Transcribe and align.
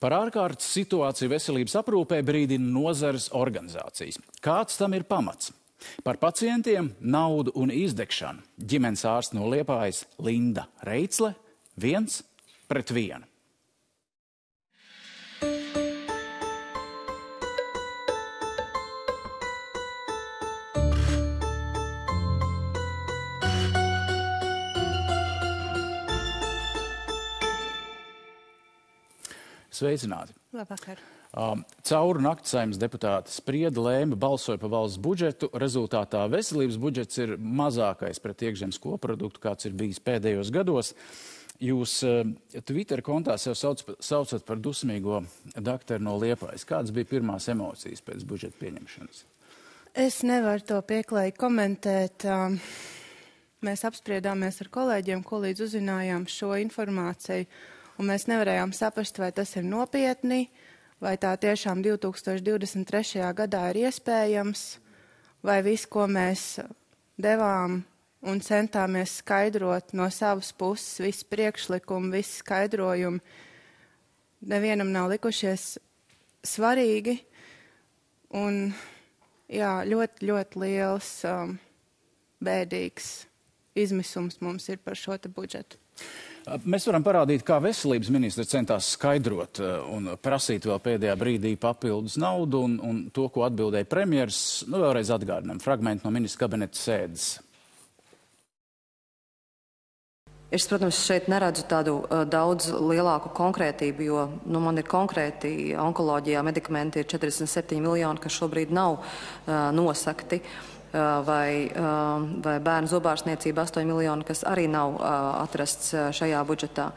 Par 0.00 0.14
ārkārtas 0.16 0.70
situāciju 0.72 1.28
veselības 1.34 1.76
aprūpē 1.82 2.22
brīdina 2.24 2.64
nozares 2.72 3.28
organizācijas. 3.36 4.16
Kāds 4.40 4.78
tam 4.80 4.96
ir 4.96 5.04
pamats? 5.04 5.52
Par 6.04 6.16
pacientiem, 6.20 6.90
naudu 7.00 7.52
un 7.56 7.72
izdegšanu 7.72 8.64
ģimenes 8.72 9.04
ārsts 9.08 9.36
no 9.36 9.48
Liepājas 9.52 10.06
Linda 10.20 10.66
Reicle 10.88 11.34
viens 11.80 12.22
pret 12.68 12.92
vienu. 12.96 13.29
Sveicināti! 29.80 30.34
Labvakar! 30.52 31.00
Um, 31.30 31.62
caur 31.86 32.18
naktas 32.20 32.52
saimnes 32.52 32.78
deputāti 32.80 33.32
sprieda, 33.32 33.80
lēma, 33.80 34.18
balsoja 34.18 34.58
par 34.60 34.72
valsts 34.74 35.00
budžetu. 35.00 35.48
Rezultātā 35.62 36.24
veselības 36.28 36.76
budžets 36.82 37.20
ir 37.22 37.36
mazākais 37.38 38.20
pret 38.20 38.44
iekšzemes 38.48 38.80
koproduktu, 38.82 39.40
kāds 39.40 39.68
ir 39.68 39.76
bijis 39.78 40.02
pēdējos 40.04 40.50
gados. 40.52 40.92
Jūs 41.60 41.94
uh, 42.08 42.22
Twitter 42.66 43.00
kontā 43.04 43.38
sev 43.40 43.56
sauc, 43.56 43.84
saucat 44.04 44.44
par 44.48 44.60
dusmīgo 44.60 45.22
doktoru 45.56 46.04
no 46.04 46.18
Liepājas. 46.20 46.66
Kādas 46.68 46.92
bija 46.96 47.08
pirmās 47.14 47.48
emocijas 47.52 48.04
pēc 48.04 48.26
budžeta 48.28 48.60
pieņemšanas? 48.60 49.24
Es 49.96 50.20
nevaru 50.26 50.66
to 50.66 50.84
pieklājīgi 50.92 51.38
komentēt. 51.40 52.28
Um, 52.28 52.60
mēs 53.64 53.86
apspriedāmies 53.88 54.60
ar 54.64 54.74
kolēģiem, 54.76 55.24
ko 55.24 55.40
līdz 55.46 55.68
uzzinājām 55.70 56.28
šo 56.28 56.56
informāciju 56.68 57.46
un 58.00 58.08
mēs 58.08 58.24
nevarējām 58.30 58.72
saprast, 58.76 59.20
vai 59.20 59.28
tas 59.36 59.52
ir 59.60 59.66
nopietni, 59.68 60.46
vai 61.02 61.16
tā 61.20 61.34
tiešām 61.40 61.82
2023. 61.84 63.26
gadā 63.36 63.66
ir 63.70 63.82
iespējams, 63.84 64.64
vai 65.44 65.60
viss, 65.66 65.88
ko 65.88 66.06
mēs 66.08 66.62
devām 67.20 67.82
un 68.20 68.40
centāmies 68.44 69.18
skaidrot 69.20 69.94
no 69.96 70.08
savas 70.12 70.52
puses, 70.52 71.00
visi 71.00 71.28
priekšlikumi, 71.28 72.12
visi 72.16 72.40
skaidrojumi, 72.40 73.20
nevienam 74.48 74.92
nav 74.92 75.10
likušies 75.12 75.74
svarīgi. 76.44 77.18
Un 78.36 78.70
jā, 79.50 79.72
ļoti, 79.88 80.28
ļoti 80.28 80.60
liels, 80.62 81.08
um, 81.28 81.56
bēdīgs 82.40 83.10
izmisums 83.80 84.38
mums 84.44 84.68
ir 84.70 84.78
par 84.84 84.96
šo 84.96 85.18
budžetu. 85.34 85.80
Mēs 86.48 86.86
varam 86.88 87.04
parādīt, 87.04 87.42
kā 87.44 87.58
veselības 87.60 88.08
ministrs 88.14 88.48
centās 88.50 88.88
skaidrot 88.94 89.60
un 89.92 90.08
prasīt 90.22 90.64
vēl 90.66 90.80
pēdējā 90.82 91.16
brīdī 91.20 91.52
papildus 91.60 92.16
naudu 92.20 92.62
un, 92.64 92.78
un 92.80 93.02
to, 93.12 93.26
ko 93.32 93.44
atbildēja 93.44 93.88
premjers. 93.90 94.40
Nu, 94.70 94.80
vēlreiz 94.80 95.12
atgādinām 95.12 95.60
fragmentu 95.60 96.08
no 96.08 96.14
ministra 96.14 96.46
kabineta 96.46 96.80
sēdes. 96.80 97.28
Es, 100.50 100.64
protams, 100.66 100.98
šeit 101.06 101.28
neredzu 101.30 101.62
tādu 101.70 102.00
uh, 102.00 102.24
daudz 102.26 102.72
lielāku 102.74 103.30
konkrētību, 103.36 104.02
jo 104.02 104.24
nu, 104.50 104.58
man 104.64 104.80
ir 104.80 104.88
konkrēti 104.90 105.76
onkoloģijā 105.78 106.42
medikamenti 106.42 107.04
ir 107.04 107.06
47 107.06 107.78
miljoni, 107.84 108.18
kas 108.24 108.40
šobrīd 108.40 108.74
nav 108.74 108.96
uh, 108.96 109.04
nosakti. 109.76 110.40
Uh, 110.40 110.79
vai, 110.92 111.70
vai 112.44 112.56
bērnu 112.60 112.90
zobārstniecība 112.90 113.66
8 113.68 113.86
miljoni, 113.86 114.26
kas 114.26 114.44
arī 114.48 114.66
nav 114.70 114.96
atrasts 115.00 115.94
šajā 116.18 116.44
budžetā 116.48 116.90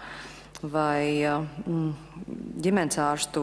vai 0.63 1.19
ģimenes 2.63 2.97
ārstu 3.03 3.41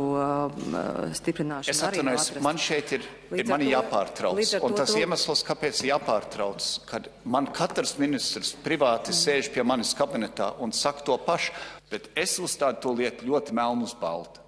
stiprināšanu. 1.18 1.74
Es 1.74 1.82
atvainojos, 1.84 2.30
man 2.44 2.60
šeit 2.60 2.94
ir, 2.96 3.04
ir 3.36 3.48
mani 3.50 3.68
to, 3.68 3.74
jāpārtrauc. 3.74 4.40
Un 4.64 4.76
tas 4.78 4.94
to... 4.94 5.00
iemesls, 5.02 5.44
kāpēc 5.46 5.82
jāpārtrauc, 5.90 6.68
kad 6.88 7.10
man 7.28 7.50
katrs 7.52 7.98
ministrs 8.00 8.54
privāti 8.64 9.12
mm. 9.12 9.20
sēž 9.20 9.50
pie 9.52 9.64
manis 9.66 9.92
kabinetā 9.98 10.54
un 10.64 10.72
saka 10.76 11.04
to 11.10 11.18
pašu, 11.26 11.52
bet 11.92 12.08
es 12.18 12.38
uzstādu 12.40 12.80
to 12.86 12.94
lietu 12.96 13.28
ļoti 13.28 13.56
melnu 13.56 13.88
uz 13.88 13.96
baltu. 14.00 14.40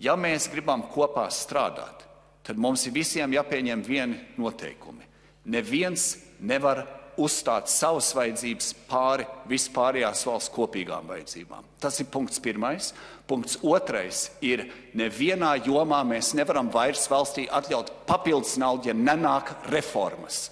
Ja 0.00 0.16
mēs 0.18 0.48
gribam 0.50 0.86
kopā 0.90 1.28
strādāt, 1.30 2.06
tad 2.44 2.58
mums 2.60 2.86
ir 2.88 2.96
visiem 2.96 3.36
jāpieņem 3.36 3.84
vieni 3.84 4.22
noteikumi. 4.40 5.12
Neviens 5.44 6.14
nevar 6.40 6.86
uzstāt 7.20 7.68
savas 7.70 8.10
vajadzības 8.16 8.72
pāri 8.88 9.26
vispārējās 9.50 10.24
valsts 10.26 10.52
kopīgām 10.54 11.06
vajadzībām. 11.10 11.66
Tas 11.80 12.00
ir 12.00 12.08
punkts 12.10 12.42
pirmais. 12.42 12.92
Punkts 13.28 13.58
otrais 13.62 14.26
ir, 14.44 14.66
nevienā 14.96 15.54
jomā 15.64 16.02
mēs 16.08 16.32
nevaram 16.36 16.70
vairs 16.72 17.06
valstī 17.10 17.46
atļaut 17.48 17.92
papildus 18.08 18.56
naudu, 18.60 18.90
ja 18.90 18.96
nenāk 18.96 19.54
reformas. 19.72 20.48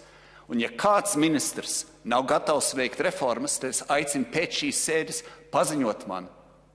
Un 0.53 0.61
ja 0.63 0.69
kāds 0.69 1.17
ministrs 1.17 1.83
nav 2.05 2.27
gatavs 2.31 2.73
veikt 2.77 3.01
reformas, 3.05 3.59
tad 3.61 3.73
es 3.73 3.85
aicinu 3.93 4.29
pēc 4.33 4.63
šīs 4.63 4.81
sēdes 4.87 5.21
paziņot 5.53 6.07
man, 6.11 6.27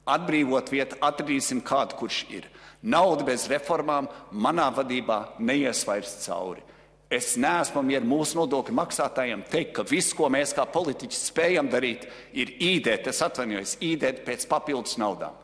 atbrīvot 0.08 0.72
vietu, 0.72 1.00
atradīsim 1.04 1.62
kādu, 1.66 1.98
kurš 2.00 2.24
ir. 2.34 2.48
Nauda 2.82 3.26
bez 3.28 3.48
reformām 3.52 4.08
manā 4.32 4.70
vadībā 4.74 5.40
neies 5.44 5.84
vairs 5.88 6.14
cauri. 6.24 6.64
Es 7.08 7.38
neesmu 7.40 7.80
mieru 7.88 8.04
mūsu 8.04 8.36
nodokļu 8.36 8.74
maksātājiem 8.76 9.46
teikt, 9.48 9.78
ka 9.78 9.86
viss, 9.88 10.12
ko 10.16 10.28
mēs 10.32 10.52
kā 10.56 10.66
politiķi 10.68 11.16
spējam 11.16 11.70
darīt, 11.72 12.04
ir 12.36 12.52
īdēt, 12.60 13.08
es 13.08 13.22
atvainojos, 13.24 13.78
īdēt 13.80 14.26
pēc 14.28 14.44
papildus 14.52 14.98
naudām. 15.00 15.38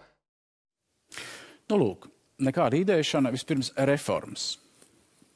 Nu, 1.72 1.78
lūk, 1.80 2.10
nekāda 2.44 2.82
īdēšana, 2.82 3.32
vispirms 3.32 3.72
reformas. 3.88 4.58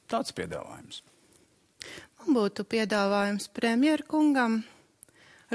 Tāds 0.08 0.34
piedāvājums. 0.36 1.00
Man 2.20 2.36
būtu 2.36 2.66
piedāvājums 2.68 3.48
premjerkungam, 3.56 4.60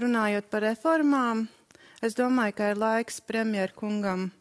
runājot 0.02 0.48
par 0.50 0.66
reformām. 0.66 1.48
Es 2.02 2.18
domāju, 2.18 2.56
ka 2.58 2.72
ir 2.74 2.82
laiks 2.82 3.22
premjerkungam 3.22 4.32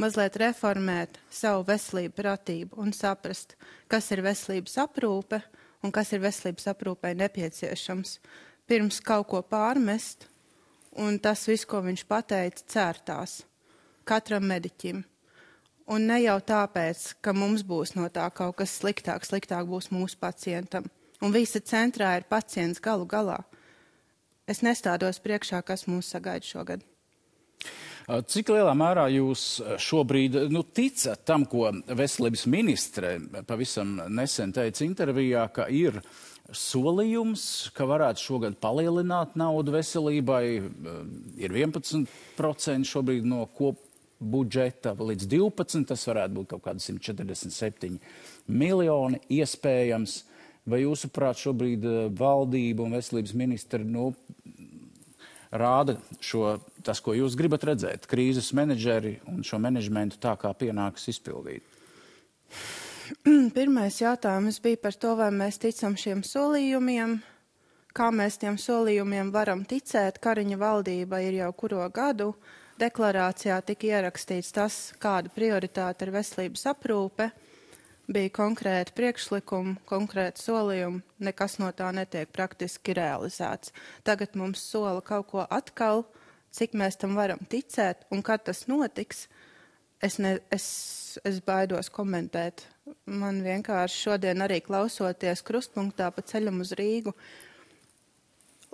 mazliet 0.00 0.38
reformēt 0.40 1.20
savu 1.30 1.66
veselību 1.68 2.16
pratību 2.16 2.80
un 2.80 2.96
saprast, 2.96 3.52
kas 3.86 4.08
ir 4.16 4.24
veselības 4.24 4.78
aprūpe 4.86 5.42
un 5.84 5.92
kas 5.92 6.14
ir 6.16 6.22
veselības 6.24 6.70
aprūpē 6.72 7.12
nepieciešams, 7.20 8.18
pirms 8.66 9.00
kaut 9.04 9.28
ko 9.30 9.42
pārmest, 9.44 10.28
un 10.96 11.18
tas 11.20 11.44
viss, 11.48 11.68
ko 11.68 11.82
viņš 11.84 12.06
pateica, 12.08 12.64
cērtās 12.74 13.42
katram 14.08 14.46
mediķim. 14.48 15.02
Un 15.92 16.06
ne 16.08 16.16
jau 16.22 16.38
tāpēc, 16.40 17.10
ka 17.20 17.34
mums 17.36 17.64
būs 17.66 17.92
no 17.96 18.06
tā 18.12 18.24
kaut 18.32 18.56
kas 18.60 18.72
sliktāk, 18.80 19.26
sliktāk 19.28 19.68
būs 19.68 19.90
mūsu 19.92 20.16
pacientam. 20.20 20.88
Un 21.20 21.32
visa 21.32 21.60
centrā 21.60 22.14
ir 22.18 22.24
pacients 22.28 22.80
galu 22.80 23.04
galā. 23.08 23.42
Es 24.48 24.60
nestādos 24.64 25.20
priekšā, 25.24 25.60
kas 25.64 25.86
mūs 25.88 26.08
sagaida 26.12 26.44
šogad. 26.44 26.84
Cik 28.04 28.50
lielā 28.52 28.74
mērā 28.76 29.06
jūs 29.08 29.62
šobrīd 29.80 30.36
nu, 30.52 30.60
ticat 30.76 31.22
tam, 31.24 31.46
ko 31.48 31.70
veselības 31.88 32.44
ministre 32.52 33.14
pavisam 33.48 33.96
nesen 34.12 34.52
teica 34.52 34.84
intervijā, 34.84 35.46
ka 35.54 35.70
ir 35.72 36.02
solījums, 36.52 37.70
ka 37.72 37.86
varētu 37.88 38.20
šogad 38.20 38.58
palielināt 38.60 39.38
naudu 39.40 39.72
veselībai? 39.78 40.44
Ir 41.40 41.56
11% 41.56 42.90
šobrīd 42.90 43.24
no 43.24 43.46
kop 43.56 43.80
budžeta 44.20 44.92
līdz 44.98 45.26
12, 45.32 45.88
tas 45.88 46.04
varētu 46.08 46.36
būt 46.36 46.52
kaut 46.52 46.64
kādi 46.68 46.84
147 46.84 47.96
miljoni 48.52 49.22
iespējams. 49.40 50.20
Vai 50.68 50.84
jūsuprāt 50.84 51.40
šobrīd 51.40 51.82
valdība 52.16 52.84
un 52.84 52.94
veselības 52.96 53.34
ministri 53.36 53.84
nu, 53.84 54.12
rāda 55.52 55.96
šo, 56.24 56.54
tas, 56.84 57.00
ko 57.04 57.14
jūs 57.16 57.36
gribat 57.38 57.64
redzēt, 57.68 58.08
krīzes 58.10 58.52
menedžeri 58.56 59.18
un 59.30 59.42
šo 59.46 59.60
menedžmentu 59.62 60.20
tā, 60.22 60.34
kā 60.40 60.52
pienāks 60.56 61.08
izpildīt? 61.12 61.64
Pirmais 63.56 64.00
jautājums 64.00 64.60
bija 64.64 64.80
par 64.80 64.96
to, 64.96 65.14
vai 65.18 65.30
mēs 65.34 65.60
ticam 65.60 65.96
šiem 66.00 66.22
solījumiem, 66.24 67.18
kā 67.94 68.10
mēs 68.14 68.38
tiem 68.40 68.58
solījumiem 68.60 69.32
varam 69.34 69.64
ticēt. 69.68 70.20
Kariņa 70.24 70.60
valdība 70.60 71.20
ir 71.24 71.40
jau 71.42 71.50
kuro 71.56 71.84
gadu. 71.94 72.32
Deklarācijā 72.80 73.60
tika 73.62 73.86
ierakstīts 73.92 74.50
tas, 74.54 74.78
kāda 74.98 75.30
prioritāte 75.30 76.06
ir 76.06 76.14
veselības 76.16 76.64
aprūpe 76.72 77.30
bija 78.10 78.30
konkrēti 78.34 78.92
priekšlikumi, 78.96 79.78
konkrēti 79.88 80.42
solījumi, 80.44 81.00
nekas 81.24 81.58
no 81.60 81.70
tā 81.76 81.90
netiek 81.94 82.30
praktiski 82.34 82.96
realizēts. 82.96 83.72
Tagad 84.04 84.36
mums 84.36 84.62
sola 84.62 85.00
kaut 85.04 85.30
ko 85.30 85.46
atkal, 85.48 86.04
cik 86.54 86.76
mēs 86.78 86.98
tam 87.00 87.16
varam 87.18 87.40
ticēt 87.50 88.06
un 88.14 88.22
kad 88.22 88.44
tas 88.46 88.64
notiks. 88.70 89.26
Es, 90.04 90.18
ne, 90.20 90.36
es, 90.52 90.66
es 91.24 91.40
baidos 91.44 91.88
komentēt. 91.92 92.66
Man 93.08 93.40
vienkārši 93.44 94.02
šodien 94.08 94.44
arī 94.44 94.60
klausoties 94.64 95.42
krustpunktā 95.46 96.10
pa 96.12 96.24
ceļam 96.26 96.60
uz 96.64 96.74
Rīgu. 96.76 97.14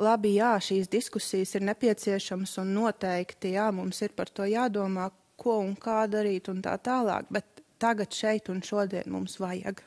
Labi, 0.00 0.32
jā, 0.38 0.54
šīs 0.64 0.88
diskusijas 0.90 1.52
ir 1.58 1.66
nepieciešamas 1.68 2.56
un 2.62 2.72
noteikti, 2.72 3.52
jā, 3.58 3.68
mums 3.76 4.00
ir 4.02 4.14
par 4.16 4.32
to 4.32 4.46
jādomā, 4.48 5.10
ko 5.40 5.58
un 5.60 5.74
kā 5.76 6.02
darīt 6.08 6.48
un 6.52 6.62
tā 6.64 6.74
tālāk, 6.80 7.28
bet 7.32 7.60
tagad 7.80 8.12
šeit 8.16 8.48
un 8.52 8.62
šodien 8.64 9.08
mums 9.12 9.38
vajag. 9.40 9.82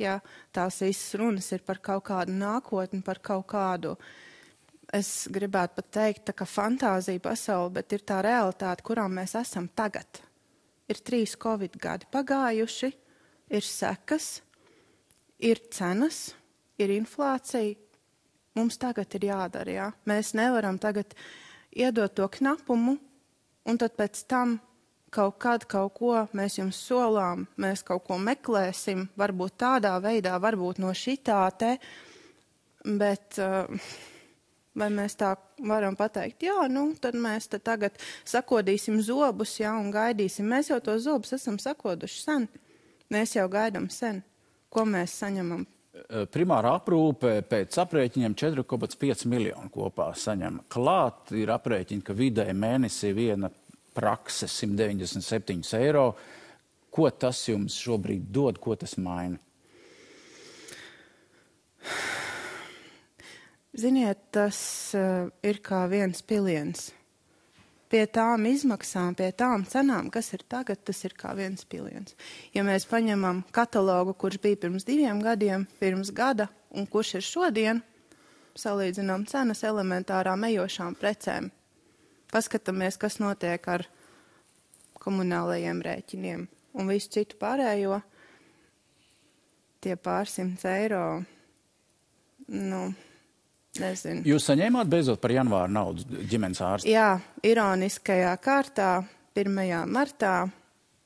Ja, 0.00 0.18
tās 0.52 0.80
visas 0.84 1.16
runas 1.20 1.48
ir 1.52 1.64
par 1.64 1.80
kaut 1.84 2.06
kādu 2.08 2.34
nākotni, 2.36 3.02
par 3.04 3.20
kaut 3.24 3.46
kādu, 3.52 3.96
es 4.92 5.10
gribētu 5.32 5.78
pat 5.80 5.90
teikt, 5.96 6.24
tā 6.28 6.34
kā 6.36 6.46
fantāzija 6.48 7.22
pasauli, 7.22 7.76
bet 7.78 7.94
ir 7.96 8.04
tā 8.06 8.20
realitāte, 8.24 8.84
kurā 8.86 9.08
mēs 9.08 9.34
esam 9.40 9.68
tagad. 9.74 10.20
Ir 10.90 11.00
trīs 11.00 11.34
covid 11.40 11.78
gadi 11.80 12.08
pagājuši, 12.12 12.90
ir 13.56 13.64
sekas, 13.64 14.42
ir 15.40 15.62
cenas, 15.72 16.32
ir 16.78 16.92
inflācija. 16.92 17.78
Mums 18.58 18.76
tagad 18.76 19.14
ir 19.16 19.30
jādara, 19.30 19.72
jā. 19.72 19.86
Mēs 20.04 20.34
nevaram 20.36 20.76
tagad 20.78 21.14
iedot 21.72 22.12
to 22.12 22.26
knapumu, 22.28 22.98
un 23.64 23.80
tad 23.80 23.96
pēc 23.96 24.26
tam 24.28 24.58
kaut 25.12 25.38
kad 25.40 25.64
kaut 25.68 25.94
ko 25.96 26.12
mēs 26.36 26.58
jums 26.58 26.76
solām, 26.84 27.46
mēs 27.60 27.80
kaut 27.84 28.04
ko 28.08 28.18
meklēsim, 28.20 29.06
varbūt 29.16 29.56
tādā 29.64 29.94
veidā, 30.04 30.36
varbūt 30.40 30.80
no 30.84 30.92
šitā 30.96 31.40
te, 31.56 31.74
bet 32.84 33.40
uh, 33.40 33.68
vai 34.78 34.88
mēs 34.92 35.16
tā 35.20 35.34
varam 35.68 35.96
pateikt, 35.98 36.46
jā, 36.46 36.66
nu, 36.72 36.88
tad 37.00 37.16
mēs 37.18 37.48
te 37.52 37.60
tagad 37.62 37.98
sakodīsim 38.28 39.00
zobus, 39.04 39.58
jā, 39.60 39.74
un 39.78 39.92
gaidīsim. 39.94 40.48
Mēs 40.48 40.72
jau 40.72 40.80
to 40.84 40.96
zobus 41.02 41.36
esam 41.36 41.58
sakoduši 41.62 42.22
sen. 42.22 42.48
Mēs 43.12 43.36
jau 43.36 43.48
gaidām 43.52 43.90
sen. 43.92 44.22
Ko 44.72 44.86
mēs 44.88 45.18
saņemam? 45.20 45.66
Primāra 46.32 46.72
aprūpe 46.78 47.34
pēc 47.44 47.76
aprēķiniem 47.82 48.34
4,5 48.40 49.26
miljonu 49.28 49.68
kopā 49.72 50.08
saņem. 50.16 50.62
Klāt 50.72 51.34
ir 51.36 51.52
aprēķini, 51.52 52.04
ka 52.06 52.16
vidēji 52.16 52.56
mēnesī 52.56 53.12
viena 53.16 53.50
prakse 53.92 54.48
197 54.48 55.76
eiro. 55.76 56.06
Ko 56.92 57.10
tas 57.12 57.44
jums 57.48 57.76
šobrīd 57.80 58.32
dod, 58.32 58.60
ko 58.60 58.76
tas 58.80 58.96
maina? 59.00 59.36
Ziniet, 63.72 64.18
tas 64.28 64.58
uh, 64.92 65.30
ir 65.40 65.62
kā 65.64 65.86
viens 65.88 66.20
piliens. 66.28 66.90
Pie 67.88 68.02
tām 68.08 68.44
izmaksām, 68.48 69.14
pie 69.16 69.30
tām 69.36 69.64
cenām, 69.68 70.10
kas 70.12 70.28
ir 70.36 70.42
tagad, 70.48 70.80
tas 70.84 70.98
ir 71.04 71.14
kā 71.16 71.32
viens 71.36 71.64
piliens. 71.68 72.12
Ja 72.52 72.64
mēs 72.64 72.84
paņemam 72.88 73.42
katalogu, 73.52 74.12
kurš 74.12 74.40
bija 74.44 74.58
pirms 74.60 74.84
diviem 74.88 75.20
gadiem, 75.24 75.64
pirms 75.80 76.12
gada 76.12 76.50
un 76.72 76.84
kurš 76.88 77.14
ir 77.18 77.24
šodien, 77.24 77.80
salīdzinām 78.60 79.24
cenas 79.28 79.64
elementārām 79.64 80.44
ejošām 80.48 80.96
precēm, 81.00 81.48
paskatāmies, 82.32 82.98
kas 83.00 83.16
notiek 83.20 83.68
ar 83.72 83.86
komunālajiem 85.00 85.80
rēķiniem 85.84 86.44
un 86.76 86.92
visu 86.92 87.12
citu 87.16 87.40
pārējo, 87.40 88.00
tie 89.84 89.96
pārsimts 89.96 90.64
eiro, 90.68 91.22
nu, 92.52 92.82
Nezinu. 93.80 94.20
Jūs 94.28 94.44
saņēmāt 94.50 94.88
beidzot 94.92 95.20
par 95.22 95.32
janvāru 95.32 95.72
naudu 95.72 96.24
ģimenes 96.28 96.60
ārstu? 96.60 96.90
Jā, 96.92 97.16
ironiskajā 97.40 98.34
kārtā 98.44 98.88
1. 99.32 99.54
martā, 99.88 100.34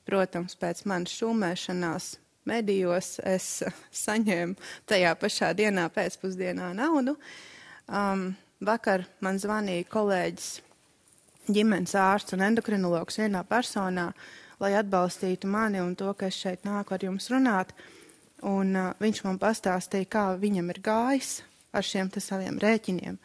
protams, 0.07 0.57
pēc 0.59 0.83
manas 0.89 1.13
šūmēšanās 1.15 2.09
medijos 2.47 3.13
es 3.23 3.47
saņēmu 4.03 4.59
tajā 4.89 5.15
pašā 5.15 5.53
dienā 5.55 5.87
pēcpusdienā 5.95 6.73
naudu. 6.75 7.15
Um, 7.87 8.33
vakar 8.59 9.07
man 9.23 9.39
zvanīja 9.39 9.87
kolēģis 9.87 10.51
ģimenes 11.47 11.95
ārsts 11.95 12.35
un 12.35 12.43
endokrinologs 12.49 13.21
vienā 13.23 13.47
personā, 13.47 14.09
lai 14.59 14.75
atbalstītu 14.75 15.47
mani 15.47 15.79
un 15.79 15.95
to, 15.95 16.11
ka 16.19 16.27
es 16.27 16.43
šeit 16.43 16.67
nāku 16.67 16.99
ar 16.99 17.11
jums 17.13 17.31
runāt. 17.31 17.71
Un 18.43 18.75
uh, 18.75 18.95
viņš 18.99 19.23
man 19.23 19.39
pastāstīja, 19.39 20.11
kā 20.11 20.31
viņam 20.35 20.75
ir 20.75 20.83
gājis 20.83 21.37
ar 21.77 21.85
šiem 21.85 22.09
saviem 22.19 22.57
rēķiniem. 22.61 23.17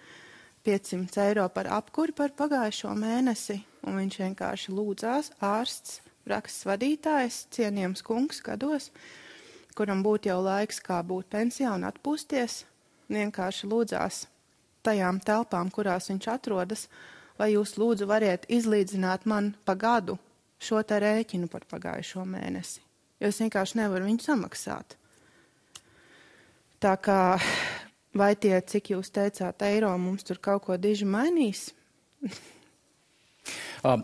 500 0.63 1.19
eiro 1.27 1.49
par 1.51 1.67
apkuri 1.67 2.15
par 2.15 2.31
pagājušo 2.39 2.93
mēnesi, 2.95 3.59
un 3.83 3.99
viņš 3.99 4.19
vienkārši 4.21 4.75
lūdzās 4.77 5.33
ārsts, 5.43 6.01
raksts 6.31 6.67
vadītājs, 6.69 7.47
cienījams 7.51 8.05
kungs 8.07 8.39
gados, 8.47 8.93
kuram 9.75 10.05
būtu 10.07 10.31
jau 10.31 10.39
laiks 10.45 10.79
kā 10.85 11.01
būt 11.03 11.33
pensijā 11.33 11.73
un 11.75 11.89
atpūsties, 11.89 12.63
vienkārši 13.11 13.71
lūdzās 13.73 14.27
tajām 14.87 15.19
telpām, 15.23 15.71
kurās 15.75 16.11
viņš 16.13 16.29
atrodas, 16.31 16.87
vai 17.39 17.53
jūs 17.57 17.75
lūdzu 17.81 18.07
variet 18.07 18.47
izlīdzināt 18.53 19.27
man 19.27 19.55
pa 19.67 19.75
gadu 19.75 20.19
šo 20.63 20.83
te 20.87 20.99
rēķinu 21.03 21.51
par 21.51 21.67
pagājušo 21.71 22.23
mēnesi, 22.29 22.83
jo 23.19 23.31
es 23.31 23.41
vienkārši 23.43 23.83
nevaru 23.83 24.07
viņu 24.07 24.27
samaksāt. 24.29 24.97
Tā 26.83 26.97
kā 26.99 27.39
Vai 28.19 28.35
tie, 28.37 28.59
cik 28.61 28.93
jūs 28.93 29.09
teicāt, 29.15 29.63
eiro 29.65 29.93
mums 30.01 30.27
tur 30.29 30.41
kaut 30.43 30.67
ko 30.67 30.77
diži 30.81 31.09
mainīs? 31.09 31.71
Uh, 33.83 33.99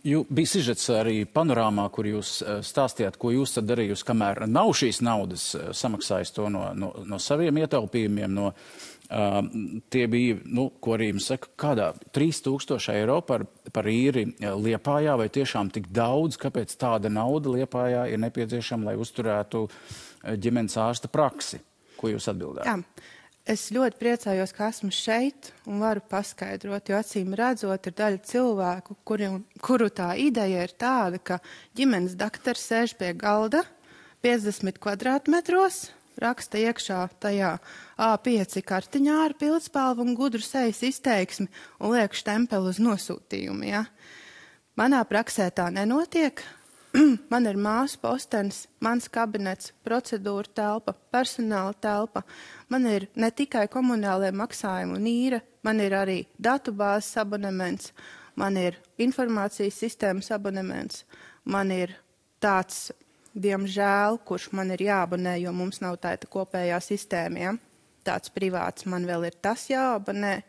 jū, 0.00 0.22
bija 0.32 0.48
sižets 0.48 0.86
arī 0.96 1.26
panorāmā, 1.28 1.82
kur 1.92 2.06
jūs 2.08 2.38
uh, 2.40 2.62
stāstījāt, 2.64 3.18
ko 3.20 3.34
jūs 3.34 3.52
tad 3.52 3.66
darījusi, 3.68 4.06
kamēr 4.08 4.46
nav 4.48 4.70
šīs 4.80 5.02
naudas, 5.04 5.50
uh, 5.58 5.66
samaksājis 5.76 6.32
to 6.32 6.46
no, 6.48 6.62
no, 6.72 6.88
no 7.04 7.18
saviem 7.20 7.60
ietaupījumiem. 7.60 8.32
No, 8.32 8.46
uh, 8.54 9.36
tie 9.92 10.06
bija, 10.08 10.38
nu, 10.48 10.70
ko 10.80 10.96
arī 10.96 11.10
jums 11.10 11.28
saka, 11.34 11.52
kādā 11.60 11.90
3000 12.16 12.96
eiro 12.96 13.20
par, 13.28 13.44
par 13.68 13.92
īri 13.92 14.24
Liepājā, 14.40 15.18
vai 15.20 15.28
tiešām 15.28 15.68
tik 15.76 15.92
daudz, 15.92 16.40
kāpēc 16.40 16.72
tāda 16.80 17.12
nauda 17.12 17.52
Liepājā 17.58 18.08
ir 18.08 18.24
nepieciešama, 18.24 18.88
lai 18.88 18.96
uzturētu 19.04 19.66
ģimenes 20.40 20.80
ārsta 20.80 21.12
praksi? 21.12 21.60
Ko 22.00 22.08
jūs 22.08 22.32
atbildējat? 22.32 22.72
Jā. 22.72 23.10
Es 23.50 23.64
ļoti 23.74 23.98
priecājos, 23.98 24.52
ka 24.54 24.68
esmu 24.70 24.92
šeit 24.94 25.48
un 25.66 25.80
varu 25.82 26.02
paskaidrot, 26.06 26.86
jo 26.86 26.98
acīm 27.00 27.32
redzot, 27.34 27.88
ir 27.88 27.94
daļa 27.98 28.20
cilvēku, 28.28 28.94
kuri, 29.02 29.30
kuru 29.58 29.88
tā 29.90 30.12
ideja 30.22 30.60
ir 30.68 30.74
tāda, 30.78 31.18
ka 31.18 31.40
ģimenes 31.74 32.14
doktors 32.20 32.62
sēž 32.68 32.94
pie 33.00 33.08
galda 33.18 33.64
50 34.22 34.78
kvadrātmetros, 34.78 35.80
raksta 36.22 36.60
iekšā 36.62 37.00
tajā 37.18 37.56
A5 37.98 38.62
kartiņā 38.70 39.18
ar 39.24 39.34
pildspalvu 39.40 40.06
un 40.06 40.14
gudru 40.14 40.46
sejas 40.46 40.84
izteiksmi 40.86 41.48
un 41.80 41.96
liek 41.96 42.14
štempeli 42.14 42.70
uz 42.70 42.78
nosūtījumu. 42.78 43.66
Ja? 43.66 43.82
Manā 44.78 45.02
praksē 45.10 45.50
tā 45.50 45.72
nenotiek. 45.74 46.44
man 47.32 47.46
ir 47.46 47.58
māsu 47.60 48.00
postenis, 48.02 48.64
mans 48.82 49.06
kabinets, 49.12 49.70
procedūra 49.86 50.50
telpa, 50.54 50.94
personāla 51.12 51.74
telpa. 51.78 52.24
Man 52.70 52.86
ir 52.90 53.06
ne 53.14 53.30
tikai 53.30 53.66
komunālajie 53.70 54.32
maksājumi 54.36 54.96
un 54.98 55.06
īra, 55.10 55.40
man 55.66 55.82
ir 55.82 55.94
arī 55.94 56.18
datubāzes 56.42 57.20
abonements, 57.22 57.92
man 58.38 58.58
ir 58.58 58.78
informācijas 58.98 59.78
sistēmas 59.84 60.32
abonements, 60.34 61.04
man 61.44 61.70
ir 61.74 61.94
tāds, 62.42 62.90
diemžēl, 63.38 64.18
kurš 64.26 64.50
man 64.58 64.74
ir 64.74 64.82
jāabonē, 64.88 65.36
jo 65.44 65.54
mums 65.54 65.78
nav 65.84 66.00
tāda 66.02 66.26
kopējā 66.30 66.80
sistēma. 66.82 67.44
Ja? 67.44 67.54
Tāds 68.06 68.32
privāts 68.34 68.88
man 68.90 69.06
vēl 69.06 69.28
ir 69.28 69.38
tas 69.42 69.68
jāabonē. 69.70 70.40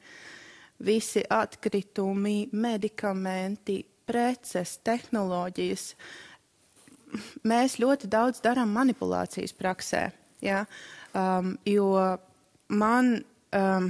Visi 0.81 1.21
atkritumi, 1.29 2.49
medikamenti, 2.57 3.83
preces, 4.09 4.79
tehnoloģijas. 4.81 5.83
Uh, 5.91 6.30
mēs 7.47 7.79
ļoti 7.81 8.09
daudz 8.11 8.41
darām 8.43 8.71
manipulācijas 8.75 9.53
praksē. 9.57 10.09
Ja? 10.43 10.65
Um, 11.13 11.55
jo 11.67 11.91
man 12.71 13.17
um, 13.55 13.89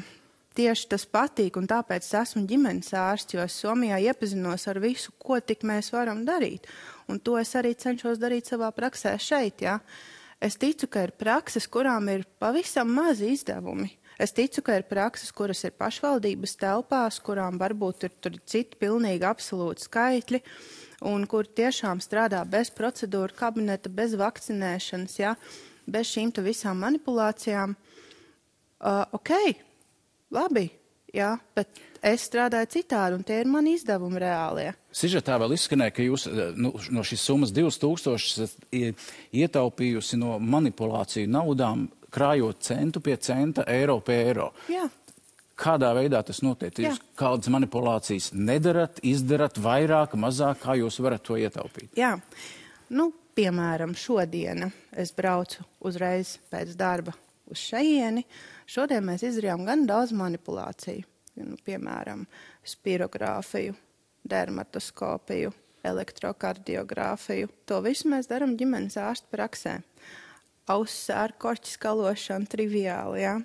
tieši 0.58 0.90
tas 0.92 1.06
patīk, 1.08 1.58
un 1.60 1.70
tāpēc 1.70 2.06
es 2.06 2.16
esmu 2.24 2.46
ģimenes 2.50 2.94
ārsts, 2.98 3.36
jo 3.36 3.44
es 3.44 3.60
Somijā 3.62 4.02
iepazinos 4.02 4.68
ar 4.72 4.82
visu, 4.84 5.14
ko 5.22 5.40
tik 5.40 5.66
mēs 5.68 5.92
varam 5.94 6.26
darīt. 6.28 6.68
Un 7.12 7.20
to 7.20 7.38
es 7.40 7.54
arī 7.60 7.76
cenšos 7.78 8.20
darīt 8.22 8.52
savā 8.52 8.72
praksē 8.76 9.16
šeit. 9.22 9.64
Ja? 9.64 9.80
Es 10.42 10.58
ticu, 10.58 10.90
ka 10.90 11.06
ir 11.06 11.16
prakses, 11.18 11.70
kurām 11.70 12.10
ir 12.10 12.26
pavisam 12.42 12.90
mazi 12.90 13.32
izdevumi. 13.36 13.92
Es 14.22 14.34
ticu, 14.38 14.62
ka 14.66 14.76
ir 14.78 14.86
prakses, 14.86 15.32
kuras 15.34 15.64
ir 15.66 15.74
pašvaldības 15.80 16.54
telpās, 16.62 17.18
kurām 17.24 17.58
varbūt 17.62 18.06
ir 18.06 18.40
citi 18.46 18.78
pilnīgi 18.78 19.26
absolūti 19.26 19.88
skaitļi. 19.88 20.42
Uh, 20.42 20.91
un 21.02 21.26
kur 21.30 21.48
tiešām 21.48 22.02
strādā 22.04 22.42
bez 22.48 22.72
procedūru 22.74 23.36
kabineta, 23.38 23.90
bez 23.90 24.14
vakcinēšanas, 24.20 25.18
ja, 25.20 25.36
bez 25.90 26.12
šīm 26.14 26.34
visām 26.46 26.82
manipulācijām. 26.86 27.76
Uh, 28.82 29.06
ok, 29.14 29.32
labi, 30.34 30.66
jā, 31.14 31.36
bet 31.56 31.82
es 32.02 32.26
strādāju 32.26 32.70
citādi, 32.78 33.18
un 33.20 33.26
tie 33.26 33.42
ir 33.44 33.50
mani 33.50 33.76
izdevumi 33.78 34.22
reālie. 34.24 34.72
Sižetā 34.96 35.38
vēl 35.42 35.54
izskanēja, 35.56 35.94
ka 35.94 36.06
jūs 36.06 36.26
nu, 36.58 36.74
no 36.90 37.04
šīs 37.06 37.26
summas 37.30 37.54
2000 37.54 38.94
ietaupījusi 39.38 40.20
no 40.22 40.40
manipulāciju 40.42 41.30
naudām, 41.30 41.86
krājot 42.12 42.66
centu 42.66 43.00
pie 43.04 43.16
centa, 43.22 43.64
eiro 43.72 44.00
pie 44.04 44.18
eiro. 44.26 44.50
Jā. 44.72 44.90
Kādā 45.62 45.92
veidā 45.98 46.22
tas 46.26 46.42
notiek? 46.46 46.82
Jūs 46.82 47.00
kādas 47.20 47.52
manipulācijas 47.54 48.32
nedarat, 48.34 49.02
izdarat 49.06 49.60
vairāk, 49.62 50.18
mazāk, 50.20 50.64
kā 50.64 50.78
jūs 50.80 51.00
varat 51.04 51.24
to 51.28 51.38
ietaupīt? 51.40 51.92
Jā, 52.00 52.16
nu, 52.98 53.12
piemēram, 53.38 53.96
šodiena 53.98 54.72
es 54.98 55.14
braucu 55.16 55.66
uzreiz 55.88 56.38
pēc 56.52 56.74
darba 56.80 57.16
uz 57.52 57.62
šejieni. 57.62 58.26
Šodien 58.70 59.06
mēs 59.08 59.26
izdarījām 59.28 59.66
gan 59.68 59.86
daudz 59.90 60.14
manipulāciju, 60.16 61.06
nu, 61.44 61.58
piemēram, 61.66 62.26
spirogrāfiju, 62.68 63.76
dermatoskopiju, 64.32 65.54
elektrokardiogrāfiju. 65.88 67.50
To 67.70 67.82
visu 67.86 68.12
mēs 68.12 68.30
darām 68.30 68.56
ģimenes 68.60 69.00
ārsta 69.02 69.32
praksē. 69.34 69.80
Auss 70.72 71.10
ar 71.12 71.34
korķis 71.42 71.76
skalošanu 71.80 72.48
triviāli, 72.52 73.24
jā. 73.26 73.40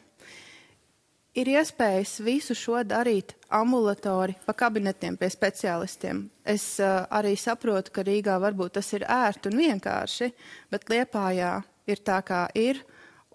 Ir 1.36 1.50
iespējas 1.52 2.14
visu 2.24 2.54
šo 2.56 2.78
darīt 2.88 3.34
ambulatori 3.52 4.38
pa 4.46 4.54
kabinetiem 4.56 5.18
pie 5.20 5.28
speciālistiem. 5.28 6.22
Es 6.48 6.78
uh, 6.80 7.02
arī 7.12 7.34
saprotu, 7.36 7.92
ka 7.92 8.04
Rīgā 8.06 8.38
varbūt 8.40 8.78
tas 8.78 8.88
ir 8.96 9.04
ērti 9.04 9.50
un 9.50 9.58
vienkārši, 9.60 10.30
bet 10.72 10.88
Liepājā 10.88 11.58
ir 11.92 12.00
tā 12.08 12.22
kā 12.24 12.46
ir, 12.56 12.80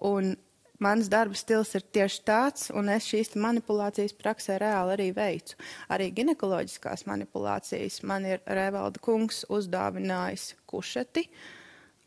un 0.02 0.32
mans 0.82 1.06
darba 1.12 1.38
stils 1.38 1.70
ir 1.78 1.86
tieši 1.94 2.24
tāds, 2.26 2.66
un 2.74 2.90
es 2.90 3.06
šīs 3.06 3.36
manipulācijas 3.38 4.16
praksē 4.18 4.58
reāli 4.58 4.96
arī 4.96 5.08
veicu. 5.14 5.54
Arī 5.86 6.10
ginekoloģiskās 6.16 7.06
manipulācijas 7.06 8.00
man 8.02 8.26
ir 8.26 8.42
Revalda 8.50 8.98
kungs 9.02 9.44
uzdāvinājis 9.46 10.56
kušeti 10.66 11.28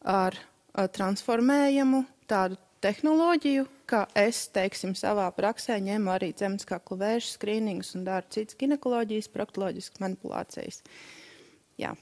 ar, 0.04 0.36
ar 0.76 0.92
transformējumu 1.00 2.04
tādu 2.28 2.60
tehnoloģiju, 2.86 3.68
ka 3.90 4.06
es, 4.18 4.46
teiksim, 4.54 4.96
savā 4.98 5.28
praksē 5.36 5.78
ņemu 5.84 6.14
arī 6.14 6.32
dzemdskaklu 6.38 7.00
vēža 7.02 7.34
skrīningus 7.34 7.96
un 7.98 8.06
daru 8.08 8.30
citas 8.34 8.58
ginekoloģijas, 8.62 9.32
proktoloģiskas 9.34 10.04
manipulācijas. 10.04 10.84
Jā. 11.82 11.96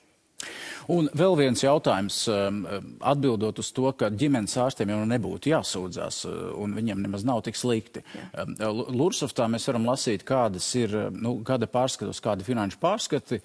Un 0.91 1.07
vēl 1.15 1.37
viens 1.39 1.61
jautājums, 1.63 2.17
um, 2.27 2.63
atbildot 2.99 3.61
uz 3.63 3.69
to, 3.75 3.85
ka 3.95 4.09
ģimenes 4.11 4.57
ārstiem 4.59 4.91
jau 4.91 4.99
nebūtu 5.07 5.53
jāsūdzās, 5.53 6.17
uh, 6.27 6.41
un 6.59 6.75
viņiem 6.75 7.05
nemaz 7.05 7.23
nav 7.27 7.43
tik 7.45 7.55
slikti. 7.55 8.03
Um, 8.35 8.57
Lursoftā 8.91 9.47
mēs 9.51 9.69
varam 9.69 9.87
lasīt, 9.87 10.25
kādas 10.27 10.67
ir, 10.79 10.95
um, 11.05 11.21
nu, 11.23 11.35
kāda 11.47 11.69
pārskatos, 11.71 12.19
kādi 12.23 12.47
finanšu 12.47 12.81
pārskati, 12.83 13.39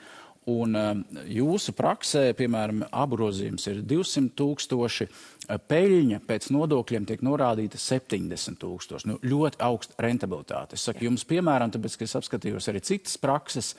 Un 0.48 0.76
jūsu 1.28 1.74
praksē, 1.76 2.30
piemēram, 2.38 2.86
apgrozījums 2.88 3.66
ir 3.68 3.82
200 3.84 4.32
tūkstoši, 4.38 5.08
peļņa 5.68 6.20
pēc 6.28 6.50
nodokļiem 6.54 7.08
tiek 7.08 7.24
norādīta 7.26 7.80
70 7.80 8.56
tūkstoši. 8.62 9.10
Nu, 9.10 9.18
ļoti 9.24 9.60
augsta 9.64 9.98
rentabilitāte. 10.04 10.78
Es 10.78 10.86
saku 10.88 11.04
jums, 11.08 11.26
piemēram, 11.28 11.72
tāpēc, 11.74 11.98
ka 11.98 12.08
es 12.08 12.16
apskatījos 12.16 12.70
arī 12.72 12.80
citas 12.84 13.20
prakses, 13.20 13.74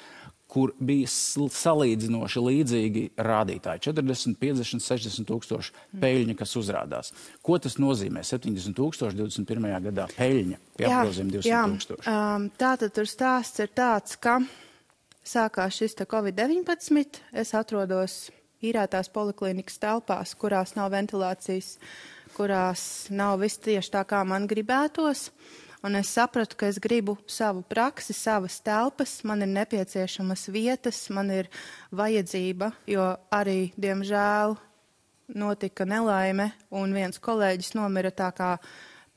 kur 0.50 0.74
bija 0.82 1.10
salīdzinoši 1.10 2.42
līdzīgi 2.46 3.04
rādītāji- 3.22 3.84
40, 3.90 4.38
50, 4.42 4.82
60 4.82 5.28
tūkstoši 5.30 5.76
peļņa, 6.02 6.38
kas 6.38 6.56
uzrādās. 6.58 7.12
Ko 7.46 7.58
tas 7.58 7.78
nozīmē? 7.78 8.26
70 8.26 8.74
tūkstoši 8.78 9.18
21. 9.18 9.82
gadā 9.90 10.08
peļņa 10.18 10.58
pie 10.78 10.90
apgrozījuma 10.90 11.36
200 11.38 11.54
jā, 11.54 11.62
tūkstoši. 11.70 12.10
Um, 12.10 12.50
tātad 12.58 12.94
tur 12.94 13.06
stāsts 13.06 13.62
ir 13.62 13.70
tāds, 13.78 14.18
ka 14.20 14.40
sākās 15.26 15.80
šis 15.80 15.96
Covid-19. 16.00 17.22
Es 17.34 17.54
atrodos 17.54 18.30
īrētās 18.64 19.10
poliklīnikas 19.14 19.80
telpās, 19.80 20.36
kurās 20.36 20.76
nav 20.76 20.92
ventilācijas, 20.94 21.78
kurās 22.36 22.84
nav 23.10 23.40
viss 23.44 23.62
tieši 23.64 23.94
tā, 23.96 24.04
kā 24.08 24.24
man 24.28 24.48
gribētos. 24.48 25.30
Un 25.80 25.96
es 25.96 26.10
sapratu, 26.12 26.58
ka 26.60 26.68
es 26.68 26.76
gribu 26.84 27.16
savu 27.24 27.62
praksi, 27.64 28.12
savas 28.12 28.58
telpas, 28.60 29.22
man 29.24 29.46
ir 29.46 29.52
nepieciešamas 29.54 30.50
vietas, 30.52 31.06
man 31.16 31.32
ir 31.32 31.48
vajadzība, 31.96 32.74
jo 32.92 33.06
arī, 33.32 33.72
diemžēl, 33.80 34.58
notika 35.40 35.88
nelaime, 35.88 36.52
un 36.76 36.92
viens 36.92 37.22
kolēģis 37.24 37.78
nomira 37.78 38.12
tā 38.12 38.28
kā 38.36 38.58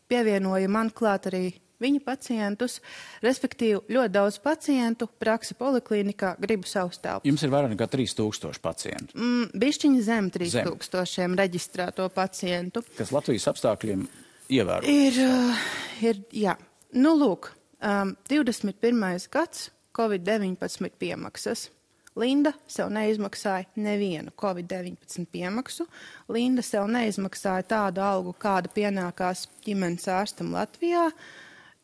pievienoja 0.06 0.71
man 0.71 0.92
klāt 0.94 1.26
arī 1.32 1.49
viņa 1.83 2.03
pacientus, 2.07 2.79
respektīvi 3.25 3.83
ļoti 3.93 4.15
daudz 4.15 4.39
pacientu, 4.43 5.09
praksi 5.23 5.57
poliklinikā, 5.59 6.35
gribu 6.43 6.69
savus 6.71 7.01
telpas. 7.03 7.27
Jums 7.29 7.45
ir 7.45 7.53
vairāk 7.55 7.75
nekā 7.75 7.89
3000 7.93 8.62
pacientu. 8.62 9.19
Mm, 9.19 9.51
bišķiņi 9.62 10.05
zem 10.07 10.31
3000 10.35 11.17
zem. 11.17 11.37
reģistrēto 11.39 12.09
pacientu. 12.15 12.85
Kas 12.99 13.12
Latvijas 13.15 13.51
apstākļiem 13.53 14.07
ievērojams? 14.53 14.89
Ir, 14.89 15.21
uh, 15.27 15.69
ir, 16.09 16.25
jā. 16.45 16.57
Nu, 16.93 17.15
lūk, 17.19 17.53
um, 17.81 18.17
21. 18.31 19.29
gads, 19.33 19.71
Covid-19 19.97 20.91
piemaksas. 20.99 21.69
Linda 22.17 22.53
sev 22.69 22.91
neizmaksāja 22.93 23.71
nevienu 23.81 24.33
Covid-19 24.37 25.25
piemaksu. 25.33 25.87
Linda 26.29 26.65
sev 26.65 26.91
neizmaksāja 26.93 27.65
tādu 27.71 28.03
algu, 28.05 28.35
kāda 28.37 28.69
pienākās 28.73 29.47
ģimenes 29.65 30.05
ārstam 30.12 30.53
Latvijā. 30.53 31.09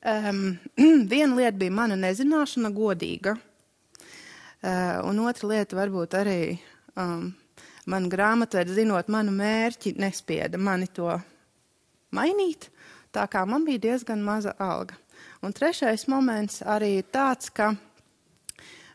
Um, 0.06 0.58
viena 1.10 1.34
lieta 1.34 1.58
bija 1.58 1.74
mana 1.74 1.96
nezināšana, 1.98 2.70
godīga. 2.74 3.34
Uh, 4.58 5.02
un 5.06 5.18
otra 5.26 5.50
lieta 5.50 5.78
varbūt 5.78 6.14
arī 6.18 6.40
um, 6.98 7.32
man 7.90 8.06
grāmatvedis, 8.10 8.76
zinot 8.78 9.10
manu 9.10 9.34
mērķi, 9.34 9.96
nespieda 9.98 10.58
mani 10.58 10.86
to 10.94 11.10
mainīt, 12.14 12.68
tā 13.14 13.26
kā 13.30 13.44
man 13.46 13.66
bija 13.66 13.88
diezgan 13.88 14.22
maza 14.22 14.54
alga. 14.58 14.96
Un 15.42 15.54
trešais 15.54 16.06
moments 16.10 16.62
arī 16.62 16.98
ir 17.00 17.10
tāds, 17.14 17.50
ka 17.50 17.72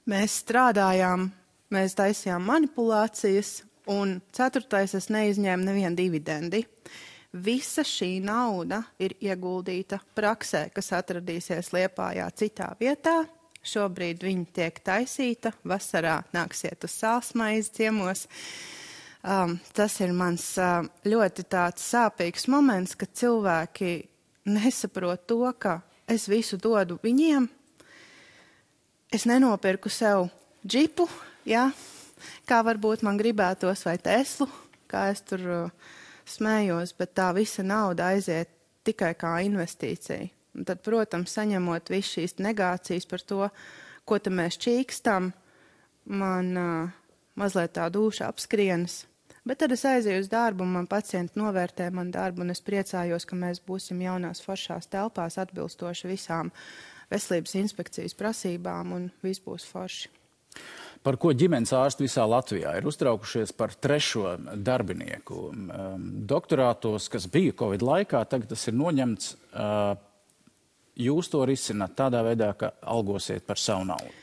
mēs 0.08 0.40
strādājām, 0.44 1.30
mēs 1.72 1.96
taisījām 2.00 2.44
manipulācijas, 2.48 3.62
un 3.92 4.22
ceturtais 4.36 4.96
es 4.96 5.10
neizņēmu 5.12 5.68
nevienu 5.68 6.00
dividendi. 6.00 6.64
Visa 7.34 7.82
šī 7.82 8.20
nauda 8.22 8.84
ir 9.02 9.16
ieguldīta 9.18 9.98
praksē, 10.14 10.68
kas 10.70 10.92
atradīsies 10.94 11.72
Liepājā 11.74 12.28
citā 12.38 12.68
vietā. 12.78 13.24
Šobrīd 13.66 14.22
viņa 14.22 14.46
tiek 14.54 14.78
taisīta, 14.86 15.54
vasarā 15.66 16.20
nāksiet 16.36 16.86
uz 16.86 16.94
sālsmaizi 17.00 17.72
ciemos. 17.80 18.28
Um, 19.24 19.56
tas 19.74 19.96
ir 20.04 20.14
mans 20.14 20.46
uh, 20.62 20.84
ļoti 21.08 21.46
tāds 21.50 21.88
sāpīgs 21.94 22.46
moments, 22.52 22.94
ka 22.94 23.08
cilvēki 23.08 23.96
nesaprot 24.52 25.26
to, 25.26 25.40
ka 25.58 25.80
es 26.06 26.28
visu 26.30 26.60
dodu 26.62 27.00
viņiem. 27.02 27.48
Es 29.10 29.26
nenopirku 29.26 29.90
sev 29.90 30.28
džipu, 30.62 31.08
jā, 31.50 31.66
kā 32.46 32.62
varbūt 32.68 33.02
man 33.08 33.18
gribētos, 33.18 33.88
vai 33.88 33.98
Teslu, 33.98 34.52
kā 34.92 35.08
es 35.16 35.26
tur 35.26 35.50
uh, 35.50 35.94
smējos, 36.30 36.96
bet 36.98 37.14
tā 37.18 37.30
visa 37.36 37.64
nauda 37.66 38.12
aiziet 38.14 38.52
tikai 38.84 39.14
kā 39.20 39.38
investīcija. 39.46 40.30
Un 40.54 40.68
tad, 40.70 40.84
protams, 40.86 41.34
saņemot 41.34 41.90
visu 41.90 42.20
šīs 42.20 42.38
negācijas 42.44 43.08
par 43.10 43.24
to, 43.26 43.48
ko 44.06 44.20
mēs 44.30 44.60
čīkstam, 44.62 45.32
man 46.06 46.52
uh, 46.60 46.92
mazliet 47.40 47.74
tā 47.78 47.88
duša 47.90 48.30
apskrienas. 48.30 49.04
Bet 49.44 49.60
tad 49.60 49.74
es 49.76 49.84
aizēju 49.84 50.24
uz 50.24 50.30
darbu, 50.32 50.64
un 50.64 50.76
man 50.78 50.88
pacienti 50.88 51.40
novērtē 51.40 51.90
manu 51.92 52.14
darbu, 52.16 52.46
un 52.46 52.54
es 52.54 52.62
priecājos, 52.64 53.26
ka 53.28 53.36
mēs 53.36 53.60
būsim 53.66 54.00
jaunās 54.00 54.40
foršās 54.44 54.88
telpās 54.94 55.40
atbilstoši 55.42 56.08
visām 56.08 56.52
veselības 57.12 57.58
inspekcijas 57.60 58.16
prasībām, 58.16 58.94
un 58.96 59.10
viss 59.26 59.44
būs 59.44 59.66
forši. 59.68 60.14
Par 61.04 61.18
ko 61.20 61.34
ģimenes 61.36 61.74
ārsti 61.76 62.06
visā 62.06 62.24
Latvijā 62.30 62.78
ir 62.80 62.86
uztraukušies 62.88 63.52
par 63.60 63.74
trešo 63.76 64.38
darbinieku 64.56 65.40
um, 65.52 66.06
doktorātos, 66.30 67.10
kas 67.12 67.28
bija 67.32 67.56
Covid 67.60 67.84
laikā, 67.84 68.22
tagad 68.32 68.54
tas 68.54 68.64
ir 68.72 68.78
noņemts. 68.80 69.34
Uh, 69.52 69.98
jūs 70.96 71.28
to 71.34 71.42
risināt 71.50 71.98
tādā 72.00 72.22
veidā, 72.24 72.54
ka 72.56 72.72
algosiet 72.88 73.44
par 73.44 73.60
savu 73.60 73.90
naudu? 73.90 74.14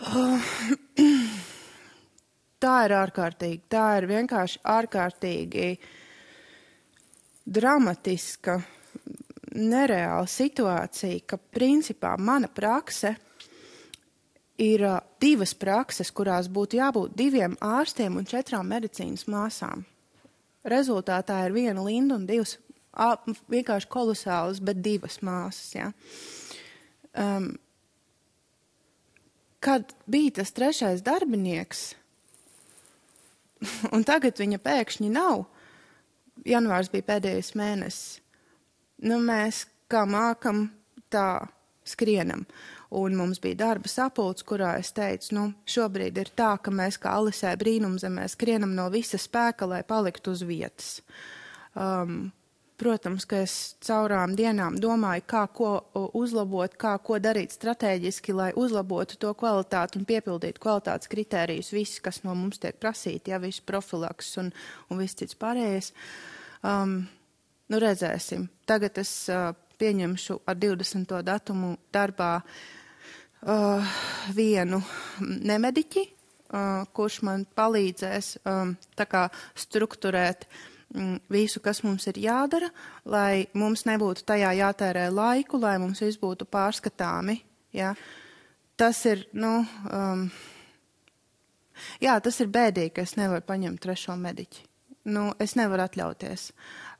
Uh, 0.00 0.52
tā 2.64 2.76
ir 2.86 2.94
ārkārtīgi, 2.96 3.60
tā 3.68 3.86
ir 4.00 4.08
vienkārši 4.08 4.62
ārkārtīgi 4.72 5.66
dramatiska, 7.52 8.56
nereāla 9.60 10.24
situācija, 10.24 11.20
ka 11.28 11.36
principā 11.36 12.14
mana 12.16 12.48
prakse 12.48 13.12
ir 14.62 14.84
divas 15.22 15.54
prakses, 15.58 16.12
kurās 16.14 16.48
būtu 16.52 16.78
jābūt 16.78 17.16
diviem 17.18 17.56
ārstiem 17.62 18.18
un 18.20 18.28
četrām 18.28 18.68
medicīnas 18.70 19.26
māsām. 19.30 19.84
Rezultātā 20.68 21.40
ir 21.46 21.56
viena 21.56 21.82
linda 21.82 22.16
un 22.20 22.26
divas 22.28 22.56
vienkārši 23.50 23.88
kolosālas, 23.90 24.60
bet 24.62 24.82
divas 24.84 25.18
māsas. 25.24 25.72
Ja. 25.74 25.88
Um, 27.18 27.54
kad 29.62 29.94
bija 30.06 30.38
tas 30.38 30.52
trešais 30.54 31.02
darbinieks, 31.02 31.94
un 33.94 34.06
tagad 34.06 34.38
viņa 34.42 34.60
pēkšņi 34.62 35.10
nav. 35.14 35.46
Janvārs 36.48 36.90
bija 36.90 37.06
pēdējais 37.12 37.52
mēnesis. 37.58 38.20
Nu, 39.02 39.18
mēs 39.22 39.64
kā 39.90 40.04
mākam, 40.08 40.64
tā 41.12 41.44
skrienam. 41.86 42.46
Un 42.92 43.14
mums 43.16 43.38
bija 43.40 43.56
darba 43.56 43.88
sapulcs, 43.88 44.44
kurā 44.44 44.74
es 44.76 44.90
teicu, 44.92 45.30
nu, 45.32 45.42
šobrīd 45.64 46.18
ir 46.20 46.28
tā, 46.36 46.50
ka 46.60 46.68
mēs 46.68 46.98
kā 47.00 47.14
Alisē 47.16 47.54
brīnumzemē 47.56 48.26
skrienam 48.28 48.74
no 48.76 48.90
visa 48.92 49.16
spēka, 49.16 49.64
lai 49.70 49.78
paliktu 49.88 50.34
uz 50.34 50.42
vietas. 50.44 50.98
Um, 51.72 52.26
protams, 52.76 53.24
ka 53.24 53.38
es 53.46 53.54
caurām 53.80 54.34
dienām 54.36 54.76
domāju, 54.82 55.24
kā 55.24 55.46
ko 55.56 55.70
uzlabot, 56.20 56.74
kā 56.76 56.98
ko 57.00 57.16
darīt 57.16 57.54
strateģiski, 57.56 58.34
lai 58.36 58.50
uzlabotu 58.60 59.16
to 59.24 59.32
kvalitāti 59.40 59.96
un 59.96 60.04
piepildītu 60.12 60.60
kvalitātes 60.60 61.08
kritērijus, 61.14 61.72
viss, 61.72 62.02
kas 62.04 62.20
no 62.26 62.36
mums 62.36 62.60
tiek 62.60 62.76
prasīti, 62.76 63.32
ja 63.32 63.40
viss 63.40 63.64
profilaks 63.64 64.34
un, 64.42 64.52
un 64.92 65.00
viss 65.00 65.16
cits 65.16 65.40
pārējais. 65.40 65.94
Um, 66.60 66.98
nu, 67.72 67.80
redzēsim. 67.80 68.50
Tagad 68.68 69.00
es 69.00 69.16
uh, 69.32 69.54
pieņemšu 69.80 70.42
ar 70.44 70.60
20. 70.60 71.18
datumu 71.24 71.78
darbā 71.96 72.34
uh, 72.42 72.60
vienu 73.42 74.78
nemediķi, 75.20 76.02
uh, 76.06 76.84
kurš 76.94 77.22
man 77.26 77.44
palīdzēs 77.56 78.36
um, 78.46 78.74
kā, 78.96 79.24
strukturēt 79.58 80.46
um, 80.94 81.16
visu, 81.32 81.60
kas 81.64 81.82
mums 81.82 82.06
ir 82.10 82.20
jādara, 82.22 82.70
lai 83.04 83.46
mums 83.58 83.86
nebūtu 83.88 84.26
tajā 84.28 84.52
jātērē 84.60 85.08
laiku, 85.10 85.60
lai 85.60 85.78
mums 85.82 86.02
viss 86.04 86.20
būtu 86.20 86.46
pārskatāmi. 86.46 87.40
Ja? 87.74 87.94
Tas 88.76 89.02
ir, 89.08 89.26
nu, 89.32 89.62
um, 89.90 90.26
jā, 92.02 92.18
tas 92.20 92.40
ir 92.40 92.52
bēdīgi, 92.52 92.94
ka 92.96 93.06
es 93.06 93.16
nevaru 93.18 93.44
paņemt 93.46 93.82
trešo 93.82 94.16
mediķi. 94.18 94.68
Nu, 95.12 95.32
es 95.42 95.56
nevaru 95.58 95.82
atļauties. 95.82 96.52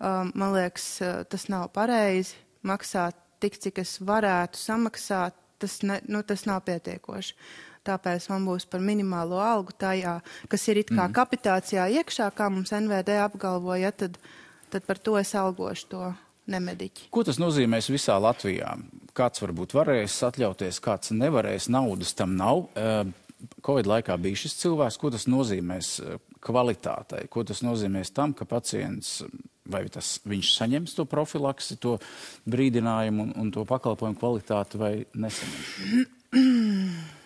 Um, 0.03 0.33
man 0.35 0.57
liekas, 0.57 0.97
tas 1.31 1.47
nav 1.53 1.69
pareizi 1.75 2.35
maksāt 2.67 3.15
tik, 3.43 3.61
cik 3.63 3.79
es 3.83 3.97
varētu 4.03 4.59
samaksāt 4.59 5.39
tas, 5.62 5.78
ne, 5.87 6.00
nu, 6.11 6.23
tas 6.26 6.45
nav 6.49 6.64
pietiekoši. 6.66 7.37
Tāpēc 7.87 8.28
man 8.31 8.45
būs 8.47 8.66
par 8.71 8.83
minimālo 8.83 9.40
algu 9.42 9.75
tajā, 9.75 10.21
kas 10.50 10.66
ir 10.71 10.85
it 10.85 10.92
kā 10.92 11.09
mm. 11.09 11.14
kapitācijā 11.16 11.88
iekšā, 11.99 12.28
kā 12.37 12.47
mums 12.52 12.71
NVD 12.76 13.16
apgalvoja, 13.25 13.90
tad, 14.04 14.21
tad 14.71 14.87
par 14.87 15.00
to 15.02 15.16
es 15.19 15.35
algošu 15.38 15.88
to 15.90 16.02
nemediķi. 16.52 17.09
Ko 17.14 17.25
tas 17.26 17.40
nozīmēs 17.42 17.90
visā 17.90 18.19
Latvijā? 18.23 18.76
Kāds 19.19 19.42
varbūt 19.42 19.75
varēs 19.76 20.14
atļauties, 20.28 20.78
kāds 20.83 21.11
nevarēs, 21.16 21.69
naudas 21.75 22.14
tam 22.19 22.37
nav. 22.38 22.69
Covid 23.66 23.90
laikā 23.90 24.14
bija 24.23 24.45
šis 24.45 24.61
cilvēks, 24.62 24.99
ko 25.02 25.11
tas 25.14 25.26
nozīmēs 25.31 25.97
kvalitātei, 26.43 27.29
ko 27.31 27.45
tas 27.47 27.63
nozīmēs 27.65 28.13
tam, 28.15 28.35
ka 28.37 28.49
pacients 28.49 29.21
vai 29.73 29.87
tas 29.93 30.17
viņš 30.27 30.53
saņems 30.57 30.97
to 30.99 31.07
profilaksi, 31.09 31.79
to 31.81 31.97
brīdinājumu 32.51 33.29
un, 33.29 33.35
un 33.39 33.51
to 33.55 33.65
pakalpojumu 33.69 34.19
kvalitāti 34.19 34.81
vai 34.81 34.95
nesaņems? 35.15 36.07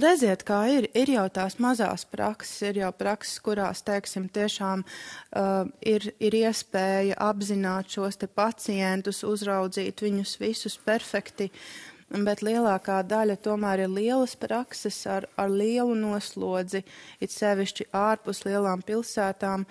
Redziet, 0.00 0.44
kā 0.46 0.60
ir, 0.70 0.86
ir 0.94 1.10
jau 1.10 1.24
tās 1.34 1.56
mazās 1.58 2.04
prakses, 2.06 2.60
ir 2.68 2.78
jau 2.78 2.92
prakses, 2.94 3.40
kurās, 3.42 3.82
teiksim, 3.82 4.28
tiešām 4.30 4.84
uh, 4.86 5.66
ir, 5.82 6.12
ir 6.22 6.36
iespēja 6.44 7.18
apzināt 7.26 7.90
šos 7.96 8.20
te 8.20 8.28
pacientus, 8.30 9.24
uzraudzīt 9.26 10.04
viņus 10.06 10.36
visus 10.38 10.78
perfekti, 10.78 11.50
bet 12.10 12.42
lielākā 12.42 13.00
daļa 13.06 13.36
tomēr 13.44 13.84
ir 13.84 13.92
lielas 13.92 14.34
prakses 14.38 14.98
ar, 15.06 15.26
ar 15.38 15.50
lielu 15.50 15.94
noslodzi, 15.94 16.82
it 17.22 17.32
sevišķi 17.34 17.90
ārpus 17.94 18.44
lielām 18.46 18.82
pilsētām. 18.86 19.66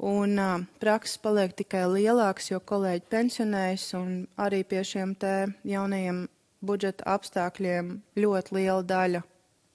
Un 0.00 0.38
uh, 0.40 0.62
prakses 0.80 1.20
paliek 1.20 1.52
tikai 1.52 1.84
lielākas, 1.90 2.48
jo 2.52 2.60
kolēģi 2.64 3.04
pensionējas, 3.12 3.90
un 3.98 4.22
arī 4.40 4.62
pie 4.64 4.80
šiem 4.86 5.12
te 5.20 5.50
jaunajiem 5.68 6.24
budžeta 6.64 7.04
apstākļiem 7.18 7.98
ļoti 8.16 8.56
liela 8.56 8.80
daļa, 8.80 9.24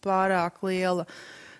pārāk 0.06 0.64
liela, 0.66 1.06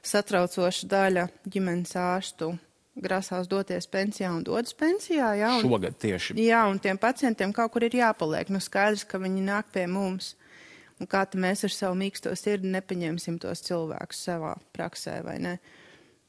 satraucoša 0.06 0.90
daļa 0.90 1.28
ģimenes 1.46 1.94
ārstu 2.00 2.56
grasās 2.96 3.50
doties 3.52 3.88
pensijā 3.92 4.32
un 4.32 4.44
dodas 4.46 4.76
pensijā. 4.78 5.34
Jā, 5.40 5.52
un, 5.58 5.66
Šogad 5.68 5.98
tieši. 6.00 6.38
Jā, 6.40 6.64
un 6.72 6.80
tiem 6.82 7.00
pacientiem 7.02 7.54
kaut 7.56 7.74
kur 7.74 7.86
ir 7.86 7.98
jāpaliek. 8.00 8.50
Nu, 8.54 8.62
skaidrs, 8.64 9.06
ka 9.08 9.20
viņi 9.22 9.44
nāk 9.46 9.72
pie 9.76 9.86
mums. 9.92 10.34
Un 11.00 11.10
kā 11.12 11.26
mēs 11.36 11.66
ar 11.68 11.74
savu 11.76 11.98
mīksto 12.00 12.32
sirdi 12.40 12.72
nepaņemsim 12.72 13.40
tos 13.44 13.66
cilvēkus 13.66 14.22
savā 14.30 14.54
praksē, 14.76 15.20
vai 15.26 15.40
ne? 15.44 15.58
Uh, 15.60 15.86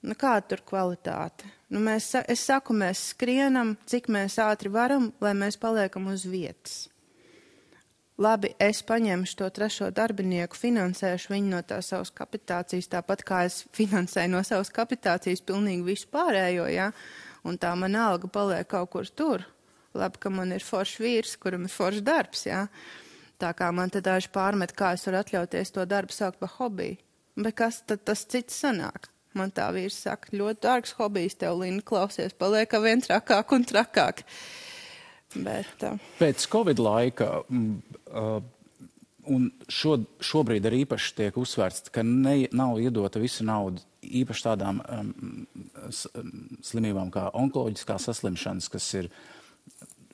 Nu, 0.07 0.14
kāda 0.14 0.44
tur 0.52 0.61
kvalitāte? 0.66 1.48
Nu, 1.72 1.81
mēs, 1.83 2.12
es 2.31 2.44
saku, 2.46 2.74
mēs 2.76 3.09
skrienam, 3.14 3.74
cik 3.90 4.07
mēs 4.12 4.37
ātri 4.38 4.70
varam, 4.70 5.09
lai 5.24 5.33
mēs 5.35 5.57
paliekam 5.59 6.07
uz 6.12 6.22
vietas. 6.31 6.85
Labi, 8.22 8.52
es 8.62 8.81
paņemšu 8.87 9.37
to 9.40 9.48
trešo 9.52 9.90
darbinieku, 9.92 10.57
finansēšu 10.57 11.35
viņu 11.35 11.50
no 11.50 11.59
tā 11.66 11.83
savas 11.85 12.12
kapitācijas, 12.16 12.88
tāpat 12.94 13.24
kā 13.29 13.42
es 13.48 13.64
finansēju 13.76 14.33
no 14.33 14.44
savas 14.46 14.70
kapitācijas 14.72 15.42
pilnīgi 15.44 15.85
visu 15.85 16.09
pārējo, 16.14 16.68
ja? 16.72 16.92
un 17.46 17.59
tā 17.61 17.74
man 17.79 17.98
alga 17.98 18.31
paliek 18.31 18.68
kaut 18.70 18.92
kur 18.94 19.11
tur. 19.11 19.44
Labi, 19.96 20.20
ka 20.22 20.31
man 20.33 20.55
ir 20.55 20.64
foršs 20.64 21.02
vīrs, 21.02 21.35
kuram 21.40 21.66
ir 21.66 21.72
foršs 21.72 22.07
darbs, 22.07 22.46
ja? 22.46 22.62
Tā 23.40 23.53
kā 23.57 23.68
man 23.75 23.92
te 23.92 24.01
daži 24.05 24.31
pārmet, 24.33 24.72
kā 24.77 24.94
es 24.96 25.05
varu 25.09 25.20
atļauties 25.20 25.75
to 25.77 25.85
darbu 25.88 26.14
saukt 26.16 26.40
par 26.40 26.55
hobiju. 26.57 26.96
Bet 27.37 27.59
kas 27.59 27.83
tad 27.85 28.07
tas 28.09 28.25
cits 28.25 28.57
sanāk? 28.62 29.11
Man 29.37 29.53
tā 29.53 29.66
vīrs 29.77 29.99
saka, 30.07 30.33
ļoti 30.33 30.62
dārgs 30.64 30.94
hobijs 30.96 31.37
tev, 31.37 31.59
Lina, 31.61 31.83
klausies, 31.85 32.33
paliek 32.33 32.72
vien 32.81 33.03
trakāk 33.05 33.53
un 33.53 33.66
trakāk. 33.68 34.22
Bet, 35.35 35.75
uh... 35.85 35.99
Pēc 36.16 36.46
Covid 36.49 36.81
laika, 36.81 37.42
uh, 37.44 38.38
un 39.29 39.51
šo, 39.68 39.99
šobrīd 40.25 40.64
arī 40.68 40.85
īpaši 40.87 41.12
tiek 41.18 41.37
uzsvērts, 41.37 41.90
ka 41.92 42.05
ne, 42.07 42.46
nav 42.57 42.81
iedota 42.81 43.20
visa 43.20 43.44
nauda 43.44 43.85
īpaši 44.07 44.46
tādām 44.46 44.81
um, 44.81 45.46
slimībām 46.64 47.11
kā 47.14 47.29
onkoloģiskās 47.37 48.09
saslimšanas, 48.09 48.70
kas 48.72 48.88
ir 49.03 49.11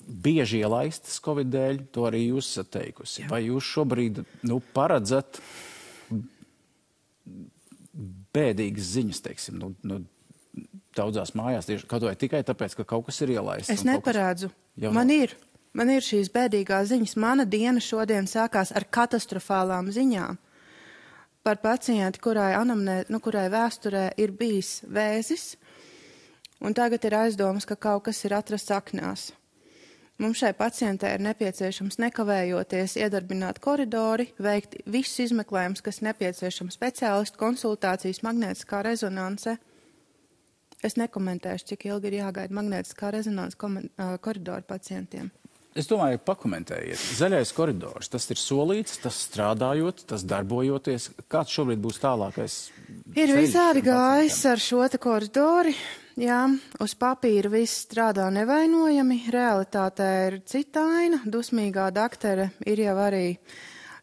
bieži 0.06 0.62
ielaistas 0.62 1.20
Covid 1.24 1.50
dēļ, 1.52 1.82
to 1.94 2.06
arī 2.08 2.24
jūs 2.28 2.50
esat 2.52 2.72
teikusi. 2.78 3.22
Jā. 3.24 3.28
Vai 3.32 3.42
jūs 3.46 3.68
šobrīd 3.74 4.22
nu, 4.48 4.58
paredzat 4.74 5.40
bēdīgas 8.32 8.92
ziņas, 8.96 9.22
teiksim, 9.26 9.58
nu, 9.60 9.72
nu, 9.86 10.00
daudzās 10.96 11.34
mājās, 11.38 11.68
tieši 11.68 11.88
kaut 11.88 12.06
vai 12.06 12.14
tikai 12.18 12.42
tāpēc, 12.46 12.76
ka 12.78 12.88
kaut 12.94 13.08
kas 13.08 13.20
ir 13.24 13.34
ielaists. 13.36 13.72
Es 13.72 13.84
neparādzu. 13.88 14.52
Jau... 14.80 14.92
Man 14.96 15.12
ir. 15.12 15.36
Man 15.76 15.88
ir 15.88 16.04
šīs 16.04 16.28
bēdīgās 16.32 16.90
ziņas. 16.90 17.14
Mana 17.20 17.46
diena 17.48 17.80
šodien 17.80 18.26
sākās 18.28 18.74
ar 18.76 18.84
katastrofālām 18.92 19.88
ziņām 19.92 20.40
par 21.42 21.58
pacienti, 21.58 22.20
kurai, 22.22 22.52
anamnē, 22.54 23.02
nu, 23.10 23.18
kurai 23.22 23.48
vēsturē 23.50 24.12
ir 24.20 24.30
bijis 24.38 24.80
vēzis, 24.86 25.56
un 26.62 26.76
tagad 26.76 27.02
ir 27.08 27.16
aizdomas, 27.18 27.66
ka 27.66 27.74
kaut 27.74 28.06
kas 28.06 28.22
ir 28.26 28.36
atrasts 28.36 28.70
aknās. 28.74 29.30
Mums 30.22 30.38
šai 30.38 30.52
pacientei 30.54 31.16
ir 31.16 31.22
nepieciešams 31.24 31.96
nekavējoties 31.98 32.92
iedarbināt 33.00 33.58
koridori, 33.62 34.28
veikt 34.38 34.76
visus 34.86 35.24
izmeklējumus, 35.24 35.82
kas 35.82 35.98
nepieciešams 36.06 36.76
speciālistu 36.78 37.40
konsultācijas, 37.40 38.20
magnētiskā 38.22 38.84
rezonance. 38.86 39.56
Es 40.86 40.94
nekomentēšu, 40.98 41.72
cik 41.72 41.88
ilgi 41.90 42.12
ir 42.12 42.18
jāgaida 42.20 42.54
magnētiskā 42.54 43.10
rezonanses 43.16 43.58
koridoru 44.22 44.66
pacientiem. 44.68 45.32
Es 45.74 45.88
domāju, 45.90 46.20
pakomentējiet. 46.22 47.02
Zaļais 47.18 47.50
koridors, 47.56 48.10
tas 48.12 48.28
ir 48.30 48.38
solīts, 48.38 49.00
tas 49.02 49.18
strādājot, 49.26 50.04
tas 50.12 50.22
darbojoties. 50.28 51.08
Kāds 51.32 51.56
šobrīd 51.56 51.82
būs 51.82 51.98
tālākais? 52.02 52.60
Ir 53.16 53.34
visādi 53.34 53.82
gājis 53.88 54.38
ar 54.52 54.62
šo 54.62 54.86
te 54.92 55.02
koridori. 55.02 55.74
Jā, 56.20 56.42
uz 56.84 56.92
papīra 57.00 57.48
viss 57.48 57.86
strādā 57.86 58.26
nevainojami, 58.28 59.30
realitātē 59.32 60.08
ir 60.26 60.34
cita 60.44 60.82
aina. 60.98 61.22
Dusmīgā 61.24 61.86
daktere 61.88 62.50
ir 62.68 62.82
jau 62.84 62.98
arī 63.00 63.38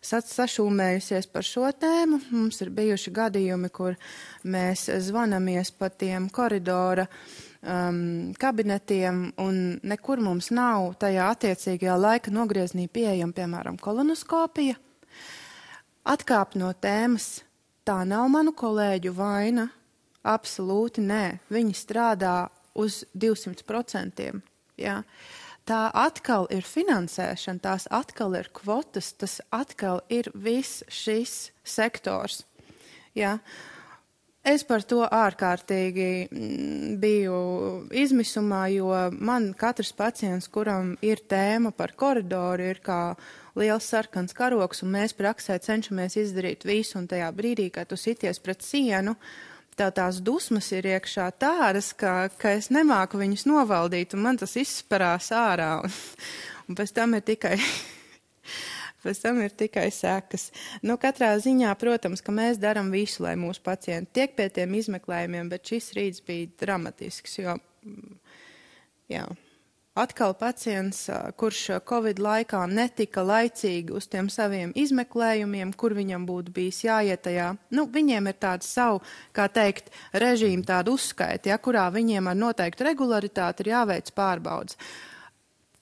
sašūmējusies 0.01 1.29
par 1.29 1.45
šo 1.45 1.69
tēmu. 1.69 2.17
Mums 2.33 2.63
ir 2.65 2.73
bijuši 2.73 3.13
gadījumi, 3.13 3.69
kur 3.69 3.93
mēs 4.41 4.87
zvanamies 5.05 5.69
pa 5.77 5.91
tiem 5.93 6.31
koridora 6.33 7.05
um, 7.05 8.33
kabinetiem, 8.33 9.27
un 9.37 9.77
nekur 9.85 10.25
mums 10.25 10.49
nav 10.49 10.95
tajā 10.97 11.29
attiecīgajā 11.35 12.01
laika 12.01 12.33
nogrieznī 12.33 12.89
pieejama, 12.89 13.37
piemēram, 13.37 13.77
kolonoskopija. 13.77 14.81
Atkāp 16.09 16.57
no 16.57 16.73
tēmas. 16.73 17.43
Tā 17.85 18.01
nav 18.05 18.25
manu 18.33 18.57
kolēģu 18.57 19.13
vaina, 19.13 19.69
Absolūti 20.27 21.03
nē. 21.05 21.39
Viņi 21.51 21.75
strādā 21.77 22.49
uz 22.75 23.03
200%. 23.15 24.29
Jā. 24.79 25.01
Tā 25.69 25.79
atkal 25.93 26.47
ir 26.49 26.65
finansēšana, 26.65 27.61
tās 27.61 27.85
atkal 27.93 28.33
ir 28.39 28.47
kvotas, 28.55 29.11
tas 29.13 29.37
atkal 29.53 30.01
ir 30.09 30.31
viss 30.33 30.83
šis 30.89 31.51
sektors. 31.63 32.43
Jā. 33.13 33.37
Es 34.49 34.63
par 34.63 34.81
to 34.87 35.03
ārkārtīgi 35.03 36.29
mm, 36.31 36.93
biju 37.01 37.39
izmisumā, 37.91 38.63
jo 38.71 38.87
man 39.19 39.51
katrs 39.53 39.91
pacients, 39.93 40.47
kuram 40.49 40.95
ir 41.05 41.21
tēma 41.29 41.73
par 41.75 41.91
koridoru, 41.99 42.69
ir 42.71 42.79
kā 42.81 43.01
liels 43.59 43.89
sarkans 43.91 44.33
karoks, 44.33 44.81
un 44.85 44.95
mēs 44.95 45.13
praksē 45.13 45.59
cenšamies 45.61 46.15
izdarīt 46.23 46.65
visu, 46.65 46.97
un 47.01 47.05
tajā 47.11 47.27
brīdī, 47.35 47.67
kad 47.75 47.91
tu 47.91 47.99
sities 47.99 48.39
pret 48.41 48.63
sienu, 48.65 49.17
tev 49.79 49.93
tās 49.95 50.19
dusmas 50.23 50.69
ir 50.75 50.87
iekšā 50.91 51.29
tādas, 51.39 51.93
ka, 51.97 52.29
ka 52.39 52.53
es 52.57 52.69
nemāku 52.73 53.19
viņus 53.21 53.47
novaldīt, 53.49 54.15
un 54.15 54.25
man 54.25 54.39
tas 54.39 54.57
izsparās 54.59 55.31
ārā, 55.35 55.71
un, 55.85 55.95
un 56.67 56.79
pēc 56.79 56.93
tam 56.99 57.17
ir 57.17 57.25
tikai. 57.31 57.55
Pēc 58.99 59.21
tam 59.23 59.37
ir 59.39 59.53
tikai 59.55 59.85
sekas. 59.95 60.49
Nu, 60.83 60.97
katrā 60.99 61.29
ziņā, 61.39 61.71
protams, 61.79 62.19
ka 62.19 62.33
mēs 62.35 62.57
darām 62.59 62.89
visu, 62.91 63.21
lai 63.23 63.37
mūsu 63.39 63.61
pacienti 63.63 64.11
tiek 64.17 64.33
pie 64.35 64.49
tiem 64.51 64.73
izmeklējumiem, 64.75 65.47
bet 65.53 65.71
šis 65.71 65.93
rīts 65.95 66.25
bija 66.27 66.49
dramatisks, 66.59 67.37
jo, 67.39 67.53
jā, 69.07 69.23
atkal 69.99 70.33
pacients, 70.37 71.05
kurš 71.39 71.81
Covid 71.89 72.21
laikā 72.23 72.63
netika 72.71 73.23
laicīgi 73.25 73.93
uz 73.95 74.07
tiem 74.11 74.29
saviem 74.31 74.71
izmeklējumiem, 74.77 75.73
kur 75.79 75.95
viņam 75.97 76.25
būtu 76.29 76.53
bijis 76.55 76.83
jāiet 76.85 77.25
tajā, 77.27 77.51
nu, 77.75 77.85
viņiem 77.91 78.31
ir 78.31 78.39
tāda 78.39 78.65
savu, 78.65 79.03
kā 79.35 79.49
teikt, 79.51 79.91
režīma 80.13 80.65
tāda 80.67 80.95
uzskaita, 80.95 81.51
ja, 81.51 81.59
kurā 81.61 81.89
viņiem 81.93 82.31
ar 82.31 82.39
noteiktu 82.39 82.87
regularitāti 82.87 83.65
ir 83.65 83.73
jāveic 83.75 84.11
pārbaudas. 84.15 84.79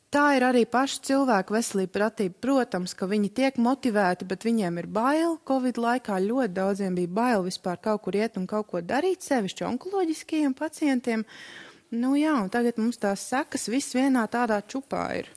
Tā 0.08 0.24
ir 0.38 0.46
arī 0.48 0.62
paša 0.72 1.02
cilvēka 1.04 1.52
veselība 1.52 1.92
pratība. 1.98 2.38
Protams, 2.42 2.94
ka 2.96 3.10
viņi 3.12 3.28
tiek 3.36 3.58
motivēti, 3.60 4.24
bet 4.30 4.46
viņiem 4.48 4.80
ir 4.80 4.88
bail. 4.88 5.36
Covid 5.46 5.82
laikā 5.84 6.22
ļoti 6.24 6.56
daudziem 6.56 6.96
bija 6.96 7.12
bail 7.20 7.44
vispār 7.44 7.76
kaut 7.84 8.06
kur 8.06 8.16
iet 8.16 8.40
un 8.40 8.48
kaut 8.48 8.70
ko 8.72 8.80
darīt, 8.80 9.28
sevišķi 9.28 9.68
onkoloģiskajiem 9.68 10.56
pacientiem. 10.56 11.28
Uh, 11.28 11.67
Nu 11.96 12.16
jā, 12.20 12.34
un 12.44 12.50
tagad 12.52 12.80
mums 12.82 13.00
tās 13.00 13.24
sekas 13.30 13.70
viss 13.72 13.96
vienā 13.96 14.26
tādā 14.32 14.60
čupā 14.68 15.06
ir. 15.22 15.30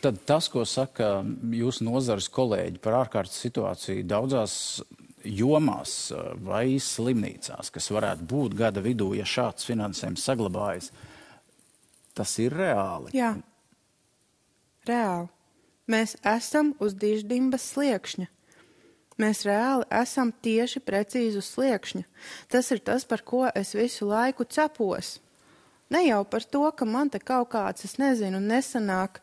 Tad 0.00 0.20
tas, 0.24 0.46
ko 0.48 0.62
saka 0.64 1.20
jūsu 1.52 1.84
nozares 1.84 2.30
kolēģi 2.32 2.80
par 2.80 3.02
ārkārtas 3.02 3.42
situāciju 3.42 4.06
daudzās 4.08 4.54
jomās 5.26 6.12
vai 6.46 6.78
slimnīcās, 6.80 7.68
kas 7.74 7.90
varētu 7.92 8.24
būt 8.30 8.56
gada 8.56 8.80
vidū, 8.80 9.10
ja 9.18 9.26
šāds 9.28 9.66
finansējums 9.68 10.24
saglabājas, 10.24 10.88
tas 12.16 12.32
ir 12.40 12.56
reāli. 12.56 13.12
Jā, 13.18 13.34
reāli. 14.88 15.28
Mēs 15.90 16.14
esam 16.22 16.72
uz 16.80 16.94
diždimbas 16.94 17.66
sliekšņa. 17.74 18.30
Mēs 19.20 19.42
reāli 19.44 19.84
esam 20.00 20.30
tieši 20.32 20.80
precīzi 20.84 21.40
uz 21.40 21.50
sliekšņa. 21.52 22.04
Tas 22.52 22.70
ir 22.72 22.80
tas, 22.86 23.04
par 23.04 23.24
ko 23.26 23.44
es 23.54 23.74
visu 23.76 24.08
laiku 24.08 24.46
cepos. 24.48 25.18
Ne 25.90 26.04
jau 26.06 26.22
par 26.24 26.46
to, 26.46 26.62
ka 26.72 26.86
man 26.86 27.10
te 27.10 27.18
kaut 27.18 27.50
kāds, 27.52 27.84
es 27.84 27.96
nezinu, 27.98 28.38
nesanāk, 28.40 29.18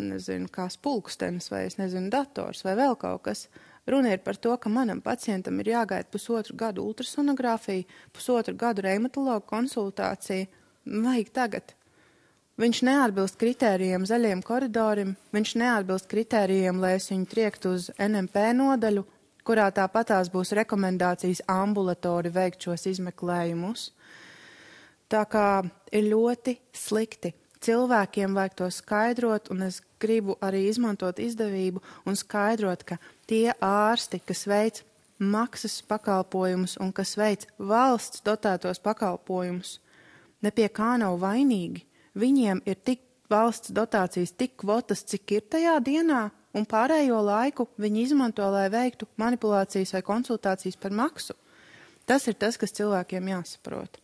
nezinu, 0.00 0.48
kā 0.50 0.66
spulkstenis 0.72 1.50
vai 1.52 1.66
es 1.68 1.76
nezinu, 1.78 2.08
dators 2.10 2.64
vai 2.64 2.74
vēl 2.78 2.96
kaut 2.98 3.26
kas. 3.28 3.46
Runa 3.90 4.14
ir 4.14 4.22
par 4.24 4.38
to, 4.40 4.54
ka 4.60 4.72
manam 4.72 5.00
pacientam 5.04 5.60
ir 5.60 5.72
jāgaida 5.74 6.08
pusotru 6.12 6.56
gadu 6.56 6.84
ultrasonogrāfija, 6.88 7.86
pusotru 8.14 8.56
gadu 8.56 8.84
reumatologu 8.86 9.46
konsultācija. 9.50 10.48
Vajag 10.86 11.32
tagad. 11.36 11.74
Viņš 12.60 12.82
neatbilst 12.84 13.38
kritērijiem 13.40 14.02
zaļiem 14.04 14.42
koridorim, 14.44 15.14
viņš 15.32 15.52
neatbilst 15.62 16.10
kritērijiem, 16.10 16.76
lai 16.82 16.90
es 16.98 17.06
viņu 17.08 17.28
triektu 17.30 17.72
uz 17.72 17.86
NMP 17.96 18.50
nodaļu, 18.58 19.06
kurā 19.48 19.70
tāpatās 19.72 20.28
būs 20.28 20.52
rekomendācijas 20.58 21.40
ambulatori 21.48 22.28
veikt 22.34 22.68
šos 22.68 22.84
izmeklējumus. 22.92 23.86
Tā 25.08 25.24
kā 25.32 25.46
ir 25.88 26.10
ļoti 26.12 26.58
slikti. 26.76 27.32
Cilvēkiem 27.64 28.36
vajag 28.36 28.60
to 28.60 28.70
skaidrot, 28.76 29.48
un 29.48 29.64
es 29.70 29.80
gribu 30.00 30.36
arī 30.44 30.66
izmantot 30.68 31.16
izdevību 31.16 31.80
un 32.04 32.16
skaidrot, 32.16 32.84
ka 32.84 33.00
tie 33.24 33.54
ārsti, 33.56 34.20
kas 34.20 34.44
veic 34.44 34.84
maksas 35.16 35.80
pakalpojumus 35.88 36.76
un 36.76 36.92
kas 36.92 37.16
veic 37.16 37.48
valsts 37.56 38.20
dotētos 38.20 38.84
pakalpojumus, 38.84 39.78
ne 40.44 40.52
pie 40.52 40.68
kā 40.68 40.98
nav 41.00 41.16
vainīgi 41.24 41.86
viņiem 42.18 42.62
ir 42.66 42.78
tik 42.84 43.02
valsts 43.30 43.72
dotācijas, 43.74 44.34
tik 44.34 44.56
kvotas, 44.60 45.04
cik 45.06 45.36
ir 45.36 45.46
tajā 45.50 45.76
dienā, 45.86 46.28
un 46.56 46.66
pārējo 46.66 47.20
laiku 47.22 47.68
viņi 47.80 48.06
izmanto, 48.08 48.46
lai 48.50 48.66
veiktu 48.72 49.06
manipulācijas 49.20 49.94
vai 49.94 50.02
konsultācijas 50.06 50.78
par 50.80 50.94
maksu. 50.94 51.36
Tas 52.08 52.26
ir 52.26 52.34
tas, 52.34 52.58
kas 52.58 52.74
cilvēkiem 52.74 53.30
jāsaprot. 53.30 54.00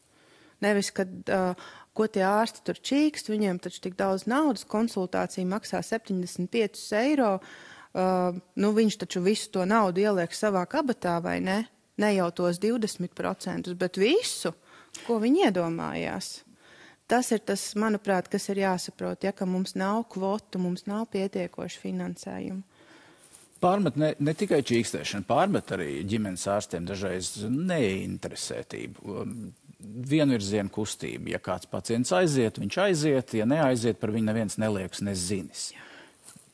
Nevis, 0.62 0.92
kad 0.94 1.10
uh, 1.32 1.66
ko 1.96 2.06
tie 2.08 2.22
ārsti 2.28 2.62
tur 2.64 2.78
čīkst, 2.78 3.30
viņiem 3.32 3.58
taču 3.62 3.82
tik 3.88 3.96
daudz 3.98 4.28
naudas, 4.30 4.64
konsultācija 4.68 5.48
maksā 5.48 5.82
75 5.84 6.86
eiro, 7.00 7.32
uh, 7.40 8.38
nu 8.56 8.72
viņš 8.76 9.00
taču 9.02 9.24
visu 9.24 9.50
to 9.56 9.66
naudu 9.68 10.04
ieliek 10.04 10.36
savā 10.36 10.64
kabatā 10.70 11.18
vai 11.24 11.40
ne? 11.44 11.64
Ne 11.96 12.12
jau 12.12 12.28
tos 12.36 12.60
20%, 12.60 13.72
bet 13.80 13.98
visu, 14.00 14.52
ko 15.06 15.16
viņi 15.20 15.48
iedomājās. 15.48 16.45
Tas 17.06 17.30
ir 17.30 17.42
tas, 17.46 17.68
manuprāt, 17.78 18.26
kas 18.30 18.48
ir 18.50 18.64
jāsaprot, 18.64 19.22
ja 19.22 19.30
ka 19.36 19.46
mums 19.46 19.76
nav 19.78 20.08
kvotu, 20.10 20.58
mums 20.58 20.88
nav 20.90 21.06
pietiekoši 21.12 21.78
finansējumu. 21.84 22.64
Pārmet 23.62 23.96
ne, 23.96 24.10
ne 24.20 24.34
tikai 24.36 24.58
čīkstēšana, 24.66 25.24
pārmet 25.28 25.70
arī 25.72 26.02
ģimenes 26.08 26.44
ārstiem 26.52 26.84
dažreiz 26.88 27.30
neinteresētību. 27.46 29.14
Um, 29.22 29.38
vienvirziena 29.80 30.72
kustība. 30.72 31.30
Ja 31.34 31.40
kāds 31.42 31.68
pacients 31.70 32.12
aiziet, 32.16 32.60
viņš 32.60 32.78
aiziet, 32.84 33.34
ja 33.38 33.46
neaiziet, 33.48 34.00
par 34.00 34.12
viņu 34.14 34.28
neviens 34.30 34.58
nelieks, 34.60 35.02
nezinis. 35.04 35.70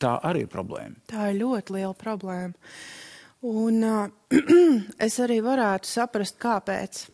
Tā 0.02 0.16
arī 0.26 0.44
ir 0.46 0.52
problēma. 0.52 0.98
Tā 1.10 1.30
ir 1.30 1.40
ļoti 1.42 1.76
liela 1.78 1.94
problēma. 1.98 2.74
Un 3.48 3.82
uh, 3.86 4.38
es 5.06 5.18
arī 5.22 5.40
varētu 5.42 5.90
saprast, 5.90 6.38
kāpēc. 6.42 7.06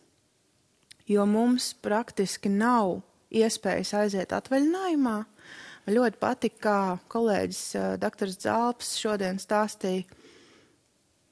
Jo 1.09 1.25
mums 1.25 1.71
praktiski 1.81 2.51
nav 2.53 2.99
iespējas 3.29 3.93
aiziet 4.03 4.33
atvaļinājumā. 4.35 5.17
Man 5.85 5.95
ļoti 5.95 6.21
patika, 6.21 6.59
kā 6.63 6.79
kolēģis 7.13 7.65
uh, 7.79 7.91
dr. 8.01 8.31
Zalps 8.33 8.95
šodien 8.99 9.39
stāstīja. 9.41 10.05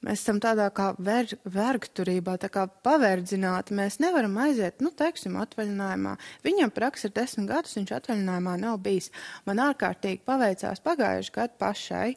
Mēs 0.06 0.20
esam 0.22 0.38
tādā 0.38 0.68
kā 0.70 0.92
ver, 1.02 1.26
vergturībā, 1.42 2.36
tā 2.38 2.46
kā 2.54 2.68
paverdzināti. 2.86 3.74
Mēs 3.74 3.96
nevaram 3.98 4.36
aiziet, 4.44 4.78
nu, 4.84 4.92
teiksim, 4.94 5.34
atvaļinājumā. 5.42 6.12
Viņam 6.46 6.70
praksa 6.74 7.08
ir 7.08 7.16
desmit 7.16 7.48
gadus, 7.50 7.74
viņš 7.80 7.96
atvaļinājumā 7.96 8.54
nav 8.62 8.78
bijis. 8.84 9.10
Man 9.48 9.58
ārkārtīgi 9.64 10.22
paveicās 10.28 10.84
pagājuši 10.86 11.34
gadu 11.34 11.58
pašai, 11.58 12.12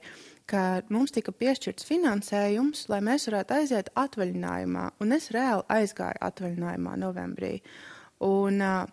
ka 0.51 0.63
mums 0.93 1.15
tika 1.15 1.33
piešķirts 1.33 1.87
finansējums, 1.89 2.85
lai 2.93 3.01
mēs 3.07 3.25
varētu 3.31 3.57
aiziet 3.57 3.89
atvaļinājumā. 3.97 4.87
Un 5.01 5.17
es 5.17 5.31
reāli 5.33 5.65
aizgāju 5.73 6.21
atvaļinājumā 6.29 6.97
novembrī. 7.01 7.55
Un 8.29 8.61
uh, 8.61 8.83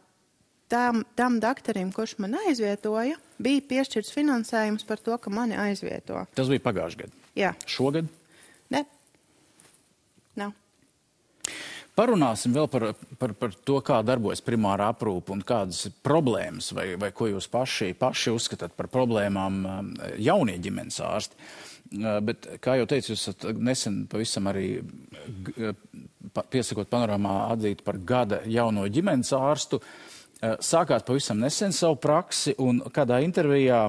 tam, 0.68 1.04
tam 1.14 1.40
doktoram, 1.40 1.92
kurš 1.92 2.18
man 2.22 2.36
aizvietoja, 2.46 3.16
bija 3.40 3.64
piešķirts 3.70 4.12
finansējums 4.14 4.86
par 4.88 5.00
to, 5.02 5.16
ka 5.20 5.32
mani 5.32 5.56
aizvieto. 5.58 6.24
Tas 6.36 6.50
bija 6.50 6.64
pagājušajā 6.64 7.04
gadā. 7.04 7.24
Jā. 7.38 7.52
Šogad? 7.68 8.08
Ne. 8.74 8.82
Nav. 10.38 10.52
Parunāsim 11.98 12.54
vēl 12.54 12.68
par, 12.70 12.90
par, 13.18 13.32
par 13.38 13.54
to, 13.66 13.78
kā 13.82 14.00
darbojas 14.06 14.42
primārā 14.44 14.92
aprūpe 14.92 15.34
un 15.34 15.40
kādas 15.46 15.88
problēmas, 16.04 16.70
vai, 16.76 16.92
vai 17.00 17.10
ko 17.14 17.30
jūs 17.30 17.48
paši, 17.50 17.94
paši 17.98 18.34
uzskatāt 18.34 18.76
par 18.78 18.90
problēmām 18.92 19.64
um, 19.64 19.90
jaunie 20.20 20.58
ģimenes 20.62 21.00
ārsti. 21.02 21.40
Uh, 21.88 22.18
bet, 22.22 22.46
kā 22.62 22.76
jau 22.78 22.86
teicu, 22.90 23.14
jūs 23.14 23.24
esat 23.24 23.48
nesen 23.56 24.04
pavisam 24.10 24.46
arī 24.50 24.68
piesakot 26.52 26.90
panorāmā 26.90 27.34
atzīt 27.54 27.82
par 27.86 27.98
gada 28.06 28.42
jauno 28.46 28.84
ģimenes 28.92 29.32
ārstu. 29.34 29.80
Uh, 29.80 30.08
Eh, 30.08 30.17
sākāt 30.40 31.06
pavisam 31.06 31.40
nesen 31.42 31.72
savu 31.74 31.98
praksi, 32.02 32.54
un 32.62 32.82
kādā 32.94 33.20
intervijā, 33.24 33.86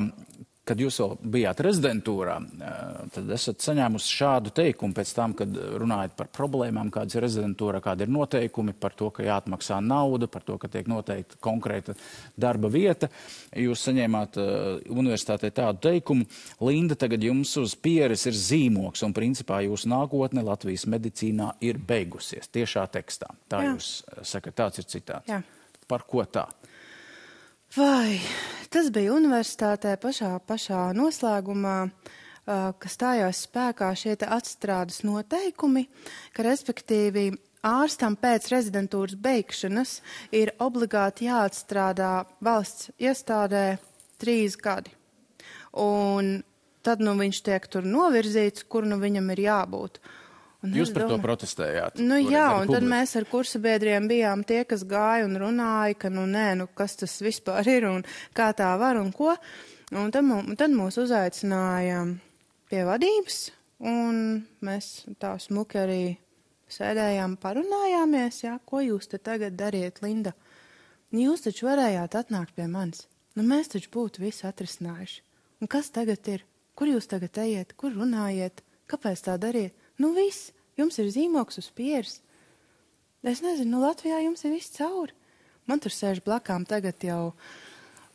kad 0.70 0.80
jūs 0.80 1.00
vēl 1.02 1.16
bijāt 1.34 1.62
rezidentūrā, 1.66 2.36
eh, 2.40 3.06
tad 3.16 3.32
esat 3.34 3.64
saņēmusi 3.66 4.14
šādu 4.20 4.54
teikumu 4.54 4.94
pēc 4.98 5.14
tam, 5.18 5.34
kad 5.38 5.56
runājat 5.82 6.16
par 6.20 6.30
problēmām, 6.36 6.92
kādas 6.94 7.18
ir 7.18 7.26
rezidentūra, 7.26 7.82
kādi 7.82 8.06
ir 8.06 8.14
noteikumi 8.14 8.76
par 8.78 8.94
to, 8.98 9.10
ka 9.10 9.26
jāatmaksā 9.26 9.80
nauda, 9.82 10.30
par 10.30 10.46
to, 10.46 10.58
ka 10.62 10.70
tiek 10.70 10.90
noteikta 10.90 11.40
konkrēta 11.42 11.98
darba 12.38 12.70
vieta. 12.70 13.10
Jūs 13.56 13.88
saņēmāt 13.88 14.38
uh, 14.38 14.80
universitātē 14.94 15.50
tādu 15.56 15.82
teikumu, 15.88 16.28
Linda, 16.62 16.96
tagad 17.00 17.24
jums 17.24 17.56
uz 17.58 17.74
pieres 17.76 18.28
ir 18.30 18.38
zīmoks, 18.38 19.04
un 19.08 19.16
principā 19.16 19.64
jūsu 19.66 19.90
nākotne 19.90 20.46
Latvijas 20.46 20.86
medicīnā 20.86 21.56
ir 21.66 21.82
beigusies. 21.82 22.52
Tiešā 22.54 22.86
tekstā. 22.94 23.34
Tā 23.50 23.64
Jā. 23.64 23.74
jūs 23.74 24.04
sakat, 24.22 24.60
tāds 24.62 24.84
ir 24.84 24.90
citāts. 24.92 25.32
Jā. 25.32 25.42
Par 25.89 26.06
ko 26.06 26.23
tā? 26.30 26.45
Vai 27.75 28.19
tas 28.73 28.89
bija 28.93 29.13
universitātē 29.17 29.95
pašā, 30.02 30.36
pašā 30.45 30.89
noslēgumā, 30.97 31.78
ka 32.45 32.89
stājās 32.89 33.43
spēkā 33.45 33.91
šie 33.97 34.15
atstrādes 34.25 35.04
noteikumi, 35.06 35.86
ka 36.34 36.45
respektīvi 36.45 37.30
ārstam 37.65 38.15
pēc 38.17 38.47
rezidentūras 38.54 39.17
beigšanas 39.19 39.99
ir 40.34 40.54
obligāti 40.63 41.28
jāatstrādā 41.28 42.13
valsts 42.41 42.89
iestādē 42.97 43.78
trīs 44.21 44.58
gadi. 44.58 44.93
Un 45.78 46.39
tad 46.82 47.04
nu, 47.04 47.13
viņš 47.19 47.41
tiek 47.45 47.67
tur 47.69 47.86
novirzīts, 47.86 48.65
kur 48.65 48.88
nu 48.88 48.97
viņam 49.02 49.30
ir 49.36 49.43
jābūt. 49.45 49.99
Un 50.60 50.74
Jūs 50.76 50.89
par 50.91 51.06
domāju, 51.06 51.15
to 51.15 51.24
protestējāt? 51.24 52.00
Nu, 52.04 52.17
jā, 52.19 52.48
un 52.58 52.65
publiku. 52.67 52.74
tad 52.76 52.88
mēs 52.91 53.15
ar 53.15 53.26
kursa 53.32 53.62
biedriem 53.63 54.10
bijām 54.12 54.41
tie, 54.48 54.65
kas 54.67 54.84
gāja 54.88 55.24
un 55.24 55.38
runāja, 55.39 55.95
ka, 56.02 56.12
nu, 56.12 56.26
nē, 56.28 56.48
nu, 56.60 56.67
kas 56.76 56.98
tas 57.00 57.13
vispār 57.24 57.67
ir 57.72 57.88
un 57.88 58.04
kā 58.36 58.50
tā 58.58 58.74
var 58.82 59.00
un 59.00 59.13
ko. 59.15 59.38
Un 59.95 60.12
tad, 60.12 60.28
un 60.28 60.60
tad 60.60 60.76
mūs 60.76 61.00
uzaicināja 61.00 62.04
pie 62.69 62.84
vadības, 62.86 63.39
un 63.88 64.19
mēs 64.67 64.91
tā 65.24 65.32
smuki 65.39 65.80
arī 65.80 66.04
sēdējām, 66.69 67.39
parunājāmies, 67.41 68.43
jā, 68.43 68.60
ko 68.67 68.84
jūs 68.84 69.10
te 69.10 69.17
tagad 69.24 69.56
dariet, 69.58 70.04
Linda? 70.04 70.36
Jūs 71.15 71.48
taču 71.48 71.65
varējāt 71.65 72.19
atnākt 72.19 72.54
pie 72.60 72.67
manis. 72.69 73.08
Nu, 73.38 73.48
mēs 73.48 73.72
taču 73.72 73.89
būtu 73.95 74.22
visu 74.28 74.45
atrisinājuši. 74.50 75.22
Un 75.63 75.72
kas 75.72 75.89
tagad 75.95 76.28
ir? 76.30 76.43
Kur 76.78 76.91
jūs 76.91 77.08
tagad 77.10 77.39
ejiet? 77.41 77.74
Kur 77.80 77.95
runājiet? 77.95 78.62
Kāpēc 78.89 79.24
tā 79.26 79.39
dariet? 79.41 79.74
Nu, 80.00 80.14
viss, 80.16 80.54
jums 80.80 81.00
ir 81.02 81.10
zīmoks 81.12 81.60
uz 81.62 81.70
pieres. 81.76 82.20
Es 83.20 83.42
nezinu, 83.44 83.76
nu, 83.76 83.82
Latvijā 83.84 84.22
jums 84.24 84.46
ir 84.48 84.56
viss 84.56 84.72
cauri. 84.78 85.16
Man 85.68 85.82
tur 85.84 85.92
sēž 85.94 86.24
blakām 86.26 86.64
tagad 86.66 87.04
jau 87.04 87.34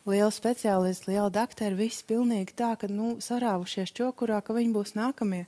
liela 0.09 0.31
speciālisti, 0.33 1.11
liela 1.13 1.29
doktori, 1.33 1.77
viss 1.77 2.03
pilnīgi 2.05 2.55
tā, 2.57 2.73
ka, 2.81 2.89
nu, 2.91 3.15
sarāvušies 3.21 3.93
čokurā, 3.95 4.41
ka 4.41 4.57
viņi 4.57 4.73
būs 4.75 4.95
nākamie. 4.97 5.45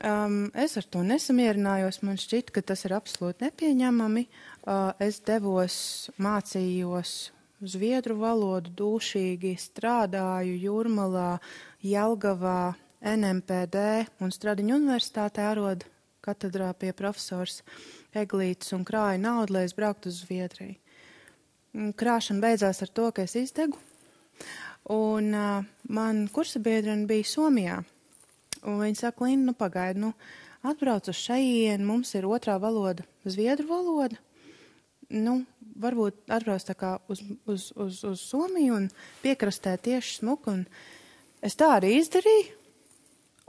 Um, 0.00 0.48
es 0.56 0.78
ar 0.80 0.86
to 0.88 1.04
nesamierinājos, 1.04 2.00
man 2.08 2.16
šķiet, 2.18 2.48
ka 2.56 2.64
tas 2.64 2.86
ir 2.88 2.96
absolūti 2.96 3.44
nepieņemami. 3.44 4.24
Uh, 4.64 4.96
es 5.04 5.20
devos, 5.28 5.76
mācījos 6.16 7.34
zviedru 7.64 8.16
valodu, 8.22 8.72
dūšīgi 8.80 9.54
strādāju 9.60 10.56
Jūrmalā, 10.64 11.36
Jelgavā, 11.84 12.74
NMPD 13.04 13.76
un 14.24 14.32
Stradiņu 14.32 14.78
universitātē 14.78 15.44
arodu 15.50 15.90
katedrā 16.24 16.70
pie 16.72 16.94
profesors 16.96 17.60
Eglītes 18.16 18.72
un 18.72 18.84
krāja 18.88 19.20
naudu, 19.20 19.58
lai 19.58 19.66
es 19.68 19.74
brauktu 19.76 20.08
uz 20.08 20.22
Zviedriju. 20.24 20.78
Krāšana 21.98 22.40
beidzās 22.40 22.80
ar 22.86 22.92
to, 22.94 23.10
ka 23.12 23.26
es 23.26 23.34
izdegu, 23.36 23.76
un 24.94 25.34
uh, 25.34 25.66
man 25.90 26.24
kursabiedrene 26.32 27.08
bija 27.10 27.28
Somijā. 27.28 27.82
Un 28.64 28.80
viņa 28.80 29.02
saka, 29.02 29.26
Linda, 29.26 29.50
nu 29.50 29.56
pagaidi, 29.58 30.00
nu 30.06 30.14
atbrauc 30.64 31.10
uz 31.10 31.18
šejienu, 31.18 31.84
mums 31.84 32.14
ir 32.16 32.24
otrā 32.30 32.56
valoda, 32.62 33.04
zviedru 33.28 33.68
valoda. 33.68 34.16
Nu, 35.12 35.42
varbūt 35.76 36.30
atbrauc 36.32 36.64
tā 36.64 36.78
kā 36.78 36.96
uz, 37.12 37.20
uz, 37.44 37.68
uz, 37.76 38.00
uz 38.08 38.22
Somiju 38.30 38.78
un 38.78 38.90
piekrastē 39.20 39.74
tieši 39.76 40.22
smuku, 40.22 40.54
un 40.54 41.42
es 41.44 41.58
tā 41.60 41.74
arī 41.76 41.98
izdarīju. 41.98 42.63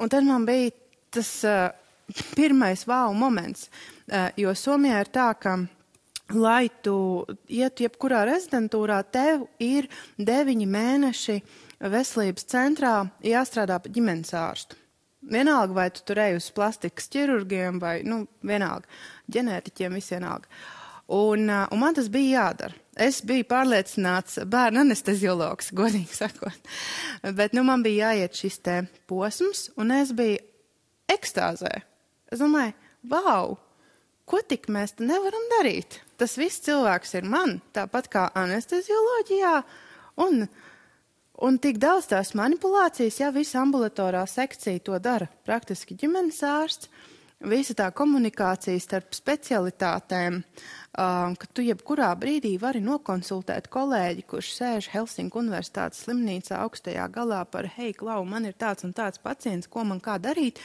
Un 0.01 0.11
tad 0.11 0.27
man 0.27 0.45
bija 0.47 0.71
tas 1.13 1.29
uh, 1.47 1.69
pirmais 2.35 2.85
wow 2.87 3.13
moments, 3.15 3.69
uh, 4.11 4.29
jo 4.37 4.51
Somijā 4.55 5.01
ir 5.05 5.11
tā, 5.13 5.29
ka, 5.39 5.57
lai 6.35 6.69
tu 6.83 6.97
ietu 7.47 7.85
jebkurā 7.85 8.25
rezidentūrā, 8.27 9.01
tev 9.13 9.45
ir 9.61 9.87
deviņi 10.17 10.67
mēneši 10.67 11.37
veselības 11.91 12.49
centrā 12.49 12.95
jāstrādā 13.23 13.77
pa 13.79 13.91
ģimenes 13.91 14.33
ārstu. 14.35 14.79
Vienalga, 15.25 15.73
vai 15.73 15.89
tu 15.89 16.03
tur 16.05 16.19
ej 16.21 16.35
uz 16.37 16.51
plastikas 16.53 17.07
ķirurgiem 17.13 17.79
vai, 17.81 17.99
nu, 18.05 18.25
vienalga, 18.45 18.85
ģenētiķiem, 19.33 19.95
visienalga. 19.97 20.45
Uh, 20.45 20.84
un 21.07 21.45
man 21.79 21.95
tas 21.95 22.09
bija 22.11 22.41
jādara. 22.41 22.81
Es 22.95 23.19
biju 23.27 23.43
pārliecināts 23.49 24.39
bērnu 24.47 24.85
anesteziologs, 24.85 25.73
godīgi 25.75 26.15
sakot. 26.21 26.71
Bet 27.35 27.55
nu, 27.55 27.65
man 27.67 27.83
bija 27.83 28.13
jāiet 28.13 28.39
šis 28.39 28.61
te 28.63 28.77
posms, 29.09 29.69
un 29.75 29.91
es 29.91 30.13
biju 30.15 30.39
ekstāzē. 31.11 31.73
Es 32.31 32.39
domāju, 32.41 32.73
wow, 33.11 33.57
ko 34.25 34.39
tik 34.47 34.69
mēs 34.71 34.95
te 34.95 35.05
nevaram 35.07 35.43
darīt? 35.57 35.99
Tas 36.17 36.37
viss 36.39 36.63
cilvēks 36.65 37.17
ir 37.19 37.27
man, 37.27 37.59
tāpat 37.75 38.07
kā 38.11 38.29
anestezioloģijā. 38.39 39.57
Un, 40.23 40.45
un 41.43 41.59
tik 41.59 41.81
daudz 41.83 42.07
tās 42.13 42.31
manipulācijas, 42.39 43.19
ja 43.19 43.33
visa 43.35 43.59
ambulatorā 43.61 44.23
sekcija 44.29 44.79
to 44.87 44.97
dara, 45.03 45.27
praktiski 45.45 45.99
ģimenes 45.99 46.39
ārsts, 46.47 46.89
visa 47.49 47.75
tā 47.77 47.89
komunikācija 47.95 48.81
starp 48.81 49.15
specialitātēm. 49.15 50.41
Um, 50.95 51.33
ka 51.35 51.49
tu 51.51 51.63
jebkurā 51.65 52.07
brīdī 52.15 52.53
vari 52.61 52.79
nokonsultēt 52.79 53.67
kolēģi, 53.73 54.23
kurš 54.31 54.53
sēž 54.55 54.89
Helsinku 54.93 55.41
Universitātes 55.41 56.05
slimnīcā 56.05 56.61
augstajā 56.63 57.09
galā 57.11 57.41
par, 57.51 57.67
hei, 57.75 57.91
klau, 57.97 58.21
man 58.23 58.47
ir 58.47 58.55
tāds 58.55 58.87
un 58.87 58.95
tāds 58.95 59.19
pacients, 59.19 59.67
ko 59.67 59.83
man 59.83 59.99
kā 59.99 60.15
darīt. 60.23 60.63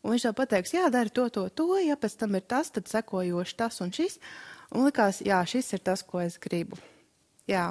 Un 0.00 0.14
viņš 0.14 0.28
jau 0.28 0.34
pateiks, 0.38 0.72
jā, 0.78 0.88
dari 0.92 1.12
to, 1.12 1.28
to, 1.34 1.48
to, 1.52 1.70
ja 1.84 1.98
pēc 2.00 2.16
tam 2.22 2.40
ir 2.40 2.48
tas, 2.48 2.72
tad 2.72 2.88
sekojoši 2.88 3.58
tas 3.60 3.82
un 3.84 3.92
šis. 3.92 4.20
Un 4.72 4.88
likās, 4.88 5.20
jā, 5.20 5.44
šis 5.44 5.74
ir 5.76 5.84
tas, 5.84 6.06
ko 6.06 6.24
es 6.24 6.40
gribu. 6.40 6.80
Jā, 7.46 7.68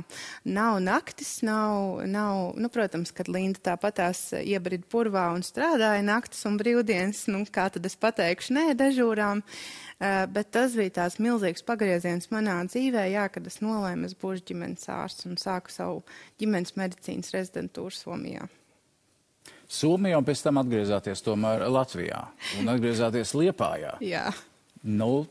nav 0.47 0.77
naktis, 0.79 1.41
nav, 1.43 1.99
nav 2.07 2.53
nu, 2.55 2.69
protams, 2.71 3.09
kad 3.11 3.27
Linda 3.27 3.59
tāpatās 3.59 4.29
iebrida 4.39 4.87
purvā 4.87 5.25
un 5.35 5.41
strādāja 5.43 5.99
naktis 6.07 6.45
un 6.47 6.55
brīvdienas, 6.61 7.25
nu, 7.27 7.41
kā 7.51 7.65
tad 7.73 7.83
es 7.89 7.97
pateikšu, 7.99 8.53
nē, 8.55 8.63
dežūrām, 8.79 9.41
uh, 9.43 10.21
bet 10.31 10.53
tas 10.55 10.77
bija 10.79 10.93
tās 11.01 11.19
milzīgs 11.19 11.65
pagrieziens 11.67 12.31
manā 12.31 12.61
dzīvē, 12.69 13.03
jā, 13.11 13.25
kad 13.35 13.51
es 13.51 13.59
nolēmu, 13.59 14.07
es 14.07 14.15
būšu 14.21 14.47
ģimenes 14.53 14.87
ārsts 14.95 15.27
un 15.27 15.35
sāku 15.41 15.75
savu 15.75 15.99
ģimenes 16.39 16.77
medicīnas 16.79 17.35
rezidentūru 17.35 17.91
Somijā. 17.99 18.47
Somijā 19.67 20.15
un 20.15 20.29
pēc 20.31 20.45
tam 20.45 20.63
atgriezāties 20.63 21.25
tomēr 21.25 21.67
Latvijā 21.67 22.23
un 22.61 22.71
atgriezāties 22.71 23.35
Liepājā. 23.35 23.97
jā. 23.99 24.29
Nu, 24.85 25.25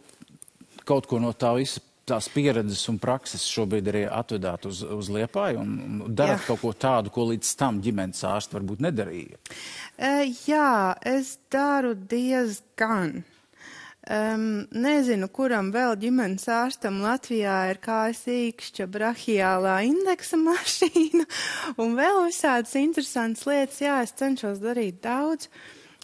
kaut 0.84 1.08
ko 1.08 1.16
no 1.22 1.32
tā 1.32 1.56
visa 1.56 1.80
tās 2.08 2.28
pieredzes 2.32 2.82
un 2.92 2.98
prakses 3.02 3.44
šobrīd 3.48 3.90
arī 3.92 4.04
atvedāt 4.08 4.66
uz, 4.68 4.82
uz 4.84 5.10
Liepāju 5.12 5.60
un, 5.62 5.76
un 6.04 6.16
darat 6.16 6.42
jā. 6.42 6.48
kaut 6.50 6.62
ko 6.62 6.72
tādu, 6.86 7.12
ko 7.14 7.28
līdz 7.30 7.52
tam 7.60 7.80
ģimenes 7.84 8.24
ārsti 8.28 8.58
varbūt 8.58 8.82
nedarīja? 8.84 9.40
Uh, 9.96 10.24
jā, 10.46 10.74
es 11.08 11.36
daru 11.52 11.94
diezgan. 11.94 13.22
Um, 14.04 14.66
nezinu, 14.76 15.30
kuram 15.32 15.70
vēl 15.72 15.94
ģimenes 15.96 16.44
ārstam 16.52 16.98
Latvijā 17.00 17.54
ir 17.70 17.78
kājas 17.80 18.26
īkšķa 18.28 18.84
brahiālā 18.92 19.78
indeksa 19.88 20.36
mašīna 20.36 21.24
un 21.80 21.96
vēl 21.96 22.26
visādas 22.26 22.76
interesantas 22.76 23.46
lietas. 23.48 23.80
Jā, 23.80 24.02
es 24.04 24.12
cenšos 24.20 24.60
darīt 24.60 25.00
daudz. 25.06 25.48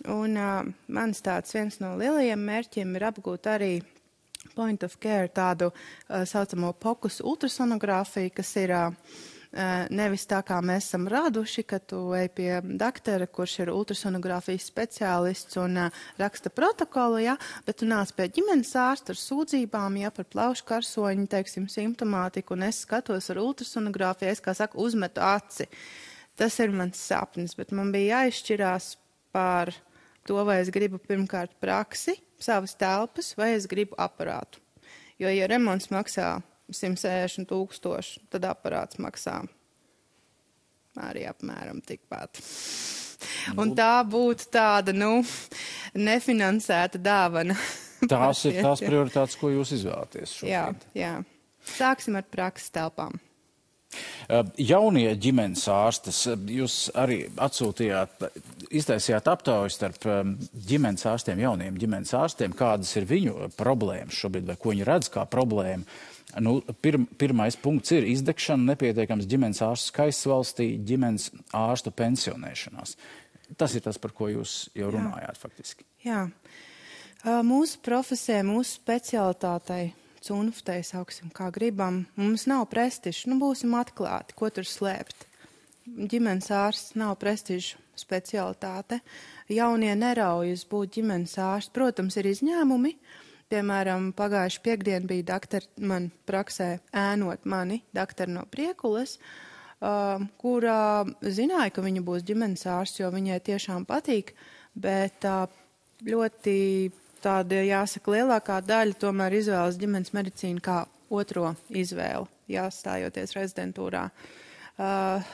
Un 0.08 0.40
uh, 0.40 0.64
mans 0.88 1.20
tāds 1.20 1.52
viens 1.52 1.76
no 1.82 1.92
lielajiem 2.00 2.40
mērķiem 2.40 2.96
ir 2.96 3.10
apgūt 3.10 3.50
arī 3.52 3.74
point 4.54 4.82
of 4.86 4.96
care, 5.00 5.28
tādu 5.32 5.70
uh, 5.70 6.22
saucamo 6.28 6.72
pokus 6.78 7.20
ultrasonogrāfiju, 7.24 8.32
kas 8.36 8.52
ir 8.60 8.72
uh, 8.76 8.94
nevis 9.90 10.26
tā, 10.30 10.40
kā 10.46 10.60
mēs 10.62 10.86
esam 10.90 11.08
raduši, 11.10 11.64
ka 11.66 11.80
tu 11.82 11.98
ej 12.14 12.28
pie 12.36 12.50
doktora, 12.62 13.26
kurš 13.26 13.56
ir 13.64 13.72
ultrasonogrāfijas 13.74 14.68
speciālists 14.70 15.58
un 15.62 15.78
uh, 15.86 16.04
raksta 16.20 16.52
protokolu, 16.54 17.20
ja, 17.24 17.36
bet 17.66 17.80
tu 17.82 17.88
nāc 17.90 18.14
pie 18.16 18.28
ģimenes 18.38 18.72
ārsta 18.78 19.14
ar 19.14 19.20
sūdzībām, 19.20 19.98
ja 20.02 20.12
par 20.14 20.28
plaušu 20.30 20.66
karsoņu, 20.70 21.26
teiksim, 21.30 21.68
simptomātiku, 21.70 22.54
un 22.56 22.68
es 22.70 22.84
skatos 22.86 23.30
ar 23.32 23.42
ultrasonogrāfiju, 23.42 24.30
es, 24.30 24.42
kā 24.44 24.54
saka, 24.56 24.78
uzmetu 24.80 25.24
aci. 25.24 25.68
Tas 26.38 26.56
ir 26.62 26.72
mans 26.72 27.00
sapnis, 27.10 27.56
bet 27.58 27.74
man 27.76 27.90
bija 27.92 28.22
jāizšķirās 28.22 28.94
par 29.34 29.74
to, 30.28 30.40
vai 30.46 30.60
es 30.62 30.70
gribu 30.74 31.00
pirmkārt 31.02 31.56
praksi, 31.62 32.16
savas 32.40 32.74
telpas, 32.78 33.32
vai 33.38 33.52
es 33.56 33.68
gribu 33.70 33.96
aparātu. 34.00 34.60
Jo, 35.20 35.28
ja 35.28 35.48
remonts 35.50 35.90
maksā 35.92 36.38
160 36.72 37.48
tūkstoši, 37.50 38.24
tad 38.32 38.46
aparāts 38.48 39.00
maksā 39.02 39.40
arī 41.00 41.26
apmēram 41.28 41.82
tikpat. 41.86 42.40
Un 43.56 43.70
nu. 43.70 43.76
tā 43.78 44.00
būtu 44.06 44.48
tāda, 44.52 44.94
nu, 44.96 45.20
nefinansēta 45.94 47.00
dāvana. 47.02 47.56
Tās 48.10 48.46
ir 48.48 48.62
tās 48.64 48.80
prioritātes, 48.80 49.36
ko 49.36 49.50
jūs 49.52 49.74
izvēlaties 49.76 50.38
šobrīd. 50.38 50.48
Jā, 50.48 50.62
jā. 50.96 51.10
Sāksim 51.76 52.16
ar 52.16 52.24
prakses 52.32 52.72
telpām. 52.72 53.18
Jaunie 54.60 55.08
ģimenes 55.18 55.64
ārstes, 55.72 56.20
jūs 56.30 56.74
arī 56.94 57.24
atsūtījāt, 57.42 58.28
iztaisījāt 58.70 59.26
aptauju 59.32 59.72
starp 59.74 60.06
ģimenes 60.70 61.06
ārstiem, 61.10 61.42
jauniem 61.42 61.78
ģimenes 61.80 62.14
ārstiem, 62.14 62.54
kādas 62.56 62.92
ir 63.00 63.08
viņu 63.10 63.50
problēmas 63.58 64.20
šobrīd, 64.22 64.46
vai 64.46 64.58
ko 64.60 64.74
viņi 64.74 64.86
redz 64.86 65.10
kā 65.10 65.26
problēmu. 65.30 65.88
Nu, 66.38 66.60
pir, 66.78 67.00
pirmais 67.18 67.56
punkts 67.58 67.90
ir 67.96 68.06
izdegšana, 68.06 68.70
nepietiekams 68.70 69.26
ģimenes 69.30 69.64
ārstu 69.66 69.90
skaits 69.90 70.22
valstī, 70.30 70.68
ģimenes 70.86 71.32
ārstu 71.58 71.90
pensionēšanās. 71.90 72.94
Tas 73.58 73.74
ir 73.74 73.82
tas, 73.82 73.98
par 73.98 74.14
ko 74.14 74.28
jūs 74.30 74.68
jau 74.78 74.92
runājāt 74.94 75.34
Jā. 75.34 75.40
faktiski. 75.42 75.86
Jā. 76.06 76.28
Mūsu 77.44 77.80
profesijai, 77.84 78.44
mūsu 78.46 78.78
specialitātei 78.78 79.90
cunftei, 80.24 80.82
sauksim, 80.84 81.30
kā 81.34 81.50
gribam. 81.54 82.04
Mums 82.20 82.46
nav 82.50 82.66
prestižs, 82.72 83.26
nu 83.30 83.38
būsim 83.40 83.74
atklāti, 83.78 84.36
ko 84.36 84.50
tur 84.50 84.68
slēpt. 84.68 85.26
ģimenes 85.90 86.50
ārsts 86.54 86.94
nav 86.94 87.16
prestižu 87.18 87.80
specialitāte. 87.98 89.00
Jaunie 89.50 89.92
neraujas 89.98 90.64
būt 90.68 90.96
ģimenes 90.98 91.36
ārsts. 91.40 91.72
Protams, 91.74 92.16
ir 92.20 92.30
izņēmumi. 92.30 92.94
Piemēram, 93.50 94.12
pagājuši 94.14 94.60
piekdien 94.62 95.08
bija 95.10 95.26
doktori 95.32 95.66
man 95.82 96.10
praksē 96.28 96.76
ēnot 96.94 97.48
mani, 97.50 97.80
doktori 97.96 98.30
no 98.30 98.44
priekules, 98.46 99.16
uh, 99.82 100.22
kurā 100.38 101.02
zināja, 101.20 101.72
ka 101.74 101.82
viņa 101.82 102.04
būs 102.06 102.22
ģimenes 102.28 102.62
ārsts, 102.70 103.00
jo 103.02 103.10
viņai 103.10 103.40
tiešām 103.50 103.88
patīk, 103.90 104.36
bet 104.78 105.26
uh, 105.26 105.50
ļoti 106.06 106.54
tāda, 107.22 107.60
jāsaka, 107.66 108.16
lielākā 108.16 108.60
daļa 108.64 108.98
tomēr 109.02 109.38
izvēlas 109.40 109.78
ģimenes 109.80 110.14
medicīnu 110.16 110.64
kā 110.64 110.82
otro 111.10 111.54
izvēli, 111.68 112.26
jāstājoties 112.54 113.36
rezidentūrā. 113.36 114.08
Uh, 114.80 115.30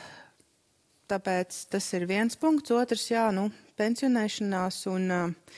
Tāpēc 1.07 1.55
tas 1.71 1.85
ir 1.95 2.03
viens 2.03 2.35
punkts. 2.35 2.73
Otrs, 2.75 3.05
jā, 3.07 3.29
nu, 3.31 3.47
pensionēšanās 3.79 4.81
un 4.91 5.05
uh, 5.15 5.53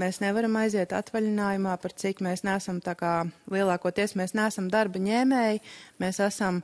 mēs 0.00 0.22
nevaram 0.22 0.56
aiziet 0.62 0.94
atvaļinājumā, 0.96 1.74
par 1.82 1.92
cik 1.92 2.22
mēs 2.24 2.44
neesam 2.48 2.78
tā 2.80 2.94
kā 2.96 3.12
lielākoties 3.52 4.16
mēs 4.16 4.32
neesam 4.38 4.70
darba 4.72 5.02
ņēmēji, 5.02 5.60
mēs 6.00 6.22
esam 6.24 6.62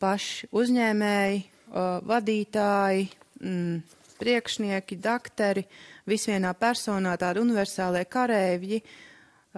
paši 0.00 0.48
uzņēmēji, 0.56 1.42
uh, 1.44 1.98
vadītāji, 2.08 3.10
mm, 3.42 3.97
priekšnieki, 4.20 4.98
dakteri, 5.02 5.64
visvienā 6.08 6.54
personā 6.58 7.16
tādi 7.20 7.42
universālie 7.44 8.04
karēvji. 8.08 8.82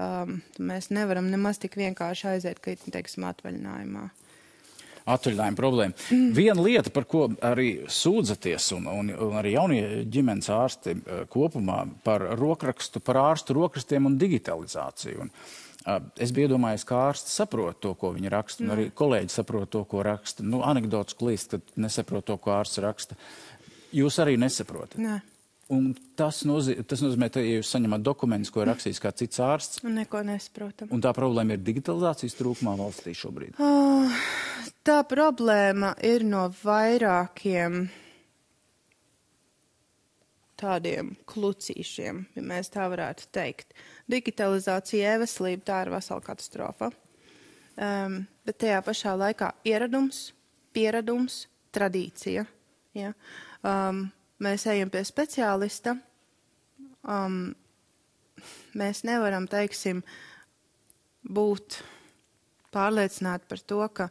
Um, 0.01 0.39
mēs 0.63 0.93
nevaram 0.95 1.27
nemaz 1.33 1.59
tik 1.61 1.77
vienkārši 1.81 2.35
aiziet, 2.35 2.61
ka, 2.63 2.77
teiksim, 2.93 3.27
atvaļinājumā 3.29 4.09
atvaļinājuma 5.09 5.59
problēma. 5.59 5.97
Mm. 6.13 6.29
Viena 6.37 6.65
lieta, 6.65 6.93
par 6.95 7.07
ko 7.11 7.27
arī 7.47 7.71
sūdzaties, 7.91 8.71
un, 8.77 8.87
un, 8.91 9.11
un 9.29 9.41
arī 9.41 9.55
jaunie 9.57 9.83
ģimenes 10.11 10.51
ārsti 10.55 10.97
uh, 10.97 11.25
kopumā 11.31 11.83
par 12.07 12.25
rokrakstu, 12.39 13.03
par 13.05 13.21
ārstu 13.31 13.57
rokrakstiem 13.59 14.09
un 14.11 14.19
digitalizāciju. 14.21 15.27
Un, 15.27 15.33
uh, 15.87 16.01
es 16.21 16.35
biju 16.37 16.51
iedomājies, 16.51 16.87
ka 16.89 17.05
ārsts 17.09 17.37
saprot 17.41 17.81
to, 17.83 17.95
ko 17.99 18.13
viņi 18.17 18.33
raksta, 18.33 18.67
un 18.67 18.75
arī 18.77 18.89
kolēģi 18.97 19.35
saprot 19.35 19.73
to, 19.73 19.85
ko 19.91 20.05
raksta. 20.07 20.47
Nu, 20.47 20.65
anekdots 20.67 21.17
klīst, 21.19 21.57
kad 21.57 21.81
nesaprot 21.81 22.29
to, 22.31 22.39
ko 22.41 22.59
ārsts 22.61 22.83
raksta. 22.85 23.19
Jūs 23.97 24.19
arī 24.23 24.37
nesaprotat. 24.41 24.99
Nē. 25.03 25.21
Un 25.71 25.93
tas, 26.19 26.41
nozīmē, 26.49 26.83
tas 26.91 27.03
nozīmē, 27.05 27.29
ka, 27.31 27.43
ja 27.45 27.61
jūs 27.61 27.71
saņemat 27.71 28.03
dokumentus, 28.03 28.51
ko 28.51 28.65
ir 28.65 28.73
rakstījis 28.73 28.99
kā 29.03 29.13
cits 29.15 29.39
ārsts, 29.45 29.85
un 29.87 29.95
neko 30.01 30.25
nesaprotam. 30.27 30.91
Un 30.91 31.03
tā 31.05 31.13
problēma 31.15 31.55
ir 31.55 31.63
digitalizācijas 31.63 32.35
trūkumā 32.41 32.75
valstī 32.81 33.15
šobrīd. 33.15 33.61
Oh, 33.63 34.25
tā 34.87 34.99
problēma 35.07 35.93
ir 36.07 36.27
no 36.27 36.49
vairākiem 36.65 37.85
tādiem 40.61 41.15
klucīšiem, 41.31 42.25
ja 42.37 42.45
mēs 42.45 42.73
tā 42.75 42.89
varētu 42.91 43.31
teikt. 43.35 43.71
Digitalizācija, 44.11 45.15
e-veselība, 45.17 45.65
tā 45.71 45.79
ir 45.85 45.93
vesela 45.95 46.25
katastrofa. 46.25 46.91
Um, 47.81 48.25
bet 48.45 48.59
tajā 48.61 48.83
pašā 48.85 49.15
laikā 49.17 49.55
ieradums, 49.71 50.33
pieradums, 50.75 51.45
tradīcija. 51.73 52.45
Ja? 52.99 53.15
Um, 53.67 54.07
mēs 54.41 54.65
ejam 54.73 54.89
pie 54.93 55.03
speciālista, 55.05 55.97
um, 57.05 57.51
mēs 58.73 59.03
nevaram, 59.05 59.45
teiksim, 59.51 60.01
būt 61.21 61.83
pārliecināti 62.73 63.51
par 63.51 63.61
to, 63.61 63.81
ka 63.93 64.09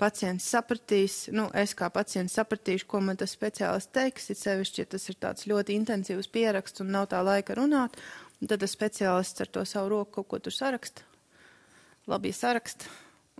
pacients 0.00 0.46
sapratīs, 0.48 1.26
nu, 1.36 1.50
es 1.52 1.74
kā 1.76 1.90
pacients 1.92 2.38
sapratīšu, 2.38 2.88
ko 2.88 3.02
man 3.04 3.20
tas 3.20 3.34
speciālists 3.36 3.92
teiks, 3.92 4.30
it 4.32 4.40
sevišķi, 4.40 4.80
ja 4.80 4.92
tas 4.96 5.04
ir 5.12 5.20
tāds 5.20 5.44
ļoti 5.50 5.76
intensīvs 5.76 6.30
pieraksts 6.32 6.80
un 6.80 6.94
nav 6.94 7.10
tā 7.12 7.20
laika 7.26 7.58
runāt, 7.58 8.00
un 8.40 8.48
tad 8.48 8.64
tas 8.64 8.72
speciālists 8.72 9.44
ar 9.44 9.52
to 9.52 9.66
savu 9.68 9.92
roku 9.92 10.22
kaut 10.22 10.30
ko 10.32 10.40
tur 10.46 10.56
saraksta, 10.56 11.04
labi 12.08 12.32
saraksta, 12.32 12.88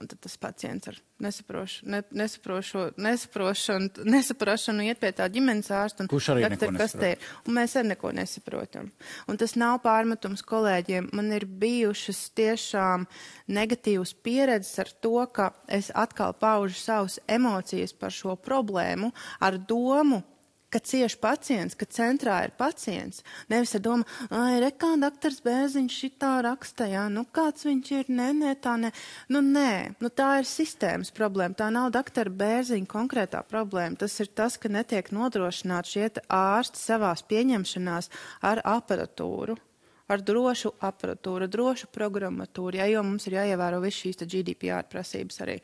Un 0.00 0.08
tad 0.08 0.20
tas 0.24 0.36
pacients 0.40 0.88
ar 0.88 0.96
nesaprošu, 1.20 1.84
ne, 1.92 1.98
nesaprošu, 2.16 2.86
nesaprošanu, 2.96 4.06
nesaprošanu 4.08 4.86
iet 4.86 5.00
pie 5.02 5.10
tā 5.12 5.26
ģimenes 5.32 5.68
ārsta. 5.76 6.06
Kurš 6.08 6.30
arī 6.32 6.48
neko 6.48 6.70
nesaprot. 6.72 7.26
Un 7.44 7.56
mēs 7.58 7.76
arī 7.76 7.90
neko 7.90 8.12
nesaprotam. 8.16 8.88
Un 9.28 9.40
tas 9.40 9.52
nav 9.60 9.82
pārmetums 9.84 10.40
kolēģiem. 10.48 11.10
Man 11.16 11.28
ir 11.36 11.44
bijušas 11.44 12.22
tiešām 12.40 13.04
negatīvas 13.52 14.14
pieredzes 14.24 14.80
ar 14.80 14.92
to, 15.04 15.14
ka 15.28 15.50
es 15.68 15.92
atkal 15.92 16.32
paužu 16.32 16.80
savus 16.80 17.20
emocijas 17.28 17.92
par 17.92 18.16
šo 18.16 18.38
problēmu 18.40 19.12
ar 19.44 19.60
domu, 19.60 20.22
ka 20.70 20.78
cieši 20.78 21.18
pacients, 21.18 21.74
ka 21.74 21.86
centrā 21.90 22.36
ir 22.46 22.52
pacients. 22.58 23.24
Nevis 23.50 23.74
ar 23.74 23.82
domu, 23.84 24.06
ai, 24.30 24.60
rekā 24.62 24.92
doktors 25.02 25.40
Bēziņš 25.44 25.96
šitā 26.04 26.32
raksta, 26.46 26.86
jā, 26.90 27.06
nu 27.12 27.24
kāds 27.26 27.66
viņš 27.66 27.90
ir, 27.98 28.10
nē, 28.14 28.30
nē, 28.38 28.54
tā 28.62 28.76
nē. 28.80 28.92
Nu, 29.34 29.42
nē, 29.42 29.98
nu 30.00 30.10
tā 30.14 30.30
ir 30.40 30.48
sistēmas 30.48 31.10
problēma, 31.16 31.58
tā 31.58 31.70
nav 31.74 31.90
doktora 31.94 32.30
Bēziņa 32.30 32.90
konkrētā 32.90 33.42
problēma. 33.50 33.98
Tas 34.00 34.14
ir 34.22 34.30
tas, 34.30 34.58
ka 34.60 34.70
netiek 34.70 35.10
nodrošināt 35.14 35.90
šie 35.90 36.06
ārsti 36.30 36.78
savās 36.78 37.26
pieņemšanās 37.26 38.10
ar 38.46 38.62
aparatūru 38.64 39.58
ar 40.10 40.22
drošu 40.26 40.72
aparatūru, 40.82 41.46
drošu 41.46 41.86
programmatūru, 41.94 42.80
ja, 42.80 42.88
jo 42.90 43.02
mums 43.06 43.28
ir 43.28 43.36
jāievēro 43.36 43.78
viss 43.84 44.02
šīs 44.02 44.18
GDPR 44.24 44.88
prasības 44.90 45.38
arī. 45.44 45.54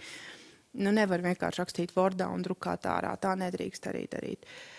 Nu, 0.79 0.92
nevar 0.95 1.25
vienkārši 1.25 1.62
rakstīt 1.62 1.95
Wordā 1.97 2.29
un 2.31 2.45
drukāt 2.47 2.87
ārā. 2.87 3.16
Tā 3.19 3.33
nedrīkst 3.40 3.88
arī 3.90 4.05
darīt. 4.12 4.47
Uh, 4.47 4.76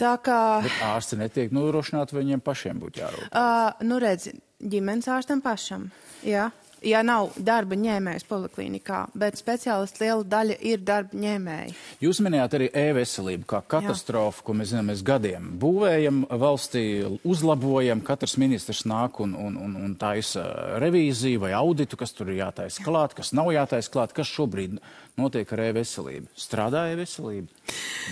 Tā 0.00 0.16
kā. 0.18 0.40
Bet 0.64 0.82
ārsti 0.82 1.20
netiek 1.20 1.54
nodrošināti, 1.54 2.16
viņiem 2.18 2.42
pašiem 2.42 2.82
būtu 2.82 3.04
jārūpējas. 3.04 3.30
Uh, 3.30 3.86
nu, 3.86 4.00
redz, 4.02 4.32
ģimenes 4.58 5.10
ārstam 5.14 5.42
pašam. 5.44 5.90
Jā. 6.26 6.50
Ja 6.84 7.00
nav 7.00 7.30
darba 7.40 7.78
ņēmējs 7.80 8.26
poliklinikā, 8.28 9.06
bet 9.16 9.38
speciālisti 9.40 10.02
liela 10.02 10.24
daļa 10.28 10.56
ir 10.68 10.82
darba 10.84 11.16
ņēmēji. 11.16 11.72
Jūs 12.04 12.20
minējāt 12.20 12.56
arī 12.58 12.66
e-veselību 12.76 13.48
kā 13.48 13.62
katastrofu, 13.74 14.42
Jā. 14.42 14.44
ko 14.44 14.56
mēs 14.58 14.72
zinām, 14.74 14.90
mēs 14.92 15.00
gadiem 15.06 15.46
būvējam 15.62 16.18
valstī, 16.42 16.84
uzlabojam, 17.24 18.02
katrs 18.04 18.36
ministrs 18.42 18.84
nāk 18.90 19.22
un, 19.24 19.32
un, 19.32 19.56
un, 19.64 19.78
un 19.80 19.94
taisa 19.96 20.44
revīziju 20.82 21.46
vai 21.46 21.54
auditu, 21.56 21.96
kas 22.00 22.12
tur 22.12 22.34
ir 22.34 22.42
jātaisa 22.42 22.84
klāt, 22.84 23.16
kas 23.16 23.32
nav 23.32 23.48
jātaisa 23.54 23.94
klāt, 23.94 24.12
kas 24.12 24.28
šobrīd 24.28 24.76
notiek 25.20 25.52
ar 25.54 25.62
e-veselību? 25.68 26.30
Strādā 26.38 26.86
e-veselība? 26.92 27.48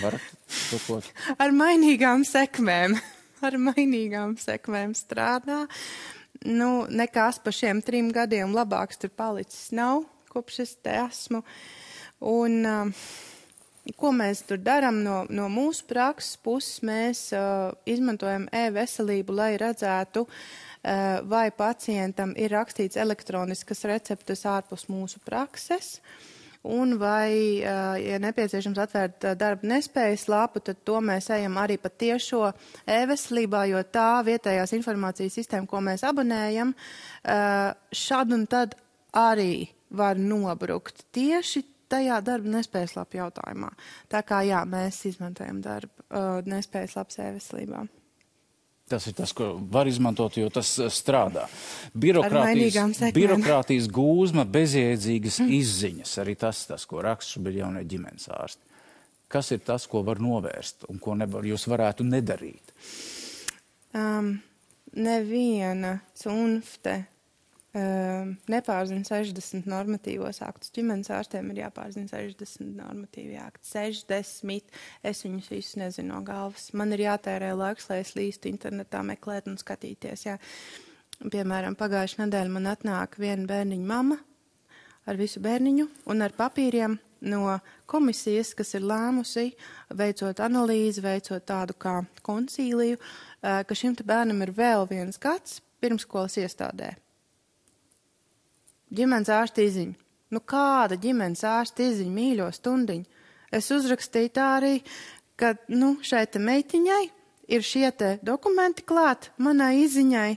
Varat 0.03 0.29
tupot? 0.71 1.09
ar 1.43 1.55
mainīgām 1.57 2.27
sekmēm. 2.29 2.97
ar 3.47 3.59
mainīgām 3.59 4.37
sekmēm 4.41 4.95
strādā. 4.99 5.65
Nu, 6.47 6.87
nekas 6.91 7.39
pa 7.43 7.53
šiem 7.55 7.83
trim 7.85 8.11
gadiem 8.15 8.55
labāks 8.55 8.99
tur 9.03 9.13
palicis 9.15 9.71
nav, 9.75 10.07
kopš 10.33 10.63
es 10.65 10.73
te 10.83 10.97
esmu. 11.05 11.43
Un, 12.33 12.59
uh, 12.67 13.13
Ko 13.99 14.13
mēs 14.15 14.45
tur 14.47 14.61
darām 14.63 15.01
no, 15.03 15.25
no 15.27 15.49
mūsu 15.51 15.83
prakses 15.91 16.37
puses? 16.39 16.77
Mēs 16.87 17.25
uh, 17.35 17.73
izmantojam 17.83 18.45
e-veselību, 18.55 19.35
lai 19.35 19.57
redzētu, 19.59 20.23
uh, 20.23 21.17
vai 21.27 21.49
pacientam 21.51 22.31
ir 22.39 22.55
rakstīts 22.55 23.01
elektroniskas 23.03 23.83
receptes 23.91 24.47
ārpus 24.47 24.87
mūsu 24.87 25.19
prakses. 25.27 25.97
Uh, 25.99 26.42
un 26.63 26.95
vai, 27.01 27.59
ja 27.63 28.19
nepieciešams 28.23 28.79
atvērt 28.85 29.27
darba 29.39 29.67
nespējas 29.67 30.29
lapu, 30.31 30.63
tad 30.63 30.83
to 30.87 31.01
mēs 31.03 31.31
ejam 31.35 31.59
arī 31.59 31.79
pa 31.83 31.91
tiešo 31.91 32.53
e-veselībā, 32.87 33.65
jo 33.73 33.83
tā 33.91 34.23
vietējās 34.27 34.77
informācijas 34.79 35.41
sistēma, 35.41 35.67
ko 35.67 35.83
mēs 35.83 36.05
abonējam, 36.07 36.75
šad 38.05 38.37
un 38.39 38.47
tad 38.51 38.77
arī 39.11 39.67
var 39.91 40.21
nobrukt 40.21 41.05
tieši 41.13 41.65
tajā 41.93 42.23
darba 42.25 42.55
nespējas 42.55 42.95
lapu 42.97 43.19
jautājumā. 43.19 43.69
Tā 44.09 44.23
kā 44.25 44.41
jā, 44.47 44.63
mēs 44.65 45.03
izmantojam 45.11 45.59
darba 45.65 46.43
nespējas 46.49 46.97
lapas 46.97 47.19
e-veselībā. 47.27 47.83
Tas 48.93 49.07
ir 49.09 49.15
tas, 49.17 49.33
ko 49.33 49.55
var 49.73 49.89
izmantot, 49.89 50.37
jo 50.37 50.51
tas 50.53 50.75
eh, 50.83 50.91
strādā. 50.93 51.47
Birokrātijas, 51.97 52.99
birokrātijas 53.17 53.89
gūzma, 53.89 54.45
bezjēdzīgas 54.53 55.39
mm. 55.41 55.55
izziņas, 55.61 56.13
arī 56.21 56.37
tas, 56.43 56.67
tas, 56.69 56.85
ko 56.89 57.01
raksta 57.05 57.39
šobrīd 57.39 57.63
jaunie 57.63 57.87
ģimenes 57.89 58.29
ārsti. 58.37 58.69
Kas 59.33 59.49
ir 59.57 59.63
tas, 59.65 59.87
ko 59.89 60.03
var 60.05 60.21
novērst 60.21 60.85
un 60.93 61.01
ko 61.01 61.17
nevar, 61.17 61.47
jūs 61.49 61.65
varētu 61.73 62.05
nedarīt? 62.05 62.75
Um, 63.97 64.35
neviena 64.93 65.95
cunfte 66.21 66.99
nepārzina 67.73 69.05
60 69.07 69.69
normatīvos 69.71 70.43
aktus. 70.45 70.73
Ģimenes 70.77 71.09
ārstiem 71.15 71.49
ir 71.53 71.63
jāpārzina 71.63 72.11
60 72.11 72.75
normatīvi 72.77 73.39
akti. 73.41 73.65
60. 73.71 74.75
Es 75.03 75.23
viņus 75.25 75.51
visus 75.53 75.79
nezinu 75.81 76.13
no 76.13 76.21
galvas. 76.27 76.71
Man 76.77 76.93
ir 76.93 77.07
jātērē 77.07 77.55
laiks, 77.57 77.89
lai 77.89 78.03
es 78.03 78.13
līstu 78.19 78.51
internetā 78.53 79.01
meklēt 79.07 79.49
un 79.49 79.57
skatīties. 79.61 80.27
Jā. 80.29 80.37
Piemēram, 81.23 81.79
pagājušajā 81.79 82.27
nedēļā 82.27 82.53
man 82.53 82.69
atnāk 82.73 83.17
viena 83.23 83.47
bērniņa 83.49 83.89
mama 83.89 84.19
ar 85.07 85.19
visu 85.19 85.41
bērniņu 85.43 85.89
un 86.13 86.23
ar 86.23 86.35
papīriem 86.37 86.99
no 87.23 87.57
komisijas, 87.91 88.53
kas 88.59 88.75
ir 88.77 88.85
lēmusi, 88.87 89.53
veicot 89.95 90.43
analīzi, 90.43 91.03
veicot 91.05 91.45
tādu 91.47 91.77
kā 91.79 92.01
koncīliju, 92.27 92.99
ka 93.41 93.79
šim 93.79 93.97
bērnam 94.05 94.43
ir 94.45 94.55
vēl 94.57 94.89
viens 94.91 95.21
gads 95.23 95.61
pirmskolas 95.83 96.39
iestādē. 96.43 96.93
Ģimenes 98.93 99.31
ārsta 99.33 99.65
izziņa. 99.65 99.97
Nu 100.33 100.41
kāda 100.49 100.97
ģimenes 101.01 101.45
ārsta 101.49 101.85
izziņa 101.87 102.13
mīļo 102.13 102.49
stundiņu? 102.53 103.21
Es 103.53 103.69
uzrakstīju 103.73 104.33
tā 104.37 104.49
arī, 104.59 104.79
ka, 105.37 105.55
nu, 105.73 105.95
šai 106.05 106.25
te 106.33 106.41
meitiņai 106.41 107.03
ir 107.53 107.65
šie 107.65 107.91
te 107.97 108.15
dokumenti 108.25 108.85
klāt 108.89 109.31
manai 109.41 109.83
izziņai. 109.85 110.31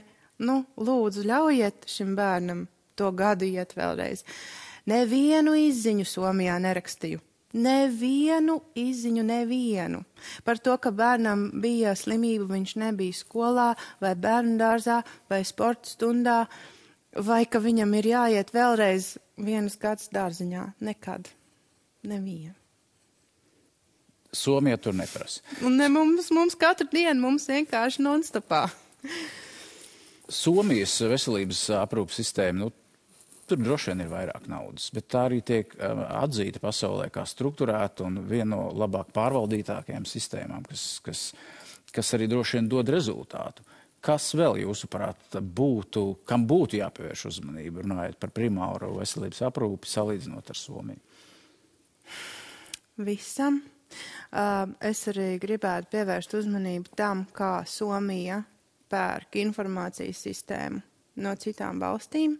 Nu, 0.44 0.62
lūdzu, 0.76 1.24
ļaujiet 1.24 1.86
šim 1.88 2.12
bērnam 2.16 2.66
to 2.96 3.08
gadu 3.16 3.48
iet 3.48 3.72
vēlreiz. 3.76 4.24
Nevienu 4.88 5.56
izziņu 5.56 6.04
Somijā 6.08 6.58
nerakstīju. 6.62 7.22
Nevienu 7.56 8.58
izziņu, 8.76 9.22
nevienu. 9.24 10.02
Par 10.44 10.60
to, 10.60 10.74
ka 10.76 10.92
bērnam 10.92 11.46
bija 11.62 11.94
slimība, 11.96 12.50
viņš 12.52 12.74
nebija 12.82 13.16
skolā, 13.16 13.70
vai 14.02 14.12
bērnu 14.12 14.58
dārzā, 14.60 15.00
vai 15.30 15.40
sporta 15.48 15.88
stundā, 15.88 16.42
vai 17.16 17.44
ka 17.48 17.60
viņam 17.62 17.96
ir 17.98 18.10
jāiet 18.12 18.52
vēlreiz 18.54 19.16
vienas 19.36 19.76
gads 19.80 20.10
dārziņā. 20.14 20.68
Nekad. 20.84 21.30
Nevienu. 22.06 22.54
Somija 24.36 24.76
tur 24.76 24.94
neprasa. 24.94 25.40
Un 25.64 25.78
ne 25.80 25.88
mums, 25.88 26.28
mums 26.34 26.56
katru 26.60 26.88
dienu, 26.92 27.16
mums 27.22 27.46
vienkārši 27.48 28.04
nonstopā. 28.04 28.66
Somijas 30.28 30.98
veselības 31.08 31.62
aprūpas 31.78 32.18
sistēma, 32.20 32.66
nu, 32.66 32.72
Tur 33.46 33.60
droši 33.62 33.92
vien 33.92 34.02
ir 34.02 34.08
vairāk 34.10 34.48
naudas, 34.50 34.88
bet 34.90 35.06
tā 35.14 35.28
arī 35.28 35.36
tiek 35.46 35.70
um, 35.78 36.00
atzīta 36.18 36.58
pasaulē 36.58 37.06
kā 37.14 37.22
struktūrēta 37.30 38.02
un 38.02 38.18
viena 38.26 38.56
no 38.56 38.72
labāk 38.74 39.12
pārvaldītākajām 39.14 40.02
sistēmām, 40.10 40.64
kas, 40.66 40.86
kas, 41.06 41.20
kas 41.94 42.10
arī 42.18 42.26
droši 42.32 42.58
vien 42.58 42.70
dod 42.72 42.90
rezultātu. 42.90 43.62
Kas 44.06 44.28
vēl, 44.38 44.60
jūsuprāt, 44.62 45.40
būtu, 45.42 46.02
kam 46.28 46.44
būtu 46.46 46.78
jāpievērš 46.78 47.24
uzmanība, 47.32 47.82
runājot 47.82 48.20
par 48.22 48.30
primāro 48.34 48.92
veselības 48.94 49.42
aprūpi, 49.48 49.90
salīdzinot 49.90 50.52
ar 50.52 50.60
Somiju? 50.60 51.00
Visam. 53.02 53.58
Es 54.82 55.02
arī 55.10 55.32
gribētu 55.42 55.90
pievērst 55.96 56.36
uzmanību 56.38 56.94
tam, 56.98 57.24
kā 57.34 57.64
Somija 57.66 58.44
pērk 58.90 59.40
informācijas 59.42 60.22
sistēmu 60.28 60.80
no 61.22 61.34
citām 61.42 61.82
valstīm. 61.82 62.38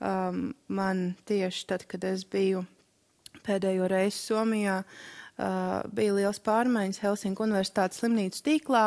Man 0.00 1.06
tieši 1.28 1.68
tad, 1.68 1.86
kad 1.90 2.04
es 2.08 2.24
biju 2.28 2.64
pēdējo 3.44 3.88
reizi 3.92 4.18
Somijā, 4.30 4.80
bija 5.36 6.16
liels 6.16 6.40
pārmaiņas 6.44 7.02
Helsinku 7.04 7.44
universitātes 7.44 8.00
slimnīcu 8.00 8.44
tīklā. 8.48 8.86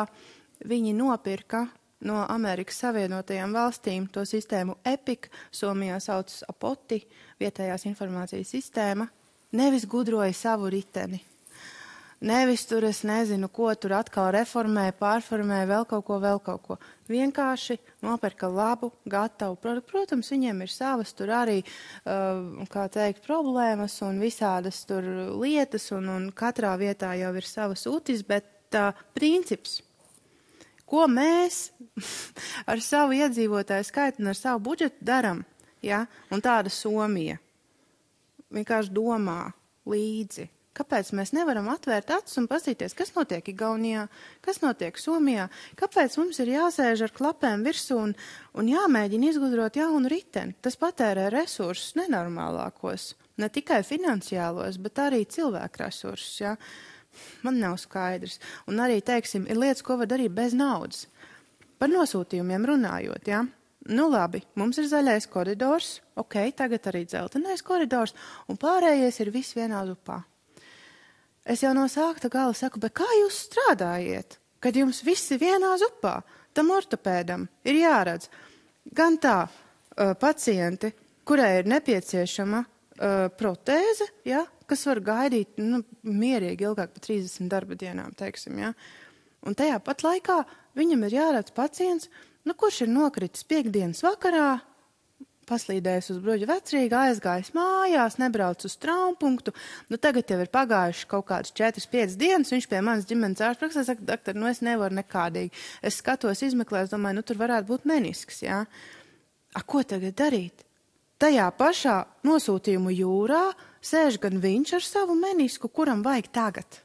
Viņi 0.70 0.92
nopirka 0.98 1.68
no 2.06 2.24
Amerikas 2.28 2.80
Savienotajām 2.84 3.54
valstīm 3.56 4.06
to 4.12 4.24
sistēmu 4.28 4.78
EPIC, 4.86 5.30
Somijā 5.52 5.98
saucas 6.00 6.44
Apoti, 6.48 7.02
vietējās 7.40 7.86
informācijas 7.90 8.54
sistēma, 8.56 9.08
nevis 9.56 9.88
gudroja 9.88 10.32
savu 10.36 10.70
riteni. 10.72 11.22
Nevis 12.20 12.66
tur 12.68 12.84
es 12.84 12.98
nezinu, 13.08 13.48
ko 13.48 13.70
tur 13.80 13.94
atkal 13.96 14.26
reformē, 14.36 14.90
pārformē, 14.92 15.62
vēl 15.64 15.86
kaut 15.88 16.04
ko, 16.04 16.18
vēl 16.20 16.40
kaut 16.44 16.60
ko. 16.66 16.76
Vienkārši 17.08 17.78
nopirka 18.04 18.50
labu, 18.52 18.90
gatavu. 19.08 19.56
Protams, 19.88 20.28
viņiem 20.28 20.60
ir 20.60 20.72
savas 20.72 21.14
tur 21.16 21.32
arī, 21.32 21.62
uh, 21.64 22.60
kā 22.68 22.84
teikt, 22.92 23.24
problēmas 23.24 23.96
un 24.04 24.20
visādas 24.20 24.82
tur 24.84 25.08
lietas, 25.40 25.88
un, 25.96 26.12
un 26.12 26.28
katrā 26.36 26.74
vietā 26.76 27.14
jau 27.16 27.32
ir 27.40 27.48
savas 27.48 27.86
utis, 27.88 28.20
bet 28.20 28.52
tā 28.68 28.90
uh, 28.92 29.00
princips, 29.16 29.80
ko 30.90 31.06
mēs 31.10 31.70
ar 32.70 32.82
savu 32.84 33.16
iedzīvotāju 33.18 33.88
skaitu 33.88 34.24
un 34.24 34.32
ar 34.32 34.38
savu 34.38 34.64
budžetu 34.70 35.06
daram, 35.06 35.44
ja? 35.82 36.04
un 36.30 36.42
tāda 36.44 36.72
Somija 36.72 37.38
vienkārši 38.50 38.92
domā 38.94 39.42
līdzi 39.86 40.50
Kāpēc 40.80 41.08
mēs 41.18 41.32
nevaram 41.34 41.66
atvērt 41.72 42.12
acis 42.14 42.38
un 42.38 42.46
paskatīties, 42.48 42.94
kas 42.94 43.10
notiek 43.16 43.48
Igaunijā, 43.50 44.04
kas 44.44 44.60
notiek 44.62 44.96
Somijā? 45.02 45.48
Kāpēc 45.76 46.14
mums 46.20 46.38
ir 46.40 46.52
jāsēž 46.54 47.02
ar 47.08 47.14
klapēm 47.16 47.64
virsū 47.66 47.98
un, 47.98 48.14
un 48.54 48.70
jāmēģina 48.70 49.32
izgudrot 49.32 49.80
jaunu 49.80 50.08
riteni? 50.08 50.54
Tas 50.62 50.78
patērē 50.80 51.26
resursus 51.34 51.96
nenormālākos, 51.98 53.10
ne 53.42 53.50
tikai 53.50 53.82
finansiālos, 53.84 54.78
bet 54.80 55.02
arī 55.02 55.24
cilvēku 55.26 55.82
resursus. 55.82 56.38
Ja? 56.44 56.54
Man 57.44 57.60
nav 57.62 57.78
skaidrs. 57.82 58.38
Un 58.70 58.80
arī, 58.82 59.00
teiksim, 59.04 59.46
ir 59.50 59.58
lietas, 59.58 59.84
ko 59.86 59.98
var 60.00 60.10
darīt 60.10 60.34
bez 60.36 60.54
naudas. 60.56 61.06
Par 61.80 61.90
nosūtījumiem 61.92 62.66
runājot, 62.68 63.30
ja? 63.30 63.44
Nu 63.88 64.10
labi, 64.12 64.42
mums 64.60 64.76
ir 64.78 64.90
zaļais 64.90 65.24
koridors, 65.32 65.94
ok, 66.20 66.36
tagad 66.56 66.84
arī 66.90 67.06
dzeltenais 67.08 67.62
koridors, 67.64 68.12
un 68.46 68.60
pārējais 68.60 69.22
ir 69.24 69.32
viss 69.32 69.56
vienā 69.56 69.80
upā. 69.88 70.18
Es 71.48 71.64
jau 71.64 71.72
no 71.74 71.86
sākta 71.88 72.28
gala 72.28 72.52
saku, 72.54 72.82
bet 72.82 72.92
kā 73.00 73.08
jūs 73.22 73.46
strādājiet, 73.46 74.36
kad 74.60 74.76
jums 74.76 75.00
visi 75.02 75.38
vienā 75.40 75.72
zupā? 75.80 76.20
Tam 76.52 76.68
ortopēdam 76.74 77.46
ir 77.64 77.78
jāredz 77.80 78.28
gan 78.94 79.16
tā 79.22 79.38
uh, 79.46 80.12
pacienti, 80.20 80.92
kurai 81.24 81.60
ir 81.60 81.70
nepieciešama 81.70 82.60
uh, 83.00 83.26
protēze, 83.40 84.06
ja, 84.28 84.44
kas 84.70 84.86
var 84.88 85.02
gaidīt 85.04 85.60
nu, 85.62 85.82
mierīgi 86.06 86.68
ilgāk 86.68 86.94
par 86.94 87.04
30 87.06 87.50
darba 87.50 87.78
dienām, 87.78 88.14
teiksim, 88.18 88.60
ja. 88.60 88.74
Un 89.46 89.56
tajā 89.56 89.78
pat 89.84 90.04
laikā 90.04 90.42
viņam 90.78 91.06
ir 91.08 91.16
jāredz 91.16 91.54
pacients, 91.56 92.10
nu, 92.44 92.54
kurš 92.54 92.84
ir 92.84 92.92
nokritis 92.92 93.46
piekdienas 93.48 94.04
vakarā, 94.04 94.58
paslīdējis 95.50 96.12
uz 96.14 96.20
bruģa 96.22 96.48
vecrīga, 96.50 97.06
aizgājis 97.08 97.52
mājās, 97.56 98.18
nebrauc 98.22 98.62
uz 98.66 98.76
traumpunktu. 98.80 99.54
Nu, 99.90 99.98
tagad 100.02 100.30
jau 100.30 100.38
ir 100.42 100.50
pagājuši 100.52 101.08
kaut 101.10 101.26
kādas 101.30 101.54
4-5 101.58 102.16
dienas, 102.20 102.52
viņš 102.54 102.68
pie 102.70 102.82
manas 102.86 103.08
ģimenes 103.10 103.42
ārsta 103.42 103.64
praksē 103.64 103.84
saka, 103.88 104.06
doktor, 104.12 104.38
nu 104.38 104.46
es 104.50 104.62
nevaru 104.62 105.00
nekādīgi. 105.00 105.50
Es 105.82 105.98
skatos, 106.02 106.44
izmeklēju, 106.46 106.92
domāju, 106.94 107.18
nu 107.18 107.26
tur 107.26 107.40
varētu 107.40 107.70
būt 107.72 107.88
menisks, 107.90 108.44
jā. 108.46 108.62
A, 109.50 109.64
ko 109.66 109.82
tagad 109.82 110.14
darīt? 110.20 110.62
Tajā 111.20 111.50
pašā 111.52 111.96
nosūtījumu 112.24 112.94
jūrā 112.96 113.50
sēž 113.84 114.16
gan 114.22 114.38
viņš 114.40 114.78
ar 114.78 114.84
savu 114.86 115.16
menisku, 115.18 115.68
kuram 115.68 116.00
vajag 116.04 116.30
tagad. 116.32 116.78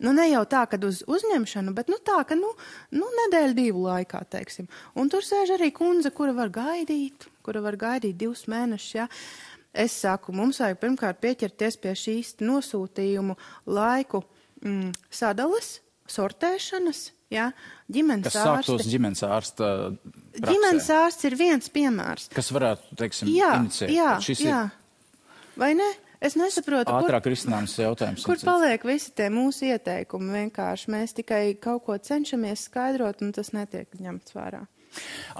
Nu, 0.00 0.14
ne 0.16 0.24
jau 0.30 0.42
tā, 0.48 0.64
ka 0.66 0.78
uz 0.88 1.02
uzņemšanu, 1.04 1.74
bet 1.76 1.90
nu, 1.92 1.98
tā, 2.02 2.22
ka 2.26 2.34
nu, 2.38 2.50
nu, 2.96 3.10
nedēļu 3.18 3.54
divu 3.58 3.84
laikā, 3.84 4.22
teiksim. 4.32 4.66
Un 4.98 5.12
tur 5.12 5.22
sēž 5.22 5.54
arī 5.58 5.68
kundze, 5.76 6.10
kura 6.10 6.32
var 6.34 6.50
gaidīt, 6.50 7.28
kura 7.44 7.60
var 7.62 7.76
gaidīt 7.78 8.16
divus 8.18 8.46
mēnešus. 8.50 8.94
Ja? 8.96 9.06
Es 9.70 9.94
saku, 10.00 10.32
mums 10.34 10.58
vajag 10.64 10.80
pirmkārt 10.80 11.20
pieķerties 11.22 11.78
pie 11.78 11.92
šīs 11.94 12.32
nosūtījumu 12.40 13.36
laiku 13.70 14.24
mm, 14.64 14.96
sadales, 15.14 15.76
sortēšanas. 16.10 17.06
Ja? 17.30 17.50
Ģimenes 17.92 18.26
Kas 18.26 18.36
sāktos 18.40 18.88
ģimenes 18.90 19.22
ārsta? 19.22 19.70
Praksē. 19.94 20.44
Ģimenes 20.50 20.90
ārsts 20.96 21.26
ir 21.28 21.36
viens 21.38 21.70
piemērs. 21.72 22.28
Kas 22.34 22.50
varētu, 22.54 22.96
teiksim, 22.98 23.30
jā, 23.30 23.52
inicēt? 23.62 23.92
Jā, 23.94 24.14
jā. 24.42 24.62
Ir... 24.66 25.52
Vai 25.60 25.74
ne? 25.78 25.86
Es 26.20 26.34
nesaprotu, 26.36 26.92
ātrāk 26.92 27.24
kur, 27.24 27.32
risināms 27.32 27.78
jautājums. 27.80 28.26
Kur 28.28 28.36
paliek 28.44 28.82
visi 28.84 29.08
tie 29.16 29.30
mūsu 29.32 29.70
ieteikumi? 29.70 30.34
Vienkārši 30.34 30.92
mēs 30.92 31.16
tikai 31.16 31.54
kaut 31.62 31.86
ko 31.86 31.96
cenšamies 31.96 32.66
skaidrot, 32.68 33.22
un 33.24 33.32
tas 33.32 33.54
netiek 33.56 33.88
ņemts 33.96 34.36
vērā. 34.36 34.66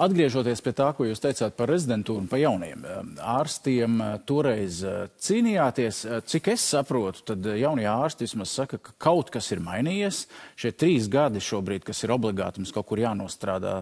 Atgriežoties 0.01 0.63
pie 0.63 0.73
tā, 0.77 0.89
ko 0.97 1.07
jūs 1.09 1.23
teicāt 1.23 1.57
par 1.59 1.71
rezidentūru 1.73 2.23
un 2.23 2.29
par 2.31 2.41
jauniem 2.41 2.85
eh, 2.87 3.01
ārstiem, 3.33 3.99
eh, 4.05 4.13
toreiz 4.29 4.81
eh, 4.87 5.01
cīnījāties. 5.27 6.03
Cik 6.31 6.53
es 6.55 6.67
saprotu, 6.75 7.25
tad 7.33 7.51
jaunie 7.59 7.89
ārsti 7.91 8.29
vismaz 8.29 8.55
saka, 8.55 8.79
ka 8.79 8.95
kaut 9.11 9.33
kas 9.35 9.51
ir 9.55 9.63
mainījies. 9.65 10.23
Šie 10.61 10.73
trīs 10.77 11.11
gadi 11.11 11.43
šobrīd, 11.45 11.85
kas 11.89 12.05
ir 12.07 12.15
obligāti 12.15 12.63
mums 12.63 12.75
kaut 12.77 12.89
kur 12.91 13.03
jānostrādā, 13.03 13.81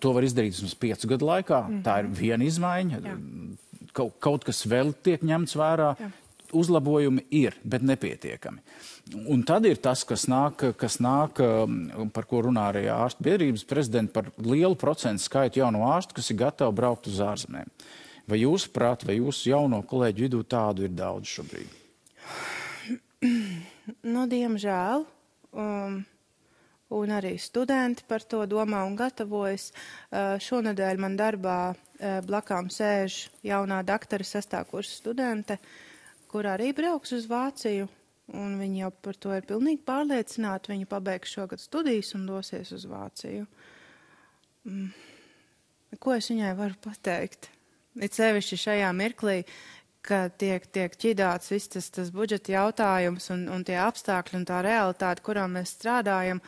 to 0.00 0.16
var 0.16 0.26
izdarīt 0.26 0.56
vismaz 0.56 0.74
piecu 0.80 1.12
gadu 1.14 1.28
laikā. 1.28 1.62
Mm 1.62 1.74
-hmm. 1.74 1.84
Tā 1.84 2.00
ir 2.00 2.10
viena 2.10 2.44
izmaiņa. 2.44 3.00
Jā. 3.04 3.16
Kaut, 3.94 4.14
kaut 4.18 4.44
kas 4.44 4.66
vēl 4.66 4.92
tiek 5.02 5.22
ņemts 5.22 5.54
vērā. 5.54 5.94
Jā 6.00 6.10
uzlabojumi 6.52 7.24
ir, 7.30 7.56
bet 7.64 7.82
nepietiekami. 7.86 8.62
Un 9.28 9.42
tad 9.46 9.66
ir 9.68 9.78
tas, 9.84 10.04
kas 10.08 10.26
nāk, 10.30 10.62
kas 10.80 10.96
nāk 11.02 11.40
um, 11.44 12.08
par 12.14 12.28
ko 12.28 12.40
runā 12.46 12.70
arī 12.72 12.86
ārstu 12.92 13.26
biedrības 13.26 13.66
prezidents, 13.68 14.12
par 14.14 14.30
lielu 14.40 14.76
procentu 14.80 15.24
skaitu 15.24 15.60
jaunu 15.60 15.84
ārstu, 15.90 16.16
kas 16.16 16.30
ir 16.32 16.40
gatavi 16.40 16.76
braukt 16.76 17.10
uz 17.10 17.20
ārzemēm. 17.24 17.68
Vai 18.30 18.40
jūs 18.40 18.66
prāt, 18.72 19.04
vai 19.04 19.18
jūsu 19.18 19.50
jauno 19.50 19.82
kolēģu 19.84 20.26
vidū 20.26 20.42
tādu 20.48 20.86
ir 20.86 20.96
daudz 20.96 21.28
šobrīd? 21.36 21.80
Nu, 24.14 24.24
diemžēl. 24.28 25.04
Um, 25.52 26.00
un 26.94 27.12
arī 27.12 27.34
studenti 27.40 28.04
par 28.08 28.24
to 28.24 28.46
domā 28.48 28.86
un 28.88 28.96
gatavojas. 28.96 29.70
Uh, 29.70 30.40
šonadēļ 30.40 31.00
man 31.04 31.18
darbā 31.20 31.58
uh, 31.74 32.20
blakām 32.24 32.72
sēž 32.72 33.26
jaunā 33.44 33.82
doktora 33.84 34.24
sastāvkursa 34.24 35.02
studente. 35.02 35.60
Uh, 35.60 35.93
kura 36.34 36.56
arī 36.56 36.72
brauks 36.74 37.12
uz 37.14 37.28
Vāciju, 37.30 37.86
un 38.34 38.56
viņi 38.58 38.80
jau 38.80 38.90
par 39.06 39.18
to 39.22 39.34
ir 39.36 39.44
pilnīgi 39.46 39.84
pārliecināti. 39.86 40.72
Viņa 40.72 40.88
pabeigs 40.90 41.30
šogad 41.36 41.62
studijas 41.62 42.10
un 42.18 42.24
dosies 42.26 42.72
uz 42.74 42.88
Vāciju. 42.90 43.46
Mm. 44.66 44.88
Ko 46.02 46.16
es 46.16 46.26
viņai 46.32 46.56
varu 46.58 46.74
pateikt? 46.82 47.52
It 48.02 48.16
sevišķi 48.16 48.58
šajā 48.58 48.88
mirklī, 48.98 49.44
ka 50.02 50.24
tiek, 50.42 50.66
tiek 50.74 50.96
ķidāts 50.98 51.52
viss 51.52 51.70
tas, 51.70 51.86
tas 51.94 52.10
budžeta 52.10 52.56
jautājums 52.56 53.30
un, 53.30 53.46
un 53.54 53.62
tie 53.62 53.78
apstākļi 53.78 54.40
un 54.40 54.48
tā 54.48 54.58
realitāte, 54.66 55.22
kurā 55.22 55.46
mēs 55.46 55.76
strādājam. 55.78 56.42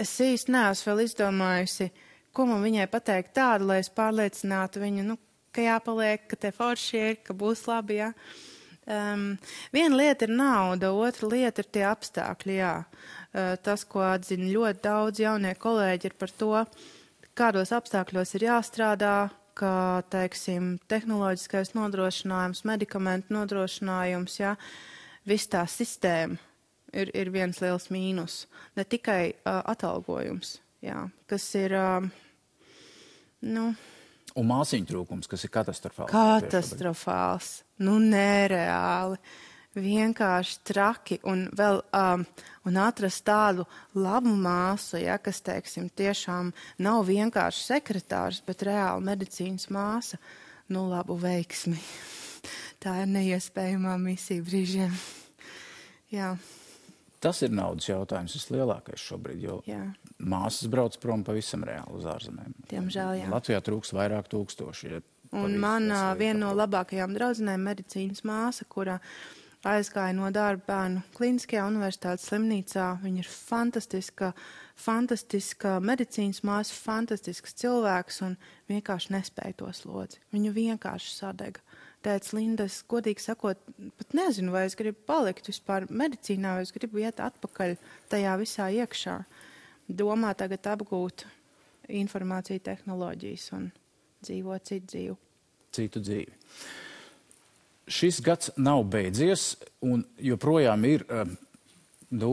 Es 0.00 0.16
īsti 0.24 0.56
neesmu 0.56 0.90
vēl 0.90 1.04
izdomājusi, 1.04 1.90
ko 2.34 2.48
man 2.48 2.64
viņai 2.64 2.88
pateikt 2.90 3.36
tādu, 3.36 3.68
lai 3.68 3.82
es 3.84 3.92
pārliecinātu 3.92 4.80
viņu, 4.82 5.04
nu, 5.12 5.20
ka 5.54 5.68
jāpaliek, 5.68 6.24
ka 6.30 6.40
te 6.40 6.50
forši 6.54 7.04
ir, 7.10 7.20
ka 7.26 7.36
būs 7.36 7.68
labi, 7.68 8.00
jā. 8.00 8.10
Um, 8.84 9.38
viena 9.72 9.96
lieta 9.96 10.26
ir 10.26 10.34
nauda, 10.36 10.90
otra 10.92 11.30
lieta 11.32 11.62
ir 11.64 11.68
tie 11.72 11.86
apstākļi, 11.88 12.58
jā. 12.58 12.74
Uh, 13.32 13.54
tas, 13.64 13.86
ko 13.88 14.02
atzina 14.04 14.50
ļoti 14.52 14.84
daudz 14.84 15.22
jaunie 15.22 15.54
kolēģi, 15.56 16.10
ir 16.10 16.16
par 16.20 16.34
to, 16.36 16.52
kādos 17.38 17.72
apstākļos 17.72 18.34
ir 18.36 18.44
jāstrādā, 18.50 19.16
kā, 19.56 20.02
teiksim, 20.12 20.74
tehnoloģiskais 20.90 21.72
nodrošinājums, 21.78 22.64
medikamentu 22.68 23.34
nodrošinājums, 23.38 24.36
jā, 24.42 24.52
viss 25.24 25.48
tā 25.48 25.64
sistēma 25.70 26.36
ir, 26.92 27.10
ir 27.14 27.32
viens 27.34 27.60
liels 27.62 27.88
mīnus. 27.94 28.44
Ne 28.76 28.84
tikai 28.84 29.32
uh, 29.32 29.62
atalgojums, 29.72 30.58
jā, 30.84 31.06
kas 31.30 31.46
ir, 31.58 31.74
uh, 31.78 32.04
nu, 33.48 33.70
Un 34.34 34.48
māsīņu 34.50 34.88
trūkums, 34.90 35.28
kas 35.30 35.44
ir 35.46 35.52
katastrofāls. 35.54 36.10
Katastrofāls, 36.10 37.50
nu 37.86 38.00
nereāli, 38.02 39.20
vienkārši 39.78 40.56
traki 40.66 41.18
un 41.30 41.44
vēl 41.54 41.78
um, 41.94 42.24
un 42.66 42.80
atrast 42.82 43.22
tādu 43.26 43.66
labu 43.94 44.32
māsu, 44.34 44.98
ja, 45.02 45.20
kas, 45.22 45.38
teiksim, 45.46 45.86
tiešām 45.86 46.50
nav 46.82 47.04
vienkārši 47.06 47.62
sekretārs, 47.68 48.42
bet 48.46 48.66
reāli 48.66 49.06
medicīnas 49.06 49.70
māsa, 49.74 50.18
nu 50.74 50.88
labu 50.90 51.14
veiksmi. 51.22 51.78
Tā 52.82 52.98
ir 53.04 53.14
neiespējamā 53.14 53.94
misija 54.02 54.42
brīžiem. 54.46 54.98
Jā. 56.16 56.34
Tas 57.24 57.40
ir 57.46 57.54
naudas 57.56 57.88
jautājums 57.88 58.36
vislielākais 58.36 59.00
šobrīd, 59.00 59.40
jo 59.46 59.58
jā. 59.68 59.80
māsas 60.20 60.68
brauc 60.72 60.98
prom 61.00 61.24
pavisam 61.26 61.64
reāli 61.64 61.96
uz 61.96 62.08
ārzemēm. 62.10 62.52
Diemžēl, 62.70 63.14
jā. 63.22 63.30
Latvijā 63.32 63.62
trūks 63.64 63.94
vairāk 63.96 64.28
tūkstoši. 64.32 64.90
Ja 64.92 65.00
un 65.34 65.56
man 65.60 65.88
viena 66.18 66.44
no 66.44 66.52
labākajām 66.56 67.16
draudzenēm 67.16 67.64
medicīnas 67.70 68.22
māsa, 68.26 68.66
kura 68.68 68.98
aizgāja 69.64 70.12
no 70.16 70.28
darba 70.34 70.66
bērnu 70.68 71.02
klīniskajā 71.16 71.64
universitātes 71.70 72.28
slimnīcā. 72.28 72.88
Viņa 73.02 73.22
ir 73.22 73.30
fantastiska, 73.30 74.32
fantastiska 74.76 75.78
medicīnas 75.80 76.42
māsa, 76.46 76.76
fantastisks 76.76 77.56
cilvēks 77.62 78.20
un 78.26 78.36
vienkārši 78.70 79.14
nespēja 79.16 79.58
to 79.62 79.72
slodzi. 79.76 80.20
Viņu 80.34 80.52
vienkārši 80.58 81.16
sadega 81.16 81.63
teica, 82.04 82.36
Linda, 82.36 82.66
es 82.68 82.82
godīgi 82.88 83.24
sakot, 83.24 83.60
pat 83.98 84.16
nezinu, 84.16 84.52
vai 84.54 84.66
es 84.68 84.76
gribu 84.78 85.00
palikt 85.08 85.48
vispār 85.50 85.88
medicīnā, 85.90 86.56
vai 86.58 86.66
es 86.66 86.74
gribu 86.74 87.02
iet 87.02 87.22
atpakaļ 87.24 87.76
tajā 88.12 88.36
visā 88.40 88.68
iekšā. 88.82 89.18
Domā 89.88 90.32
tagad 90.38 90.66
apgūt 90.72 91.26
informāciju 91.92 92.62
tehnoloģijas 92.64 93.50
un 93.56 93.68
dzīvot 94.24 94.70
citu 94.70 94.90
dzīvi. 94.92 95.16
Citu 95.74 96.02
dzīvi. 96.04 96.40
Šis 97.94 98.22
gads 98.24 98.54
nav 98.56 98.86
beidzies, 98.88 99.54
un 99.84 100.06
joprojām 100.16 100.86
ir, 100.88 101.04
um, 101.12 101.34
nu, 102.16 102.30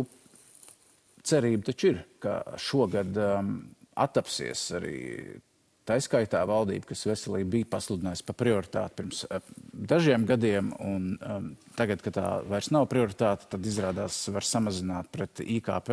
cerība 1.28 1.72
taču 1.72 1.92
ir, 1.92 2.04
ka 2.24 2.40
šogad 2.62 3.18
um, 3.20 3.56
attapsies 4.00 4.70
arī 4.80 5.00
Tā 5.88 5.98
izskaitā 5.98 6.44
valdība, 6.46 6.92
kas 6.92 7.08
veselību 7.10 7.56
bija 7.56 7.70
pasludinājusi 7.72 8.26
par 8.28 8.38
prioritāti 8.38 8.98
pirms 9.00 9.24
uh, 9.26 9.42
dažiem 9.74 10.28
gadiem, 10.30 10.70
un 10.86 11.08
um, 11.18 11.48
tagad, 11.78 12.04
kad 12.06 12.20
tā 12.20 12.28
vairs 12.50 12.70
nav 12.74 12.86
prioritāte, 12.92 13.50
tad 13.50 13.66
izrādās 13.66 14.22
var 14.34 14.46
samazināt 14.46 15.10
pret 15.14 15.42
IKP 15.42 15.92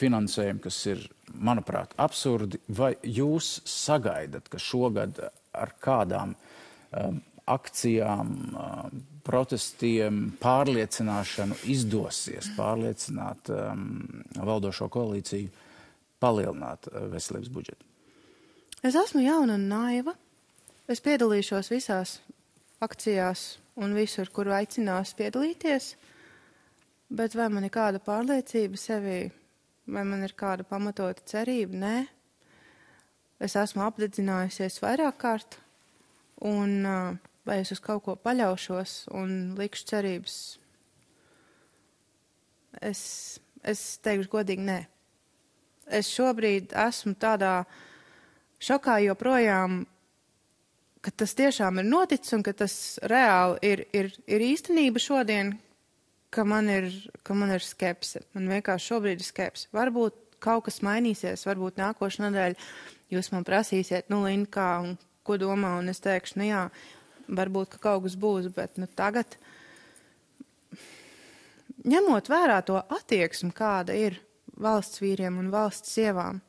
finansējumu, 0.00 0.62
kas 0.64 0.80
ir, 0.90 1.04
manuprāt, 1.36 1.92
absurdi. 2.00 2.58
Vai 2.72 2.94
jūs 3.04 3.60
sagaidat, 3.68 4.48
ka 4.50 4.60
šogad 4.62 5.20
ar 5.56 5.74
kādām 5.82 6.32
um, 6.34 7.20
akcijām, 7.46 8.32
um, 8.32 9.02
protestiem, 9.26 10.22
pārliecināšanu 10.42 11.58
izdosies 11.72 12.48
pārliecināt 12.56 13.50
um, 13.52 13.84
valdošo 14.36 14.88
koalīciju 14.92 15.52
palielināt 16.22 16.88
uh, 16.90 17.06
veselības 17.12 17.52
budžetu? 17.52 17.95
Es 18.84 18.94
esmu 18.94 19.22
jauna 19.24 19.54
un 19.56 19.68
naiva. 19.70 20.12
Es 20.86 21.00
piedalīšos 21.00 21.70
visās 21.72 22.18
akcijās 22.84 23.56
un 23.80 23.94
visur, 23.96 24.28
kur 24.28 24.50
aicinās 24.52 25.14
piedalīties. 25.16 25.94
Bet 27.08 27.34
vai 27.38 27.48
man 27.48 27.64
ir 27.64 27.72
kāda 27.72 28.02
pārliecība 28.04 28.76
sevī, 28.76 29.30
vai 29.88 30.04
man 30.04 30.26
ir 30.26 30.34
kāda 30.36 30.66
pamatota 30.68 31.24
cerība? 31.24 31.80
Nē. 31.80 31.96
Es 33.40 33.56
esmu 33.56 33.84
apdedzinājusies 33.86 34.78
vairāk 34.84 35.18
kārt, 35.24 35.58
un 36.44 36.84
vai 37.48 37.58
es 37.62 37.72
uz 37.72 37.80
kaut 37.80 38.04
ko 38.04 38.16
paļaušos 38.20 39.08
un 39.16 39.56
likšu 39.56 39.88
cerības? 39.88 40.38
Es, 42.84 43.02
es 43.64 43.88
teikšu 44.04 44.32
godīgi, 44.36 44.68
nē. 44.68 44.80
Es 45.96 46.08
šobrīd 46.12 46.72
esmu 46.76 47.14
tādā 47.20 47.58
uh, 47.64 47.84
šokā 48.62 48.98
joprojām, 49.04 49.84
ka 51.04 51.12
tas 51.22 51.36
tiešām 51.38 51.80
ir 51.80 51.86
noticis 51.86 52.34
un 52.34 52.42
ka 52.46 52.54
tas 52.56 52.74
reāli 53.06 53.60
ir, 53.62 53.84
ir, 53.94 54.10
ir 54.26 54.44
īstenība 54.48 55.02
šodien, 55.02 55.54
ka 56.34 56.44
man 56.44 56.68
ir, 56.72 56.90
ka 57.22 57.36
man 57.38 57.54
ir 57.54 57.64
skepse. 57.64 58.24
Man 58.34 58.50
vienkārši 58.50 58.92
šobrīd 58.92 59.22
ir 59.22 59.28
skepse. 59.28 59.70
Varbūt 59.76 60.38
kaut 60.42 60.66
kas 60.66 60.82
mainīsies, 60.84 61.46
varbūt 61.46 61.78
nākošais 61.80 62.24
nedēļa 62.26 62.68
jūs 63.12 63.30
man 63.32 63.46
prasīsiet, 63.46 64.10
nu, 64.12 64.22
Linda, 64.26 64.50
kā 64.58 64.68
un 64.82 64.96
ko 65.26 65.38
domā, 65.40 65.76
un 65.80 65.90
es 65.92 66.02
teikšu, 66.02 66.38
nu 66.40 66.48
jā, 66.48 66.62
varbūt, 67.26 67.74
ka 67.74 67.82
kaut 67.88 68.06
kas 68.06 68.16
būs, 68.20 68.50
bet 68.54 68.78
nu 68.80 68.88
tagad, 68.98 69.38
ņemot 71.86 72.30
vērā 72.30 72.60
to 72.66 72.78
attieksmi, 72.80 73.52
kāda 73.54 73.96
ir 73.96 74.20
valsts 74.62 75.02
vīriem 75.02 75.38
un 75.42 75.50
valsts 75.54 75.94
sievām, 75.96 76.40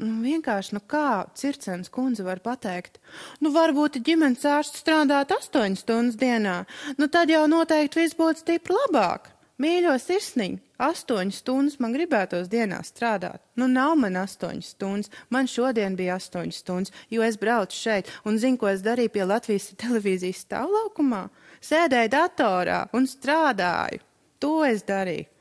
Nu, 0.00 0.22
vienkārši, 0.24 0.76
nu 0.76 0.80
kā 0.88 1.26
circens 1.36 1.90
kundze 1.92 2.24
var 2.24 2.40
pateikt, 2.44 2.98
nu 3.44 3.52
varbūt 3.52 4.00
ģimenes 4.06 4.46
ārsts 4.48 4.80
strādāt 4.80 5.34
astoņas 5.34 5.82
stundas 5.84 6.16
dienā, 6.20 6.62
nu 6.96 7.08
tad 7.12 7.32
jau 7.32 7.44
noteikti 7.50 8.00
viss 8.00 8.16
būtu 8.16 8.40
stipri 8.44 8.76
labāk. 8.78 9.28
Mīļo 9.62 9.92
sirsniņu, 10.00 10.58
astoņas 10.82 11.42
stundas 11.42 11.76
man 11.82 11.92
gribētos 11.94 12.48
dienā 12.50 12.80
strādāt. 12.86 13.42
Nu 13.54 13.68
nav 13.70 13.92
man 14.00 14.16
astoņas 14.22 14.72
stundas, 14.74 15.12
man 15.30 15.50
šodien 15.50 15.94
bija 15.98 16.16
astoņas 16.16 16.62
stundas, 16.64 16.94
jo 17.12 17.22
es 17.22 17.36
braucu 17.38 17.76
šeit 17.76 18.08
un 18.24 18.40
zinu, 18.42 18.58
ko 18.58 18.72
es 18.72 18.82
darīju 18.82 19.12
pie 19.12 19.28
Latvijas 19.28 19.68
televīzijas 19.78 20.42
stāvlaukumā. 20.46 21.26
Sēdēju 21.62 22.14
datorā 22.16 22.80
un 22.96 23.06
strādāju. 23.06 24.02
To 24.42 24.56
es 24.66 24.82
darīju 24.88 25.31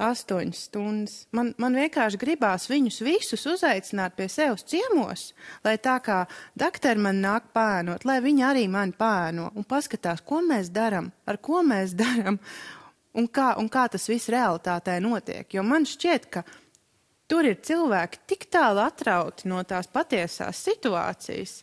astoņas 0.00 0.62
stundas. 0.68 1.14
Man, 1.34 1.52
man 1.60 1.76
vienkārši 1.78 2.18
gribās 2.18 2.66
viņus 2.70 3.00
visus 3.06 3.44
uzaicināt 3.46 4.16
pie 4.18 4.26
sevis 4.32 4.66
ciemos, 4.70 5.28
lai 5.64 5.76
tā 5.82 5.98
kā 6.02 6.24
doktori 6.58 7.00
man 7.00 7.20
nāk 7.22 7.52
pēnot, 7.54 8.06
lai 8.08 8.20
viņi 8.24 8.46
arī 8.46 8.64
mani 8.70 8.96
pēno 8.98 9.50
un 9.54 9.66
paskatās, 9.68 10.24
ko 10.26 10.42
mēs 10.42 10.72
darām, 10.74 11.12
ar 11.26 11.38
ko 11.38 11.62
mēs 11.66 11.94
darām 12.02 12.40
un 13.14 13.28
kā, 13.28 13.54
un 13.60 13.70
kā 13.70 13.86
tas 13.92 14.08
viss 14.10 14.32
realitātē 14.32 14.98
notiek. 15.02 15.46
Jo 15.54 15.62
man 15.66 15.86
šķiet, 15.86 16.28
ka 16.30 16.42
tur 17.30 17.46
ir 17.46 17.62
cilvēki 17.62 18.24
tik 18.26 18.48
tālu 18.52 18.82
atrauti 18.84 19.48
no 19.50 19.62
tās 19.62 19.86
patiesās 19.92 20.58
situācijas, 20.66 21.62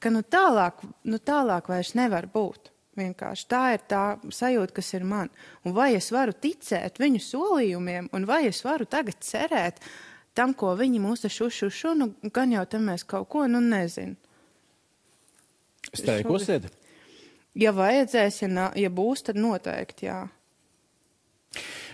ka 0.00 0.10
nu 0.10 0.24
tālāk, 0.26 0.82
nu 1.06 1.22
tālāk 1.22 1.70
vairs 1.70 1.94
nevar 1.94 2.26
būt. 2.32 2.72
Vienkārši 3.00 3.48
tā 3.50 3.62
ir 3.74 3.84
tā 3.88 4.04
sajūta, 4.34 4.76
kas 4.76 4.92
ir 4.98 5.06
man. 5.08 5.30
Un 5.64 5.74
vai 5.76 5.92
es 5.96 6.10
varu 6.12 6.34
ticēt 6.36 7.00
viņu 7.00 7.22
solījumiem, 7.24 8.10
un 8.16 8.26
vai 8.28 8.44
es 8.50 8.62
varu 8.66 8.86
tagad 8.90 9.20
cerēt 9.24 9.80
tam, 10.36 10.54
ko 10.54 10.74
viņi 10.78 11.00
mūs 11.02 11.24
te 11.24 11.30
šušu, 11.32 11.70
šu, 11.74 11.94
nu, 11.98 12.10
gan 12.34 12.52
jau 12.54 12.64
te 12.68 12.80
mēs 12.82 13.06
kaut 13.08 13.28
ko, 13.32 13.46
nu, 13.50 13.62
nezinu. 13.64 14.18
Streikosiet? 15.90 16.68
Ja 17.58 17.72
vajadzēs, 17.74 18.44
ja, 18.44 18.68
ja 18.78 18.90
būs, 18.94 19.24
tad 19.26 19.40
noteikti, 19.40 20.06
jā. 20.06 20.20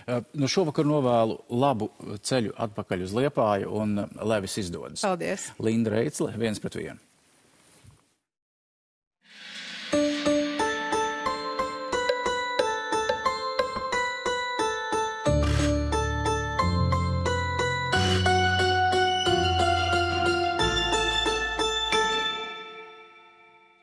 Uh, 0.07 0.21
nu 0.39 0.47
šovakar 0.47 0.85
novēlu 0.87 1.39
labu 1.59 1.89
ceļu 2.23 2.53
atpakaļ 2.63 3.01
uz 3.07 3.15
Liepāju 3.17 3.73
un 3.81 3.97
uh, 4.05 4.13
lai 4.23 4.37
viss 4.45 4.61
izdodas. 4.61 5.01
Paldies. 5.03 5.49
Linda 5.59 5.91
Reicle, 5.97 6.29
viens 6.39 6.61
pret 6.63 6.77
vienu. 6.79 7.06